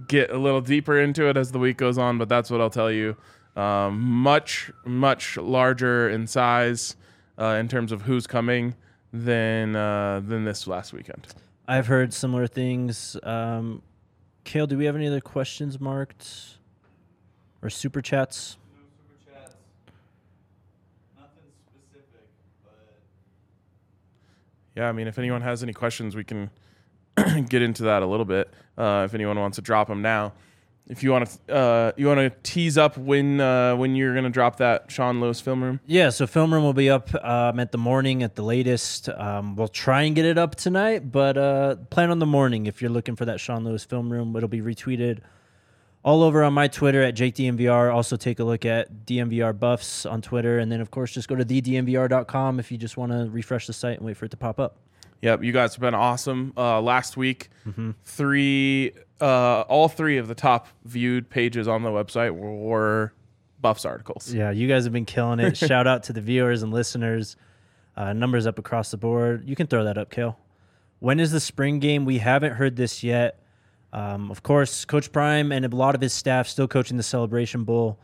get 0.08 0.30
a 0.30 0.38
little 0.38 0.60
deeper 0.60 1.00
into 1.00 1.28
it 1.28 1.36
as 1.36 1.52
the 1.52 1.58
week 1.58 1.76
goes 1.76 1.96
on. 1.96 2.18
But 2.18 2.28
that's 2.28 2.50
what 2.50 2.60
I'll 2.60 2.70
tell 2.70 2.90
you. 2.90 3.16
Um, 3.54 4.00
much, 4.00 4.70
much 4.84 5.36
larger 5.36 6.10
in 6.10 6.26
size 6.26 6.96
uh, 7.38 7.56
in 7.60 7.68
terms 7.68 7.92
of 7.92 8.02
who's 8.02 8.26
coming 8.26 8.74
than 9.12 9.76
uh, 9.76 10.20
than 10.24 10.44
this 10.44 10.66
last 10.66 10.92
weekend. 10.92 11.26
I've 11.68 11.86
heard 11.86 12.12
similar 12.12 12.46
things. 12.46 13.16
Um, 13.22 13.82
Kale, 14.44 14.66
do 14.66 14.78
we 14.78 14.84
have 14.84 14.94
any 14.94 15.06
other 15.08 15.20
questions 15.20 15.80
marked 15.80 16.58
or 17.62 17.70
super 17.70 18.00
chats? 18.00 18.56
Yeah, 24.76 24.90
I 24.90 24.92
mean, 24.92 25.06
if 25.08 25.18
anyone 25.18 25.40
has 25.40 25.62
any 25.62 25.72
questions, 25.72 26.14
we 26.14 26.22
can 26.22 26.50
get 27.48 27.62
into 27.62 27.84
that 27.84 28.02
a 28.02 28.06
little 28.06 28.26
bit. 28.26 28.52
Uh, 28.76 29.02
if 29.06 29.14
anyone 29.14 29.40
wants 29.40 29.56
to 29.56 29.62
drop 29.62 29.88
them 29.88 30.02
now, 30.02 30.34
if 30.88 31.02
you 31.02 31.10
want 31.10 31.28
to, 31.28 31.54
uh, 31.54 31.92
you 31.96 32.06
want 32.06 32.20
to 32.20 32.30
tease 32.42 32.78
up 32.78 32.96
when 32.96 33.40
uh, 33.40 33.74
when 33.76 33.96
you're 33.96 34.14
gonna 34.14 34.30
drop 34.30 34.56
that 34.58 34.90
Sean 34.90 35.20
Lewis 35.20 35.40
film 35.40 35.62
room. 35.62 35.80
Yeah, 35.86 36.10
so 36.10 36.26
film 36.26 36.52
room 36.52 36.62
will 36.62 36.72
be 36.72 36.88
up 36.90 37.14
um, 37.24 37.58
at 37.58 37.72
the 37.72 37.78
morning 37.78 38.22
at 38.22 38.36
the 38.36 38.42
latest. 38.42 39.08
Um, 39.08 39.56
we'll 39.56 39.68
try 39.68 40.02
and 40.02 40.14
get 40.14 40.24
it 40.24 40.38
up 40.38 40.54
tonight, 40.54 41.10
but 41.10 41.36
uh, 41.36 41.76
plan 41.90 42.10
on 42.10 42.18
the 42.18 42.26
morning 42.26 42.66
if 42.66 42.80
you're 42.80 42.90
looking 42.90 43.16
for 43.16 43.24
that 43.24 43.40
Sean 43.40 43.64
Lewis 43.64 43.84
film 43.84 44.12
room. 44.12 44.34
It'll 44.36 44.48
be 44.48 44.60
retweeted 44.60 45.20
all 46.06 46.22
over 46.22 46.44
on 46.44 46.54
my 46.54 46.68
Twitter 46.68 47.02
at 47.02 47.16
JakeDNVR. 47.16 47.92
Also, 47.92 48.16
take 48.16 48.38
a 48.38 48.44
look 48.44 48.64
at 48.64 49.04
DNVR 49.04 49.58
Buffs 49.58 50.06
on 50.06 50.22
Twitter. 50.22 50.60
And 50.60 50.70
then, 50.70 50.80
of 50.80 50.92
course, 50.92 51.10
just 51.12 51.26
go 51.26 51.34
to 51.34 51.44
thednvr.com 51.44 52.60
if 52.60 52.70
you 52.70 52.78
just 52.78 52.96
want 52.96 53.10
to 53.10 53.28
refresh 53.28 53.66
the 53.66 53.72
site 53.72 53.96
and 53.96 54.06
wait 54.06 54.16
for 54.16 54.26
it 54.26 54.30
to 54.30 54.36
pop 54.36 54.60
up. 54.60 54.78
Yep, 55.22 55.42
you 55.42 55.52
guys 55.52 55.74
have 55.74 55.80
been 55.80 55.94
awesome. 55.94 56.52
Uh, 56.56 56.80
last 56.80 57.16
week, 57.16 57.48
Mm-hmm. 57.66 57.92
three, 58.04 58.92
uh, 59.20 59.62
all 59.62 59.88
three 59.88 60.18
of 60.18 60.28
the 60.28 60.34
top 60.34 60.68
viewed 60.84 61.28
pages 61.30 61.66
on 61.68 61.82
the 61.82 61.88
website 61.90 62.32
were 62.34 63.12
Buffs 63.60 63.84
articles. 63.84 64.32
Yeah, 64.32 64.50
you 64.50 64.68
guys 64.68 64.84
have 64.84 64.92
been 64.92 65.04
killing 65.06 65.40
it. 65.40 65.56
Shout 65.56 65.86
out 65.86 66.02
to 66.04 66.12
the 66.12 66.20
viewers 66.20 66.62
and 66.62 66.72
listeners. 66.72 67.36
Uh, 67.96 68.12
numbers 68.12 68.46
up 68.46 68.58
across 68.58 68.90
the 68.90 68.96
board. 68.98 69.48
You 69.48 69.56
can 69.56 69.66
throw 69.66 69.84
that 69.84 69.96
up, 69.98 70.10
Kale. 70.10 70.38
When 71.00 71.18
is 71.18 71.30
the 71.32 71.40
spring 71.40 71.78
game? 71.78 72.04
We 72.04 72.18
haven't 72.18 72.52
heard 72.52 72.76
this 72.76 73.02
yet. 73.02 73.42
Um, 73.92 74.30
of 74.30 74.42
course, 74.42 74.84
Coach 74.84 75.10
Prime 75.12 75.50
and 75.52 75.64
a 75.64 75.68
lot 75.74 75.94
of 75.94 76.00
his 76.02 76.12
staff 76.12 76.46
still 76.46 76.68
coaching 76.68 76.98
the 76.98 77.02
Celebration 77.02 77.64
Bowl 77.64 77.98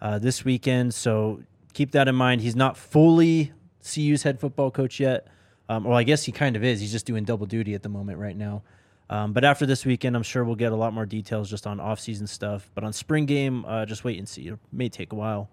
uh, 0.00 0.18
this 0.18 0.44
weekend. 0.44 0.92
So 0.94 1.42
keep 1.74 1.92
that 1.92 2.08
in 2.08 2.14
mind. 2.16 2.40
He's 2.40 2.56
not 2.56 2.76
fully 2.76 3.52
CU's 3.84 4.24
head 4.24 4.40
football 4.40 4.70
coach 4.72 4.98
yet. 4.98 5.28
Um, 5.68 5.86
or 5.86 5.94
I 5.94 6.02
guess 6.04 6.24
he 6.24 6.32
kind 6.32 6.56
of 6.56 6.62
is. 6.64 6.80
He's 6.80 6.92
just 6.92 7.06
doing 7.06 7.24
double 7.24 7.46
duty 7.46 7.74
at 7.74 7.82
the 7.82 7.88
moment 7.88 8.18
right 8.18 8.36
now. 8.36 8.62
Um, 9.08 9.32
but 9.32 9.44
after 9.44 9.66
this 9.66 9.84
weekend, 9.84 10.16
I'm 10.16 10.22
sure 10.22 10.44
we'll 10.44 10.56
get 10.56 10.72
a 10.72 10.76
lot 10.76 10.92
more 10.92 11.06
details 11.06 11.48
just 11.48 11.66
on 11.66 11.78
off-season 11.80 12.26
stuff. 12.26 12.70
But 12.74 12.84
on 12.84 12.92
spring 12.92 13.26
game, 13.26 13.64
uh, 13.64 13.86
just 13.86 14.04
wait 14.04 14.18
and 14.18 14.28
see. 14.28 14.48
It 14.48 14.58
may 14.72 14.88
take 14.88 15.12
a 15.12 15.16
while. 15.16 15.48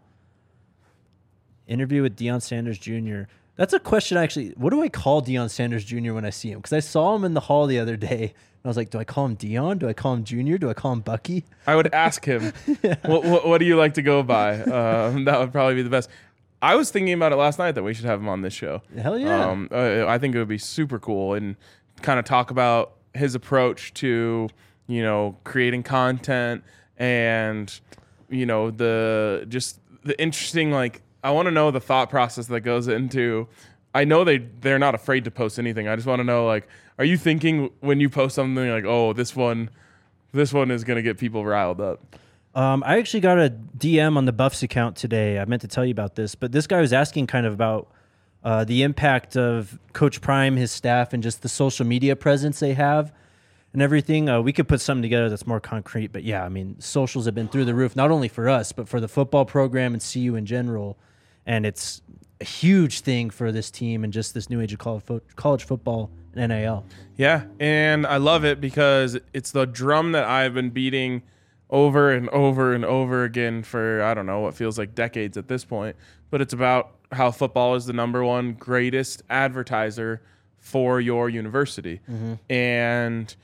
Interview 1.67 2.01
with 2.01 2.17
Deion 2.17 2.41
Sanders 2.41 2.77
Jr. 2.77 3.23
That's 3.55 3.73
a 3.73 3.79
question. 3.79 4.17
Actually, 4.17 4.49
what 4.57 4.71
do 4.71 4.81
I 4.81 4.89
call 4.89 5.21
Deion 5.21 5.49
Sanders 5.49 5.85
Jr. 5.85 6.13
when 6.13 6.25
I 6.25 6.31
see 6.31 6.51
him? 6.51 6.59
Because 6.59 6.73
I 6.73 6.79
saw 6.79 7.15
him 7.15 7.23
in 7.23 7.35
the 7.35 7.39
hall 7.41 7.67
the 7.67 7.79
other 7.79 7.95
day, 7.95 8.23
and 8.23 8.65
I 8.65 8.67
was 8.67 8.77
like, 8.77 8.89
do 8.89 8.97
I 8.97 9.03
call 9.03 9.25
him 9.25 9.37
Deion? 9.37 9.77
Do 9.77 9.87
I 9.87 9.93
call 9.93 10.13
him 10.13 10.23
Junior? 10.23 10.57
Do 10.57 10.69
I 10.69 10.73
call 10.73 10.91
him 10.93 11.01
Bucky? 11.01 11.45
I 11.67 11.75
would 11.75 11.93
ask 11.93 12.25
him, 12.25 12.51
what, 13.05 13.23
what, 13.23 13.47
what 13.47 13.57
do 13.59 13.65
you 13.65 13.75
like 13.75 13.93
to 13.93 14.01
go 14.01 14.23
by? 14.23 14.59
Um, 14.61 15.25
that 15.25 15.39
would 15.39 15.51
probably 15.51 15.75
be 15.75 15.83
the 15.83 15.89
best. 15.89 16.09
I 16.63 16.75
was 16.75 16.89
thinking 16.91 17.13
about 17.13 17.33
it 17.33 17.35
last 17.35 17.59
night 17.59 17.73
that 17.73 17.83
we 17.83 17.93
should 17.93 18.05
have 18.05 18.21
him 18.21 18.29
on 18.29 18.41
this 18.41 18.53
show. 18.53 18.81
Hell 18.97 19.19
yeah. 19.19 19.49
Um, 19.49 19.67
uh, 19.69 20.05
I 20.07 20.17
think 20.17 20.33
it 20.33 20.39
would 20.39 20.47
be 20.47 20.57
super 20.57 20.97
cool 20.97 21.33
and 21.33 21.57
kind 22.01 22.19
of 22.19 22.25
talk 22.25 22.51
about 22.51 22.93
his 23.13 23.35
approach 23.35 23.93
to, 23.95 24.47
you 24.87 25.03
know, 25.03 25.35
creating 25.43 25.83
content 25.83 26.63
and, 26.97 27.77
you 28.29 28.45
know, 28.45 28.71
the 28.71 29.45
just 29.49 29.81
the 30.03 30.19
interesting 30.21 30.71
like 30.71 31.01
I 31.21 31.31
want 31.31 31.47
to 31.47 31.51
know 31.51 31.69
the 31.69 31.81
thought 31.81 32.09
process 32.09 32.47
that 32.47 32.61
goes 32.61 32.87
into. 32.87 33.49
I 33.93 34.05
know 34.05 34.23
they 34.23 34.37
they're 34.37 34.79
not 34.79 34.95
afraid 34.95 35.25
to 35.25 35.31
post 35.31 35.59
anything. 35.59 35.89
I 35.89 35.97
just 35.97 36.07
want 36.07 36.21
to 36.21 36.23
know 36.23 36.47
like, 36.47 36.69
are 36.97 37.05
you 37.05 37.17
thinking 37.17 37.71
when 37.81 37.99
you 37.99 38.09
post 38.09 38.35
something 38.35 38.69
like, 38.69 38.85
oh, 38.85 39.11
this 39.11 39.35
one, 39.35 39.69
this 40.31 40.53
one 40.53 40.71
is 40.71 40.85
gonna 40.85 41.01
get 41.01 41.17
people 41.17 41.45
riled 41.45 41.81
up? 41.81 42.15
Um, 42.55 42.83
I 42.85 42.99
actually 42.99 43.21
got 43.21 43.39
a 43.39 43.49
DM 43.77 44.15
on 44.15 44.25
the 44.25 44.33
Buffs 44.33 44.61
account 44.61 44.95
today. 44.95 45.39
I 45.39 45.45
meant 45.45 45.61
to 45.63 45.67
tell 45.67 45.85
you 45.85 45.91
about 45.91 46.15
this, 46.15 46.35
but 46.35 46.51
this 46.51 46.67
guy 46.67 46.81
was 46.81 46.93
asking 46.93 47.27
kind 47.27 47.45
of 47.45 47.53
about 47.53 47.91
uh, 48.43 48.63
the 48.63 48.83
impact 48.83 49.35
of 49.35 49.79
Coach 49.93 50.21
Prime, 50.21 50.55
his 50.55 50.71
staff, 50.71 51.13
and 51.13 51.23
just 51.23 51.41
the 51.41 51.49
social 51.49 51.85
media 51.85 52.15
presence 52.15 52.59
they 52.59 52.73
have 52.73 53.11
and 53.71 53.81
everything. 53.81 54.29
Uh, 54.29 54.41
we 54.41 54.53
could 54.53 54.67
put 54.67 54.81
something 54.81 55.01
together 55.01 55.29
that's 55.29 55.47
more 55.47 55.59
concrete, 55.59 56.11
but 56.11 56.23
yeah, 56.23 56.43
I 56.43 56.49
mean, 56.49 56.79
socials 56.79 57.25
have 57.25 57.33
been 57.33 57.47
through 57.47 57.65
the 57.65 57.73
roof, 57.73 57.95
not 57.95 58.11
only 58.11 58.27
for 58.27 58.47
us, 58.47 58.71
but 58.71 58.87
for 58.87 58.99
the 58.99 59.07
football 59.07 59.45
program 59.45 59.93
and 59.93 60.03
CU 60.03 60.35
in 60.35 60.45
general. 60.45 60.97
And 61.45 61.65
it's 61.65 62.01
a 62.39 62.45
huge 62.45 62.99
thing 62.99 63.29
for 63.29 63.51
this 63.51 63.71
team 63.71 64.03
and 64.03 64.13
just 64.13 64.33
this 64.33 64.49
new 64.49 64.61
age 64.61 64.73
of 64.73 64.79
college, 64.79 65.03
fo- 65.03 65.21
college 65.35 65.63
football 65.63 66.11
and 66.35 66.51
NIL. 66.51 66.85
Yeah, 67.17 67.45
and 67.59 68.05
I 68.05 68.17
love 68.17 68.45
it 68.45 68.61
because 68.61 69.17
it's 69.33 69.51
the 69.51 69.65
drum 69.65 70.11
that 70.11 70.25
I've 70.25 70.53
been 70.53 70.69
beating 70.69 71.23
over 71.73 72.11
and 72.11 72.29
over 72.29 72.73
and 72.73 72.85
over 72.85 73.23
again 73.23 73.63
for 73.63 74.01
I 74.03 74.13
don't 74.13 74.27
know 74.27 74.39
what 74.41 74.53
feels 74.53 74.77
like 74.77 74.93
decades 74.93 75.35
at 75.35 75.47
this 75.47 75.65
point, 75.65 75.95
but 76.29 76.39
it's 76.39 76.53
about 76.53 76.91
how 77.11 77.31
football 77.31 77.75
is 77.75 77.87
the 77.87 77.93
number 77.93 78.23
one 78.23 78.53
greatest 78.53 79.23
advertiser 79.29 80.21
for 80.59 81.01
your 81.01 81.29
university. 81.29 81.99
And 82.49 83.35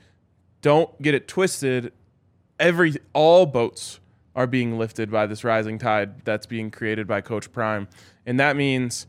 don't 0.62 1.02
get 1.02 1.14
it 1.14 1.26
twisted, 1.28 1.92
every 2.58 2.94
all 3.12 3.46
boats 3.46 3.98
are 4.36 4.46
being 4.46 4.78
lifted 4.78 5.10
by 5.10 5.26
this 5.26 5.42
rising 5.42 5.78
tide 5.78 6.24
that's 6.24 6.46
being 6.46 6.70
created 6.70 7.08
by 7.08 7.20
Coach 7.20 7.52
Prime. 7.52 7.88
And 8.24 8.38
that 8.38 8.56
means 8.56 9.08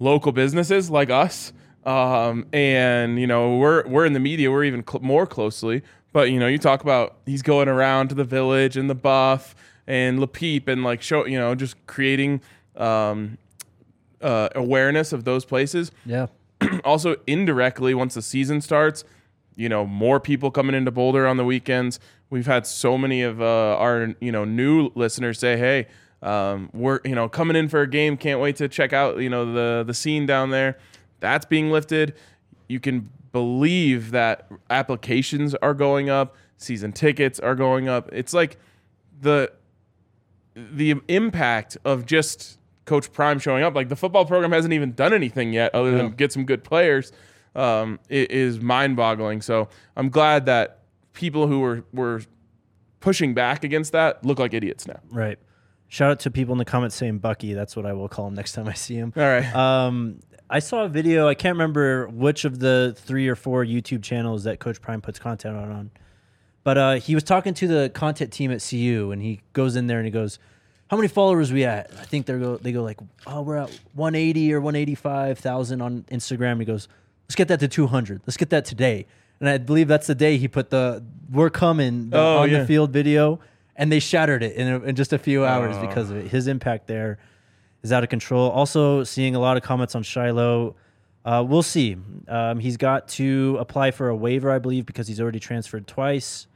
local 0.00 0.32
businesses 0.32 0.90
like 0.90 1.08
us 1.08 1.52
um, 1.86 2.46
and 2.52 3.18
you 3.18 3.26
know 3.28 3.56
we're 3.56 3.86
we're 3.86 4.04
in 4.04 4.12
the 4.12 4.20
media 4.20 4.50
we're 4.50 4.64
even 4.64 4.84
cl- 4.86 5.02
more 5.02 5.26
closely 5.26 5.82
but 6.16 6.30
you 6.30 6.40
know 6.40 6.46
you 6.46 6.56
talk 6.56 6.80
about 6.80 7.18
he's 7.26 7.42
going 7.42 7.68
around 7.68 8.08
to 8.08 8.14
the 8.14 8.24
village 8.24 8.78
and 8.78 8.88
the 8.88 8.94
buff 8.94 9.54
and 9.86 10.18
Le 10.18 10.26
Peep 10.26 10.66
and 10.66 10.82
like 10.82 11.02
show 11.02 11.26
you 11.26 11.38
know 11.38 11.54
just 11.54 11.76
creating 11.86 12.40
um, 12.74 13.36
uh, 14.22 14.48
awareness 14.54 15.12
of 15.12 15.24
those 15.24 15.44
places. 15.44 15.92
Yeah. 16.06 16.28
also 16.84 17.16
indirectly 17.26 17.92
once 17.92 18.14
the 18.14 18.22
season 18.22 18.62
starts 18.62 19.04
you 19.56 19.68
know 19.68 19.84
more 19.84 20.18
people 20.18 20.50
coming 20.50 20.74
into 20.74 20.90
boulder 20.90 21.26
on 21.26 21.36
the 21.36 21.44
weekends. 21.44 22.00
We've 22.30 22.46
had 22.46 22.66
so 22.66 22.96
many 22.96 23.20
of 23.20 23.42
uh, 23.42 23.76
our 23.76 24.14
you 24.18 24.32
know 24.32 24.46
new 24.46 24.92
listeners 24.94 25.38
say 25.38 25.58
hey 25.58 25.86
um, 26.22 26.70
we're 26.72 27.00
you 27.04 27.14
know 27.14 27.28
coming 27.28 27.58
in 27.58 27.68
for 27.68 27.82
a 27.82 27.86
game. 27.86 28.16
Can't 28.16 28.40
wait 28.40 28.56
to 28.56 28.68
check 28.68 28.94
out 28.94 29.18
you 29.18 29.28
know 29.28 29.52
the 29.52 29.84
the 29.86 29.92
scene 29.92 30.24
down 30.24 30.48
there. 30.48 30.78
That's 31.20 31.44
being 31.44 31.70
lifted. 31.70 32.14
You 32.68 32.80
can 32.80 33.10
believe 33.36 34.10
that 34.10 34.48
applications 34.70 35.54
are 35.56 35.74
going 35.74 36.08
up 36.08 36.34
season 36.56 36.92
tickets 36.92 37.38
are 37.38 37.54
going 37.54 37.88
up 37.88 38.08
it's 38.12 38.32
like 38.32 38.56
the 39.20 39.52
the 40.54 40.94
impact 41.08 41.76
of 41.84 42.06
just 42.06 42.58
Coach 42.86 43.12
Prime 43.12 43.38
showing 43.38 43.62
up, 43.62 43.74
like 43.74 43.88
the 43.88 43.96
football 43.96 44.24
program 44.24 44.52
hasn't 44.52 44.72
even 44.72 44.92
done 44.92 45.12
anything 45.12 45.52
yet 45.52 45.74
other 45.74 45.90
than 45.96 46.12
get 46.12 46.32
some 46.32 46.44
good 46.44 46.64
players, 46.64 47.12
um, 47.54 47.98
it 48.08 48.30
is 48.30 48.60
mind 48.60 48.96
boggling. 48.96 49.42
So 49.42 49.68
I'm 49.96 50.08
glad 50.08 50.46
that 50.46 50.82
people 51.12 51.46
who 51.48 51.60
were, 51.60 51.84
were 51.92 52.22
pushing 53.00 53.34
back 53.34 53.64
against 53.64 53.92
that 53.92 54.24
look 54.24 54.38
like 54.38 54.54
idiots 54.54 54.86
now. 54.86 55.00
Right. 55.10 55.38
Shout 55.88 56.10
out 56.12 56.20
to 56.20 56.30
people 56.30 56.52
in 56.52 56.58
the 56.58 56.64
comments 56.64 56.96
saying 56.96 57.18
Bucky. 57.18 57.54
That's 57.54 57.76
what 57.76 57.86
I 57.86 57.92
will 57.92 58.08
call 58.08 58.28
him 58.28 58.34
next 58.34 58.52
time 58.52 58.68
I 58.68 58.74
see 58.74 58.94
him. 58.94 59.12
All 59.16 59.22
right. 59.22 59.54
Um, 59.54 60.20
I 60.48 60.60
saw 60.60 60.84
a 60.84 60.88
video. 60.88 61.26
I 61.28 61.34
can't 61.34 61.54
remember 61.54 62.06
which 62.08 62.44
of 62.44 62.58
the 62.60 62.94
three 62.96 63.28
or 63.28 63.34
four 63.34 63.64
YouTube 63.64 64.02
channels 64.02 64.44
that 64.44 64.60
Coach 64.60 64.80
Prime 64.80 65.00
puts 65.00 65.18
content 65.18 65.56
on. 65.56 65.70
on. 65.72 65.90
But 66.62 66.78
uh, 66.78 66.94
he 66.94 67.14
was 67.14 67.24
talking 67.24 67.54
to 67.54 67.66
the 67.68 67.90
content 67.90 68.32
team 68.32 68.50
at 68.52 68.64
CU, 68.68 69.10
and 69.12 69.22
he 69.22 69.40
goes 69.52 69.76
in 69.76 69.86
there 69.86 69.98
and 69.98 70.06
he 70.06 70.10
goes, 70.12 70.38
"How 70.90 70.96
many 70.96 71.08
followers 71.08 71.52
we 71.52 71.64
at?" 71.64 71.90
I 71.98 72.04
think 72.04 72.26
they 72.26 72.38
go, 72.38 72.56
they 72.56 72.72
go 72.72 72.82
like, 72.82 72.98
"Oh, 73.26 73.42
we're 73.42 73.56
at 73.56 73.70
180 73.94 74.52
or 74.52 74.60
185 74.60 75.38
thousand 75.38 75.80
on 75.80 76.04
Instagram." 76.10 76.58
He 76.58 76.64
goes, 76.64 76.88
"Let's 77.26 77.34
get 77.36 77.48
that 77.48 77.60
to 77.60 77.68
200. 77.68 78.22
Let's 78.26 78.36
get 78.36 78.50
that 78.50 78.64
today." 78.64 79.06
And 79.38 79.48
I 79.48 79.58
believe 79.58 79.86
that's 79.88 80.06
the 80.06 80.14
day 80.14 80.38
he 80.38 80.48
put 80.48 80.70
the 80.70 81.04
"We're 81.30 81.50
coming" 81.50 82.10
the 82.10 82.18
Oh, 82.18 82.38
on 82.38 82.50
yeah. 82.50 82.60
the 82.60 82.66
field 82.66 82.90
video, 82.92 83.38
and 83.76 83.90
they 83.92 84.00
shattered 84.00 84.42
it 84.42 84.56
in, 84.56 84.84
in 84.88 84.96
just 84.96 85.12
a 85.12 85.18
few 85.18 85.44
hours 85.44 85.76
because 85.78 86.10
of 86.10 86.16
it. 86.16 86.28
His 86.28 86.46
impact 86.48 86.86
there 86.88 87.18
is 87.86 87.92
out 87.92 88.02
of 88.02 88.10
control. 88.10 88.50
Also, 88.50 89.04
seeing 89.04 89.34
a 89.34 89.38
lot 89.38 89.56
of 89.56 89.62
comments 89.62 89.94
on 89.94 90.02
Shiloh. 90.02 90.76
Uh, 91.24 91.44
we'll 91.46 91.62
see. 91.62 91.96
Um, 92.28 92.58
he's 92.60 92.76
got 92.76 93.08
to 93.08 93.56
apply 93.58 93.90
for 93.90 94.08
a 94.08 94.16
waiver, 94.16 94.50
I 94.50 94.58
believe, 94.58 94.86
because 94.86 95.08
he's 95.08 95.20
already 95.20 95.40
transferred 95.40 95.86
twice. 95.86 96.46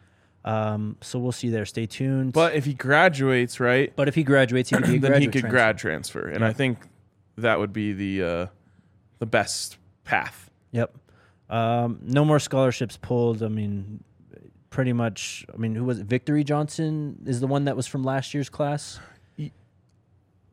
Um, 0.45 0.97
so 1.01 1.18
we'll 1.18 1.33
see 1.33 1.49
there. 1.49 1.66
Stay 1.66 1.87
tuned. 1.87 2.33
But 2.33 2.55
if 2.55 2.64
he 2.64 2.74
graduates, 2.74 3.61
right, 3.61 3.93
but 3.97 4.09
if 4.09 4.14
he 4.14 4.22
graduates, 4.22 4.70
he 4.70 4.76
could 4.76 4.87
be 4.87 4.99
then 4.99 5.20
he 5.20 5.26
could 5.26 5.41
transfer. 5.41 5.49
grad 5.51 5.78
transfer. 5.78 6.28
And 6.28 6.45
I 6.45 6.53
think 6.53 6.78
that 7.37 7.59
would 7.59 7.72
be 7.72 7.93
the, 7.93 8.22
uh, 8.22 8.47
the 9.18 9.26
best 9.26 9.76
path. 10.05 10.51
Yep. 10.72 10.97
Um, 11.49 11.99
no 12.03 12.24
more 12.24 12.39
scholarships 12.39 12.97
pulled. 12.97 13.43
I 13.43 13.49
mean, 13.49 14.03
pretty 14.70 14.93
much. 14.93 15.45
I 15.53 15.57
mean, 15.57 15.74
who 15.74 15.85
was 15.85 15.99
it? 15.99 16.07
Victory 16.07 16.45
Johnson 16.45 17.22
is 17.26 17.41
the 17.41 17.47
one 17.47 17.64
that 17.64 17.76
was 17.76 17.87
from 17.87 18.05
last 18.05 18.33
year's 18.33 18.49
class, 18.49 19.01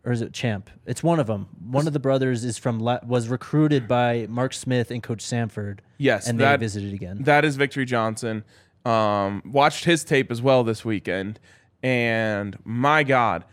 or 0.07 0.13
is 0.13 0.21
it 0.21 0.31
Champ? 0.33 0.69
It's 0.85 1.03
one 1.03 1.19
of 1.19 1.27
them. 1.27 1.47
One 1.69 1.85
of 1.85 1.91
the 1.93 1.99
brothers 1.99 2.43
is 2.45 2.57
from 2.57 2.79
la- 2.79 2.99
was 3.05 3.27
recruited 3.27 3.87
by 3.87 4.25
Mark 4.29 4.53
Smith 4.53 4.89
and 4.89 5.03
Coach 5.03 5.21
Sanford. 5.21 5.81
Yes, 5.97 6.27
and 6.27 6.39
that- 6.39 6.59
they 6.59 6.65
visited 6.65 6.93
again. 6.93 7.17
That 7.23 7.43
is 7.45 7.57
Victory 7.57 7.85
Johnson. 7.85 8.43
Um, 8.85 9.41
watched 9.45 9.83
his 9.83 10.03
tape 10.05 10.31
as 10.31 10.41
well 10.41 10.63
this 10.63 10.85
weekend, 10.85 11.39
and 11.83 12.57
my 12.63 13.03
God, 13.03 13.43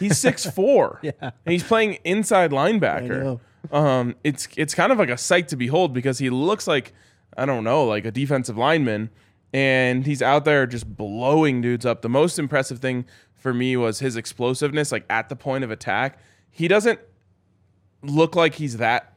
he's 0.00 0.18
six 0.26 0.44
four. 0.44 0.98
Yeah. 1.02 1.12
and 1.20 1.32
he's 1.52 1.62
playing 1.62 1.94
inside 2.04 2.50
linebacker. 2.50 3.38
Um, 3.70 4.16
it's 4.24 4.48
it's 4.56 4.74
kind 4.74 4.90
of 4.90 4.98
like 4.98 5.08
a 5.10 5.16
sight 5.16 5.46
to 5.48 5.56
behold 5.56 5.92
because 5.94 6.18
he 6.18 6.30
looks 6.30 6.66
like 6.66 6.92
I 7.36 7.46
don't 7.46 7.62
know, 7.64 7.84
like 7.84 8.04
a 8.04 8.10
defensive 8.10 8.58
lineman, 8.58 9.10
and 9.54 10.04
he's 10.04 10.20
out 10.20 10.44
there 10.44 10.66
just 10.66 10.96
blowing 10.96 11.60
dudes 11.60 11.86
up. 11.86 12.02
The 12.02 12.08
most 12.08 12.38
impressive 12.40 12.80
thing 12.80 13.04
for 13.42 13.52
me 13.52 13.76
was 13.76 13.98
his 13.98 14.16
explosiveness, 14.16 14.92
like 14.92 15.04
at 15.10 15.28
the 15.28 15.36
point 15.36 15.64
of 15.64 15.70
attack. 15.70 16.18
He 16.50 16.68
doesn't 16.68 17.00
look 18.02 18.36
like 18.36 18.54
he's 18.54 18.76
that 18.76 19.12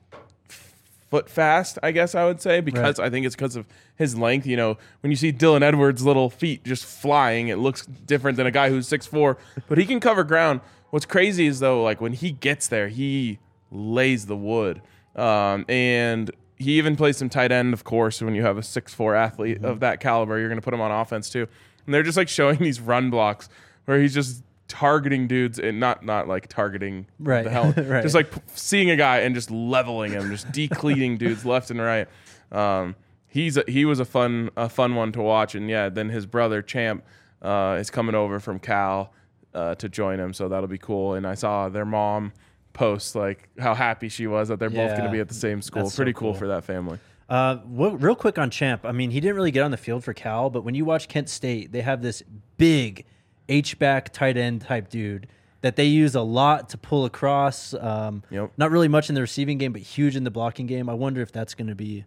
foot 1.09 1.29
fast, 1.29 1.77
I 1.83 1.91
guess 1.91 2.15
I 2.15 2.25
would 2.25 2.41
say, 2.41 2.59
because 2.59 2.99
I 2.99 3.09
think 3.09 3.25
it's 3.25 3.35
because 3.35 3.55
of 3.55 3.67
his 3.95 4.17
length. 4.17 4.47
You 4.47 4.57
know, 4.57 4.77
when 5.01 5.11
you 5.11 5.15
see 5.15 5.31
Dylan 5.31 5.61
Edwards' 5.61 6.03
little 6.03 6.29
feet 6.29 6.63
just 6.63 6.85
flying, 6.85 7.49
it 7.49 7.57
looks 7.57 7.85
different 7.85 8.37
than 8.37 8.47
a 8.47 8.51
guy 8.51 8.69
who's 8.69 8.89
6'4, 8.89 9.37
but 9.67 9.77
he 9.77 9.85
can 9.85 9.99
cover 9.99 10.23
ground. 10.23 10.61
What's 10.89 11.05
crazy 11.05 11.45
is, 11.45 11.59
though, 11.59 11.83
like 11.83 12.01
when 12.01 12.13
he 12.13 12.31
gets 12.31 12.67
there, 12.67 12.87
he 12.87 13.37
lays 13.71 14.25
the 14.25 14.35
wood. 14.35 14.81
Um, 15.15 15.65
and 15.69 16.31
he 16.57 16.77
even 16.77 16.95
plays 16.95 17.17
some 17.17 17.29
tight 17.29 17.51
end, 17.51 17.73
of 17.73 17.83
course, 17.83 18.21
when 18.21 18.33
you 18.33 18.41
have 18.41 18.57
a 18.57 18.61
6'4 18.61 19.15
athlete 19.15 19.63
of 19.63 19.81
that 19.81 19.99
caliber, 19.99 20.39
you're 20.39 20.49
going 20.49 20.59
to 20.59 20.63
put 20.63 20.73
him 20.73 20.81
on 20.81 20.91
offense 20.91 21.29
too. 21.29 21.47
And 21.85 21.93
they're 21.93 22.03
just 22.03 22.17
like 22.17 22.29
showing 22.29 22.57
these 22.59 22.79
run 22.79 23.09
blocks 23.09 23.49
where 23.85 23.99
he's 24.01 24.13
just 24.13 24.43
targeting 24.67 25.27
dudes 25.27 25.59
and 25.59 25.79
not 25.79 26.03
not 26.03 26.27
like 26.27 26.47
targeting 26.47 27.05
Right. 27.19 27.43
the 27.43 27.49
hell 27.51 27.71
Right. 27.77 28.01
just 28.01 28.15
like 28.15 28.31
p- 28.31 28.41
seeing 28.55 28.89
a 28.89 28.95
guy 28.95 29.19
and 29.19 29.35
just 29.35 29.51
leveling 29.51 30.11
him, 30.11 30.29
just 30.31 30.51
decleating 30.51 31.17
dudes 31.19 31.45
left 31.45 31.69
and 31.71 31.79
right. 31.79 32.07
Um, 32.51 32.95
he's 33.27 33.57
a, 33.57 33.63
he 33.67 33.85
was 33.85 33.99
a 33.99 34.05
fun 34.05 34.49
a 34.57 34.69
fun 34.69 34.95
one 34.95 35.11
to 35.13 35.21
watch, 35.21 35.55
and 35.55 35.69
yeah, 35.69 35.89
then 35.89 36.09
his 36.09 36.25
brother 36.25 36.61
Champ 36.61 37.03
uh, 37.41 37.77
is 37.79 37.89
coming 37.89 38.15
over 38.15 38.39
from 38.39 38.59
Cal 38.59 39.13
uh, 39.53 39.75
to 39.75 39.87
join 39.89 40.19
him, 40.19 40.33
so 40.33 40.47
that'll 40.49 40.67
be 40.67 40.77
cool. 40.77 41.13
And 41.13 41.25
I 41.27 41.35
saw 41.35 41.69
their 41.69 41.85
mom 41.85 42.33
post 42.73 43.15
like 43.15 43.49
how 43.59 43.73
happy 43.73 44.09
she 44.09 44.27
was 44.27 44.49
that 44.49 44.59
they're 44.59 44.69
both 44.69 44.91
going 44.91 45.05
to 45.05 45.11
be 45.11 45.19
at 45.19 45.27
the 45.27 45.33
same 45.33 45.61
school. 45.61 45.83
That's 45.83 45.93
so 45.95 45.97
Pretty 45.97 46.13
cool. 46.13 46.31
cool. 46.31 46.39
for 46.39 46.47
that 46.47 46.63
family. 46.65 46.99
Uh, 47.29 47.55
what, 47.57 48.01
real 48.01 48.15
quick 48.15 48.37
on 48.37 48.49
Champ. 48.51 48.85
I 48.85 48.91
mean, 48.91 49.09
he 49.11 49.19
didn't 49.19 49.35
really 49.35 49.51
get 49.51 49.63
on 49.63 49.71
the 49.71 49.77
field 49.77 50.03
for 50.03 50.13
Cal, 50.13 50.49
but 50.49 50.63
when 50.63 50.75
you 50.75 50.85
watch 50.85 51.07
Kent 51.07 51.29
State, 51.29 51.71
they 51.71 51.81
have 51.81 52.01
this 52.01 52.21
big 52.57 53.05
H 53.49 53.77
back 53.79 54.11
tight 54.13 54.37
end 54.37 54.61
type 54.61 54.89
dude 54.89 55.27
that 55.61 55.75
they 55.75 55.85
use 55.85 56.15
a 56.15 56.21
lot 56.21 56.69
to 56.69 56.77
pull 56.77 57.05
across. 57.05 57.73
Um, 57.73 58.23
Yep. 58.29 58.51
Not 58.57 58.71
really 58.71 58.87
much 58.87 59.09
in 59.09 59.15
the 59.15 59.21
receiving 59.21 59.57
game, 59.57 59.71
but 59.73 59.81
huge 59.81 60.15
in 60.15 60.23
the 60.23 60.31
blocking 60.31 60.67
game. 60.67 60.89
I 60.89 60.93
wonder 60.93 61.21
if 61.21 61.31
that's 61.31 61.53
going 61.55 61.67
to 61.67 61.75
be 61.75 62.05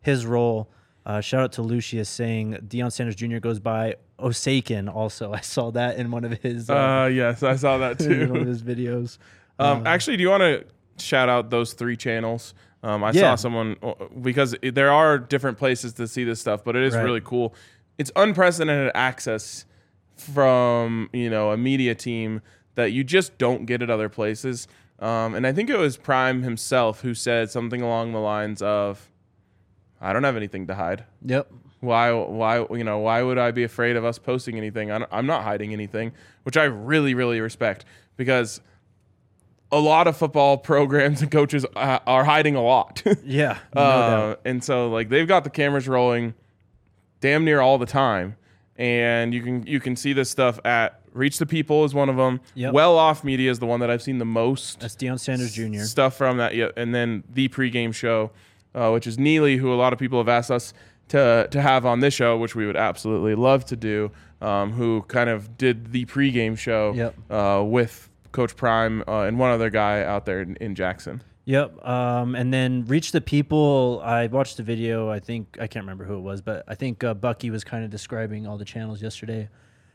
his 0.00 0.26
role. 0.26 0.68
Uh, 1.04 1.20
shout 1.20 1.40
out 1.42 1.52
to 1.52 1.62
Lucius 1.62 2.08
saying 2.08 2.54
Deion 2.66 2.90
Sanders 2.90 3.14
Jr. 3.14 3.38
goes 3.38 3.60
by 3.60 3.94
Osakin. 4.18 4.92
Also, 4.92 5.32
I 5.40 5.40
saw 5.40 5.70
that 5.72 5.96
in 5.98 6.10
one 6.10 6.24
of 6.24 6.32
his 6.42 6.68
uh, 6.68 6.74
Uh, 6.74 7.06
yes, 7.06 7.42
I 7.44 7.54
saw 7.56 7.78
that 7.78 8.00
in 8.04 8.28
one 8.30 8.38
of 8.40 8.44
too. 8.44 8.48
his 8.48 8.62
videos. 8.62 9.18
Um, 9.58 9.86
actually, 9.86 10.18
do 10.18 10.22
you 10.22 10.28
want 10.28 10.42
to 10.42 10.64
shout 11.02 11.30
out 11.30 11.48
those 11.48 11.72
three 11.72 11.96
channels? 11.96 12.52
Um, 12.82 13.02
I 13.02 13.12
Yeah. 13.12 13.20
saw 13.22 13.34
someone 13.36 13.76
uh, 13.82 13.94
because 14.20 14.54
there 14.62 14.92
are 14.92 15.18
different 15.18 15.56
places 15.56 15.94
to 15.94 16.06
see 16.06 16.24
this 16.24 16.40
stuff, 16.40 16.62
but 16.62 16.76
it 16.76 16.82
is 16.82 16.94
Right. 16.94 17.02
really 17.04 17.22
cool. 17.24 17.54
It's 17.96 18.12
unprecedented 18.16 18.92
access 18.94 19.64
from 20.16 21.08
you 21.12 21.30
know 21.30 21.52
a 21.52 21.56
media 21.56 21.94
team 21.94 22.40
that 22.74 22.92
you 22.92 23.04
just 23.04 23.38
don't 23.38 23.66
get 23.66 23.82
at 23.82 23.90
other 23.90 24.08
places. 24.08 24.68
Um, 24.98 25.34
and 25.34 25.46
I 25.46 25.52
think 25.52 25.68
it 25.68 25.76
was 25.76 25.96
Prime 25.96 26.42
himself 26.42 27.02
who 27.02 27.14
said 27.14 27.50
something 27.50 27.82
along 27.82 28.12
the 28.12 28.18
lines 28.20 28.62
of, 28.62 29.10
"I 30.00 30.12
don't 30.12 30.24
have 30.24 30.36
anything 30.36 30.66
to 30.68 30.74
hide. 30.74 31.04
Yep. 31.24 31.50
Why? 31.80 32.12
Why? 32.12 32.66
You 32.70 32.84
know? 32.84 32.98
Why 32.98 33.22
would 33.22 33.38
I 33.38 33.50
be 33.50 33.62
afraid 33.64 33.96
of 33.96 34.04
us 34.04 34.18
posting 34.18 34.56
anything? 34.56 34.90
I'm 34.90 35.26
not 35.26 35.42
hiding 35.44 35.72
anything," 35.72 36.12
which 36.44 36.56
I 36.56 36.64
really, 36.64 37.14
really 37.14 37.40
respect 37.40 37.84
because 38.16 38.60
a 39.72 39.78
lot 39.78 40.06
of 40.06 40.16
football 40.16 40.56
programs 40.72 41.22
and 41.22 41.30
coaches 41.30 41.66
uh, 41.76 41.98
are 42.06 42.24
hiding 42.24 42.56
a 42.56 42.62
lot. 42.62 43.02
Yeah. 43.24 43.58
No 43.74 43.80
uh, 43.80 44.36
and 44.44 44.62
so 44.62 44.88
like 44.88 45.08
they've 45.08 45.26
got 45.26 45.44
the 45.44 45.50
cameras 45.50 45.88
rolling 45.88 46.34
damn 47.20 47.44
near 47.44 47.60
all 47.60 47.76
the 47.76 47.86
time 47.86 48.36
and 48.78 49.32
you 49.34 49.42
can 49.42 49.66
you 49.66 49.80
can 49.80 49.96
see 49.96 50.12
this 50.12 50.28
stuff 50.30 50.58
at 50.64 51.00
reach 51.12 51.38
the 51.38 51.46
people 51.46 51.84
is 51.84 51.94
one 51.94 52.08
of 52.08 52.16
them 52.16 52.40
Yep. 52.54 52.72
well 52.74 52.98
off 52.98 53.24
media 53.24 53.50
is 53.50 53.58
the 53.58 53.66
one 53.66 53.80
that 53.80 53.90
i've 53.90 54.02
seen 54.02 54.18
the 54.18 54.24
most 54.26 54.80
That's 54.80 54.94
Deion 54.96 55.18
Sanders 55.18 55.54
Jr. 55.54 55.80
stuff 55.84 56.16
from 56.16 56.36
that 56.38 56.54
yeah 56.54 56.68
and 56.76 56.94
then 56.94 57.24
the 57.32 57.48
pregame 57.48 57.94
show 57.94 58.30
uh, 58.74 58.90
which 58.90 59.06
is 59.06 59.18
neely 59.18 59.56
who 59.56 59.72
a 59.72 59.76
lot 59.76 59.92
of 59.94 59.98
people 59.98 60.18
have 60.18 60.28
asked 60.28 60.50
us 60.50 60.74
to 61.08 61.48
to 61.50 61.62
have 61.62 61.86
on 61.86 62.00
this 62.00 62.12
show 62.12 62.36
which 62.36 62.54
we 62.54 62.66
would 62.66 62.76
absolutely 62.76 63.34
love 63.34 63.64
to 63.66 63.76
do 63.76 64.10
um, 64.42 64.72
who 64.72 65.02
kind 65.08 65.30
of 65.30 65.56
did 65.56 65.92
the 65.92 66.04
pregame 66.04 66.58
show 66.58 66.92
Yep. 66.92 67.14
uh, 67.30 67.62
with 67.64 68.10
coach 68.32 68.54
prime 68.56 69.02
uh, 69.08 69.22
and 69.22 69.38
one 69.38 69.50
other 69.50 69.70
guy 69.70 70.02
out 70.02 70.26
there 70.26 70.42
in, 70.42 70.56
in 70.56 70.74
jackson 70.74 71.22
Yep. 71.46 71.86
Um, 71.86 72.34
and 72.34 72.52
then 72.52 72.84
reach 72.86 73.12
the 73.12 73.20
people. 73.20 74.02
I 74.04 74.26
watched 74.26 74.56
the 74.56 74.64
video. 74.64 75.08
I 75.08 75.20
think 75.20 75.56
I 75.60 75.68
can't 75.68 75.84
remember 75.84 76.04
who 76.04 76.16
it 76.16 76.20
was, 76.20 76.42
but 76.42 76.64
I 76.68 76.74
think 76.74 77.04
uh, 77.04 77.14
Bucky 77.14 77.50
was 77.50 77.62
kind 77.62 77.84
of 77.84 77.90
describing 77.90 78.46
all 78.46 78.58
the 78.58 78.64
channels 78.64 79.00
yesterday. 79.00 79.48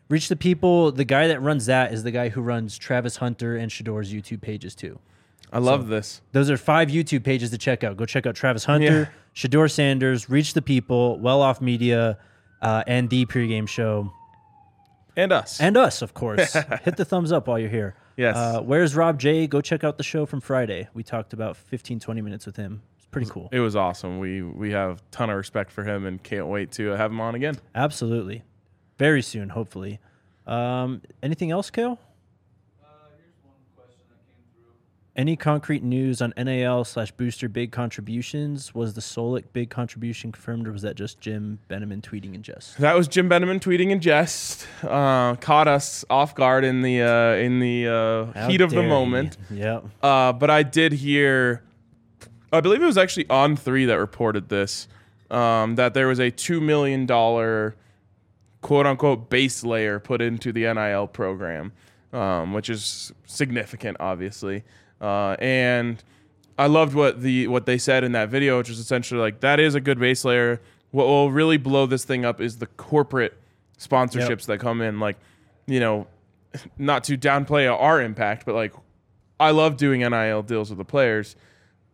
Reach 0.08 0.30
the 0.30 0.38
people. 0.38 0.94
The 0.94 1.04
guy 1.04 1.28
that 1.28 1.42
runs 1.42 1.66
that 1.66 1.94
is 1.94 2.04
the 2.04 2.12
guy 2.12 2.30
who 2.30 2.42
runs 2.42 2.78
Travis 2.78 3.18
Hunter 3.18 3.58
and 3.58 3.70
Shedeur's 3.70 4.14
YouTube 4.14 4.42
pages 4.42 4.76
too. 4.76 4.98
i 5.52 5.60
love 5.60 5.88
this 5.88 6.22
Those 6.32 6.50
are 6.50 6.58
five 6.58 6.88
YouTube 6.88 7.26
pages 7.26 7.50
to 7.52 7.58
check 7.58 7.84
out. 7.84 7.98
Go 7.98 8.06
check 8.06 8.26
out 8.26 8.34
Travis 8.36 8.64
Hunter, 8.64 9.12
Shador 9.34 9.68
Sanders, 9.68 10.30
Reach 10.30 10.54
the 10.54 10.62
People, 10.62 11.20
Well 11.20 11.42
Off 11.42 11.60
Media, 11.60 12.18
uh, 12.62 12.84
and 12.88 13.10
the 13.10 13.26
pregame 13.26 13.68
show, 13.68 14.14
and 15.18 15.34
us 15.34 15.60
and 15.60 15.76
us, 15.76 16.02
of 16.02 16.14
course. 16.14 16.54
Hit 16.84 16.96
the 16.96 17.06
thumbs 17.06 17.34
up 17.34 17.48
while 17.48 17.60
you're 17.60 17.70
here. 17.70 17.96
Yes. 18.22 18.38
Uh, 18.38 18.62
where's 18.62 18.96
Rob 18.96 19.20
J? 19.20 19.48
Go 19.48 19.62
check 19.62 19.84
out 19.84 19.98
the 19.98 20.04
show 20.04 20.28
from 20.28 20.42
Friday. 20.42 20.88
We 20.94 21.02
talked 21.02 21.34
about 21.34 21.58
15, 21.58 22.00
20 22.00 22.22
minutes 22.22 22.46
with 22.46 22.56
him. 22.56 22.84
It's 22.96 23.08
pretty 23.08 23.28
cool. 23.28 23.50
It 23.52 23.62
was 23.62 23.76
awesome. 23.76 24.20
We 24.20 24.44
we 24.44 24.72
have 24.74 25.00
a 25.00 25.02
ton 25.10 25.32
of 25.32 25.38
respect 25.38 25.72
for 25.72 25.84
him 25.84 26.06
and 26.06 26.22
can't 26.22 26.46
wait 26.46 26.72
to 26.74 26.90
have 26.92 27.10
him 27.10 27.20
on 27.20 27.34
again. 27.34 27.58
Absolutely. 27.74 28.44
Very 29.00 29.24
soon, 29.24 29.50
hopefully. 29.50 30.00
Um, 30.46 31.02
anything 31.24 31.50
else, 31.50 31.72
Kale? 31.72 31.98
Any 35.22 35.36
concrete 35.36 35.84
news 35.84 36.20
on 36.20 36.34
NAL 36.36 36.84
slash 36.84 37.12
booster 37.12 37.48
big 37.48 37.72
contributions? 37.72 38.74
Was 38.74 38.96
the 38.96 39.02
Solik 39.02 39.44
big 39.54 39.70
contribution 39.70 40.32
confirmed, 40.32 40.68
or 40.68 40.72
was 40.72 40.82
that 40.82 40.96
just 40.96 41.22
Jim 41.22 41.60
Beneman 41.70 42.02
tweeting 42.02 42.34
in 42.34 42.42
jest? 42.42 42.80
That 42.80 42.96
was 42.96 43.08
Jim 43.08 43.30
Beneman 43.30 43.60
tweeting 43.60 43.92
in 43.92 44.00
jest. 44.00 44.66
Uh, 44.82 45.36
caught 45.36 45.68
us 45.68 46.04
off 46.10 46.34
guard 46.34 46.64
in 46.64 46.82
the 46.82 47.04
uh, 47.04 47.36
in 47.36 47.60
the 47.60 47.88
uh, 47.88 48.48
heat 48.48 48.62
of 48.62 48.72
the 48.72 48.82
moment. 48.82 49.38
Yep. 49.52 49.86
Uh, 50.02 50.34
but 50.34 50.50
I 50.50 50.64
did 50.64 50.92
hear, 50.92 51.62
I 52.52 52.60
believe 52.62 52.82
it 52.82 52.88
was 52.88 52.98
actually 52.98 53.30
on 53.30 53.56
three 53.56 53.86
that 53.86 54.00
reported 54.00 54.50
this, 54.50 54.88
um, 55.30 55.76
that 55.76 55.94
there 55.94 56.08
was 56.08 56.18
a 56.18 56.32
two 56.32 56.60
million 56.60 57.06
dollar 57.06 57.76
quote 58.62 58.88
unquote 58.88 59.30
base 59.30 59.64
layer 59.64 60.00
put 60.00 60.20
into 60.20 60.52
the 60.52 60.62
NIL 60.62 61.06
program, 61.06 61.74
um, 62.12 62.54
which 62.54 62.72
is 62.72 63.14
significant, 63.28 63.98
obviously. 64.00 64.64
Uh, 65.02 65.36
and 65.40 66.02
I 66.58 66.68
loved 66.68 66.94
what 66.94 67.22
the 67.22 67.48
what 67.48 67.66
they 67.66 67.78
said 67.80 68.04
in 68.04 68.12
that 68.12 68.30
video, 68.30 68.60
which 68.60 68.70
was 68.70 68.78
essentially 68.80 69.20
like 69.20 69.40
that 69.40 69.60
is 69.60 69.74
a 69.74 69.82
good 69.82 70.00
base 70.00 70.24
layer. 70.24 70.62
What 70.92 71.08
will 71.08 71.32
really 71.32 71.58
blow 71.58 71.86
this 71.88 72.06
thing 72.06 72.24
up 72.24 72.40
is 72.40 72.58
the 72.58 72.68
corporate 72.68 73.38
sponsorships 73.80 74.46
that 74.46 74.60
come 74.60 74.82
in, 74.82 75.00
like 75.00 75.18
you 75.66 75.80
know, 75.80 76.08
not 76.78 77.04
to 77.06 77.18
downplay 77.18 77.72
our 77.72 78.00
impact, 78.02 78.46
but 78.46 78.54
like 78.54 78.74
I 79.40 79.52
love 79.52 79.76
doing 79.76 80.02
NIL 80.02 80.44
deals 80.44 80.70
with 80.70 80.78
the 80.78 80.86
players, 80.86 81.36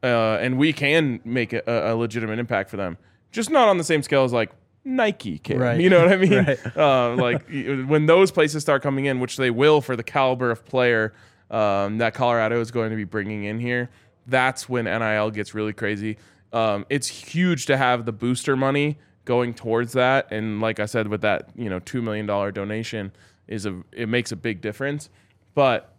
uh, 0.04 0.38
and 0.42 0.58
we 0.58 0.74
can 0.74 1.22
make 1.24 1.54
a, 1.54 1.64
a 1.66 1.96
legitimate 1.96 2.40
impact 2.40 2.70
for 2.70 2.76
them. 2.76 2.98
Just 3.32 3.50
not 3.50 3.70
on 3.70 3.78
the 3.78 3.84
same 3.86 4.04
scale 4.04 4.26
as 4.26 4.34
like 4.34 4.52
Nike 4.84 5.38
can. 5.38 5.60
Right. 5.60 5.80
You 5.80 5.90
know 5.90 6.04
what 6.04 6.12
I 6.12 6.18
mean? 6.18 6.34
Right. 6.46 6.78
Uh, 6.78 7.16
like 7.16 7.48
when 7.88 8.06
those 8.06 8.32
places 8.32 8.64
start 8.64 8.84
coming 8.84 9.06
in, 9.06 9.22
which 9.22 9.38
they 9.38 9.50
will 9.50 9.80
for 9.80 9.96
the 9.96 10.04
caliber 10.04 10.52
of 10.52 10.66
player 10.66 11.14
um, 11.52 11.98
that 12.00 12.14
Colorado 12.14 12.60
is 12.60 12.72
going 12.72 12.90
to 12.90 12.96
be 12.96 13.04
bringing 13.04 13.46
in 13.46 13.60
here, 13.60 13.90
that's 14.26 14.68
when 14.68 14.86
NIL 14.86 15.32
gets 15.32 15.54
really 15.54 15.74
crazy. 15.74 16.18
Um, 16.54 16.86
it's 16.90 17.08
huge 17.08 17.66
to 17.68 17.78
have 17.78 18.06
the 18.06 18.12
booster 18.12 18.56
money 18.56 18.98
going 19.26 19.54
towards 19.54 19.94
that, 19.94 20.32
and 20.32 20.62
like 20.62 20.80
I 20.80 20.86
said, 20.86 21.08
with 21.08 21.22
that 21.22 21.50
you 21.56 21.70
know 21.70 21.80
two 21.80 22.02
million 22.02 22.26
dollar 22.26 22.52
donation 22.52 23.12
is 23.48 23.66
a 23.66 23.82
it 23.92 24.10
makes 24.10 24.32
a 24.32 24.36
big 24.36 24.62
difference, 24.62 25.10
but 25.54 25.94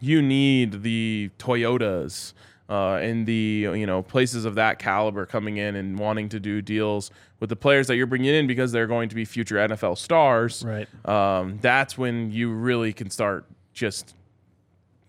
you 0.00 0.22
need 0.22 0.82
the 0.82 1.30
Toyotas 1.38 2.34
uh, 2.68 2.94
and 2.94 3.26
the 3.26 3.68
you 3.74 3.86
know 3.86 4.02
places 4.02 4.44
of 4.44 4.54
that 4.56 4.78
caliber 4.78 5.26
coming 5.26 5.56
in 5.56 5.76
and 5.76 5.98
wanting 5.98 6.28
to 6.28 6.40
do 6.40 6.60
deals 6.60 7.10
with 7.40 7.48
the 7.48 7.56
players 7.56 7.86
that 7.86 7.96
you're 7.96 8.06
bringing 8.06 8.34
in 8.34 8.46
because 8.46 8.72
they're 8.72 8.86
going 8.86 9.08
to 9.08 9.14
be 9.14 9.24
future 9.24 9.56
NFL 9.56 9.96
stars. 9.96 10.64
Right. 10.64 10.88
Um, 11.06 11.58
that's 11.60 11.96
when 11.96 12.30
you 12.30 12.50
really 12.50 12.92
can 12.92 13.10
start 13.10 13.46
just 13.72 14.14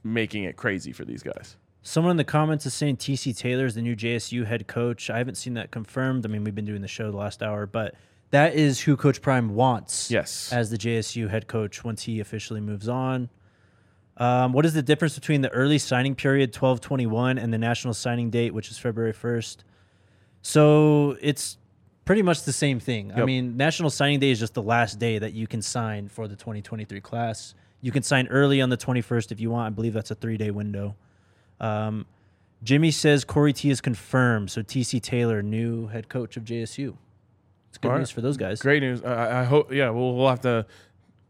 making 0.04 0.44
it 0.44 0.56
crazy 0.56 0.92
for 0.92 1.06
these 1.06 1.24
guys. 1.24 1.56
Someone 1.82 2.12
in 2.12 2.18
the 2.18 2.24
comments 2.24 2.66
is 2.66 2.74
saying 2.74 2.98
TC 2.98 3.36
Taylor 3.38 3.66
is 3.66 3.76
the 3.76 3.82
new 3.82 3.96
JSU 3.96 4.46
head 4.46 4.68
coach. 4.68 5.10
I 5.10 5.18
haven't 5.18 5.36
seen 5.36 5.54
that 5.56 5.72
confirmed. 5.72 6.26
I 6.26 6.30
mean, 6.30 6.44
we've 6.44 6.56
been 6.56 6.66
doing 6.66 6.82
the 6.82 6.88
show 6.88 7.10
the 7.10 7.18
last 7.18 7.42
hour, 7.42 7.66
but 7.66 7.96
that 8.32 8.54
is 8.54 8.82
who 8.82 8.96
Coach 8.98 9.22
Prime 9.22 9.56
wants 9.56 10.12
Yes. 10.12 10.52
as 10.54 10.70
the 10.70 10.78
JSU 10.78 11.30
head 11.30 11.48
coach 11.48 11.84
once 11.84 12.04
he 12.04 12.20
officially 12.20 12.62
moves 12.62 12.88
on. 12.90 13.30
Um, 14.18 14.52
what 14.52 14.66
is 14.66 14.74
the 14.74 14.82
difference 14.82 15.16
between 15.16 15.42
the 15.42 15.50
early 15.50 15.78
signing 15.78 16.14
period, 16.14 16.50
1221, 16.50 17.38
and 17.38 17.54
the 17.54 17.58
national 17.58 17.94
signing 17.94 18.30
date, 18.30 18.54
which 18.54 18.70
is 18.70 18.78
February 18.78 19.14
1st? 19.14 19.64
So 20.42 21.18
it's 21.22 21.58
pretty 22.06 22.22
much 22.22 22.44
the 22.44 22.52
same 22.54 22.80
thing. 22.80 23.14
I 23.14 23.24
mean, 23.24 23.56
national 23.56 23.90
signing 23.90 24.20
day 24.20 24.32
is 24.32 24.40
just 24.40 24.54
the 24.54 24.62
last 24.62 25.00
day 25.00 25.20
that 25.20 25.34
you 25.34 25.48
can 25.48 25.62
sign 25.62 26.10
for 26.10 26.28
the 26.28 26.36
2023 26.36 27.00
class. 27.02 27.54
You 27.82 27.92
can 27.92 28.04
sign 28.04 28.28
early 28.28 28.62
on 28.62 28.70
the 28.70 28.78
21st 28.78 29.32
if 29.32 29.40
you 29.40 29.52
want. 29.52 29.68
I 29.68 29.70
believe 29.70 29.94
that's 29.94 30.12
a 30.12 30.16
three 30.16 30.38
day 30.38 30.52
window. 30.52 30.96
Um, 31.60 32.06
Jimmy 32.64 32.92
says 32.92 33.24
Corey 33.24 33.54
T 33.54 33.70
is 33.70 33.82
confirmed. 33.82 34.52
So 34.52 34.62
TC 34.62 35.02
Taylor, 35.02 35.42
new 35.42 35.88
head 35.88 36.10
coach 36.10 36.38
of 36.38 36.44
JSU. 36.44 36.96
It's 37.70 37.78
good 37.78 37.90
right. 37.90 38.00
news 38.00 38.12
for 38.12 38.22
those 38.22 38.38
guys. 38.38 38.62
Great 38.62 38.82
news. 38.82 39.04
I, 39.04 39.42
I 39.42 39.44
hope. 39.44 39.72
Yeah, 39.72 39.90
we'll 39.92 40.16
we'll 40.16 40.30
have 40.30 40.42
to 40.42 40.66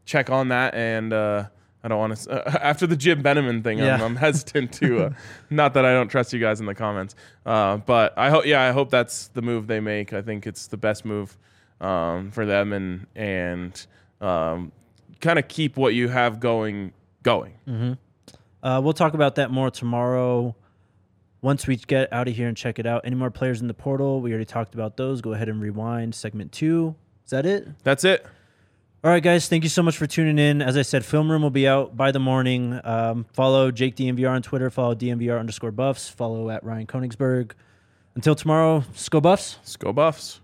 check 0.04 0.30
on 0.30 0.48
that. 0.48 0.74
And 0.74 1.12
uh, 1.12 1.44
I 1.84 1.88
don't 1.88 1.98
want 1.98 2.16
to. 2.16 2.46
Uh, 2.46 2.58
after 2.62 2.86
the 2.86 2.96
Jim 2.96 3.22
Beneman 3.22 3.62
thing, 3.62 3.80
I'm, 3.80 4.00
I'm 4.00 4.16
hesitant 4.16 4.72
to. 4.74 5.06
Uh, 5.06 5.10
not 5.50 5.74
that 5.74 5.84
I 5.84 5.92
don't 5.92 6.08
trust 6.08 6.32
you 6.32 6.40
guys 6.40 6.60
in 6.60 6.66
the 6.66 6.74
comments, 6.74 7.14
uh, 7.46 7.76
but 7.76 8.16
I 8.18 8.30
hope. 8.30 8.46
Yeah, 8.46 8.62
I 8.62 8.72
hope 8.72 8.90
that's 8.90 9.28
the 9.28 9.42
move 9.42 9.66
they 9.66 9.80
make. 9.80 10.12
I 10.12 10.22
think 10.22 10.46
it's 10.46 10.66
the 10.66 10.78
best 10.78 11.04
move 11.04 11.36
um, 11.80 12.30
for 12.30 12.46
them, 12.46 12.72
and 12.72 13.06
and 13.14 13.86
um, 14.20 14.72
kind 15.20 15.38
of 15.38 15.48
keep 15.48 15.76
what 15.76 15.94
you 15.94 16.08
have 16.08 16.40
going 16.40 16.92
going. 17.22 17.54
Uh, 18.62 18.80
we'll 18.82 18.92
talk 18.92 19.14
about 19.14 19.36
that 19.36 19.50
more 19.50 19.70
tomorrow. 19.70 20.54
Once 21.42 21.66
we 21.66 21.76
get 21.76 22.12
out 22.12 22.28
of 22.28 22.36
here 22.36 22.48
and 22.48 22.56
check 22.56 22.78
it 22.78 22.86
out. 22.86 23.00
Any 23.04 23.16
more 23.16 23.30
players 23.30 23.62
in 23.62 23.68
the 23.68 23.74
portal? 23.74 24.20
We 24.20 24.30
already 24.30 24.44
talked 24.44 24.74
about 24.74 24.96
those. 24.98 25.22
Go 25.22 25.32
ahead 25.32 25.48
and 25.48 25.60
rewind. 25.60 26.14
Segment 26.14 26.52
two. 26.52 26.94
Is 27.24 27.30
that 27.30 27.46
it? 27.46 27.66
That's 27.82 28.04
it. 28.04 28.26
All 29.02 29.10
right, 29.10 29.22
guys. 29.22 29.48
Thank 29.48 29.62
you 29.62 29.70
so 29.70 29.82
much 29.82 29.96
for 29.96 30.06
tuning 30.06 30.38
in. 30.38 30.60
As 30.60 30.76
I 30.76 30.82
said, 30.82 31.02
Film 31.06 31.30
Room 31.30 31.40
will 31.40 31.48
be 31.48 31.66
out 31.66 31.96
by 31.96 32.10
the 32.10 32.20
morning. 32.20 32.78
Um, 32.84 33.24
follow 33.32 33.70
Jake 33.70 33.96
DNVR 33.96 34.30
on 34.30 34.42
Twitter. 34.42 34.68
Follow 34.68 34.94
DNVR 34.94 35.40
underscore 35.40 35.70
buffs. 35.70 36.10
Follow 36.10 36.50
at 36.50 36.62
Ryan 36.62 36.86
Koenigsberg. 36.86 37.52
Until 38.14 38.34
tomorrow, 38.34 38.84
Sco 38.92 39.20
Buffs. 39.22 39.56
Go 39.78 39.94
Buffs. 39.94 40.40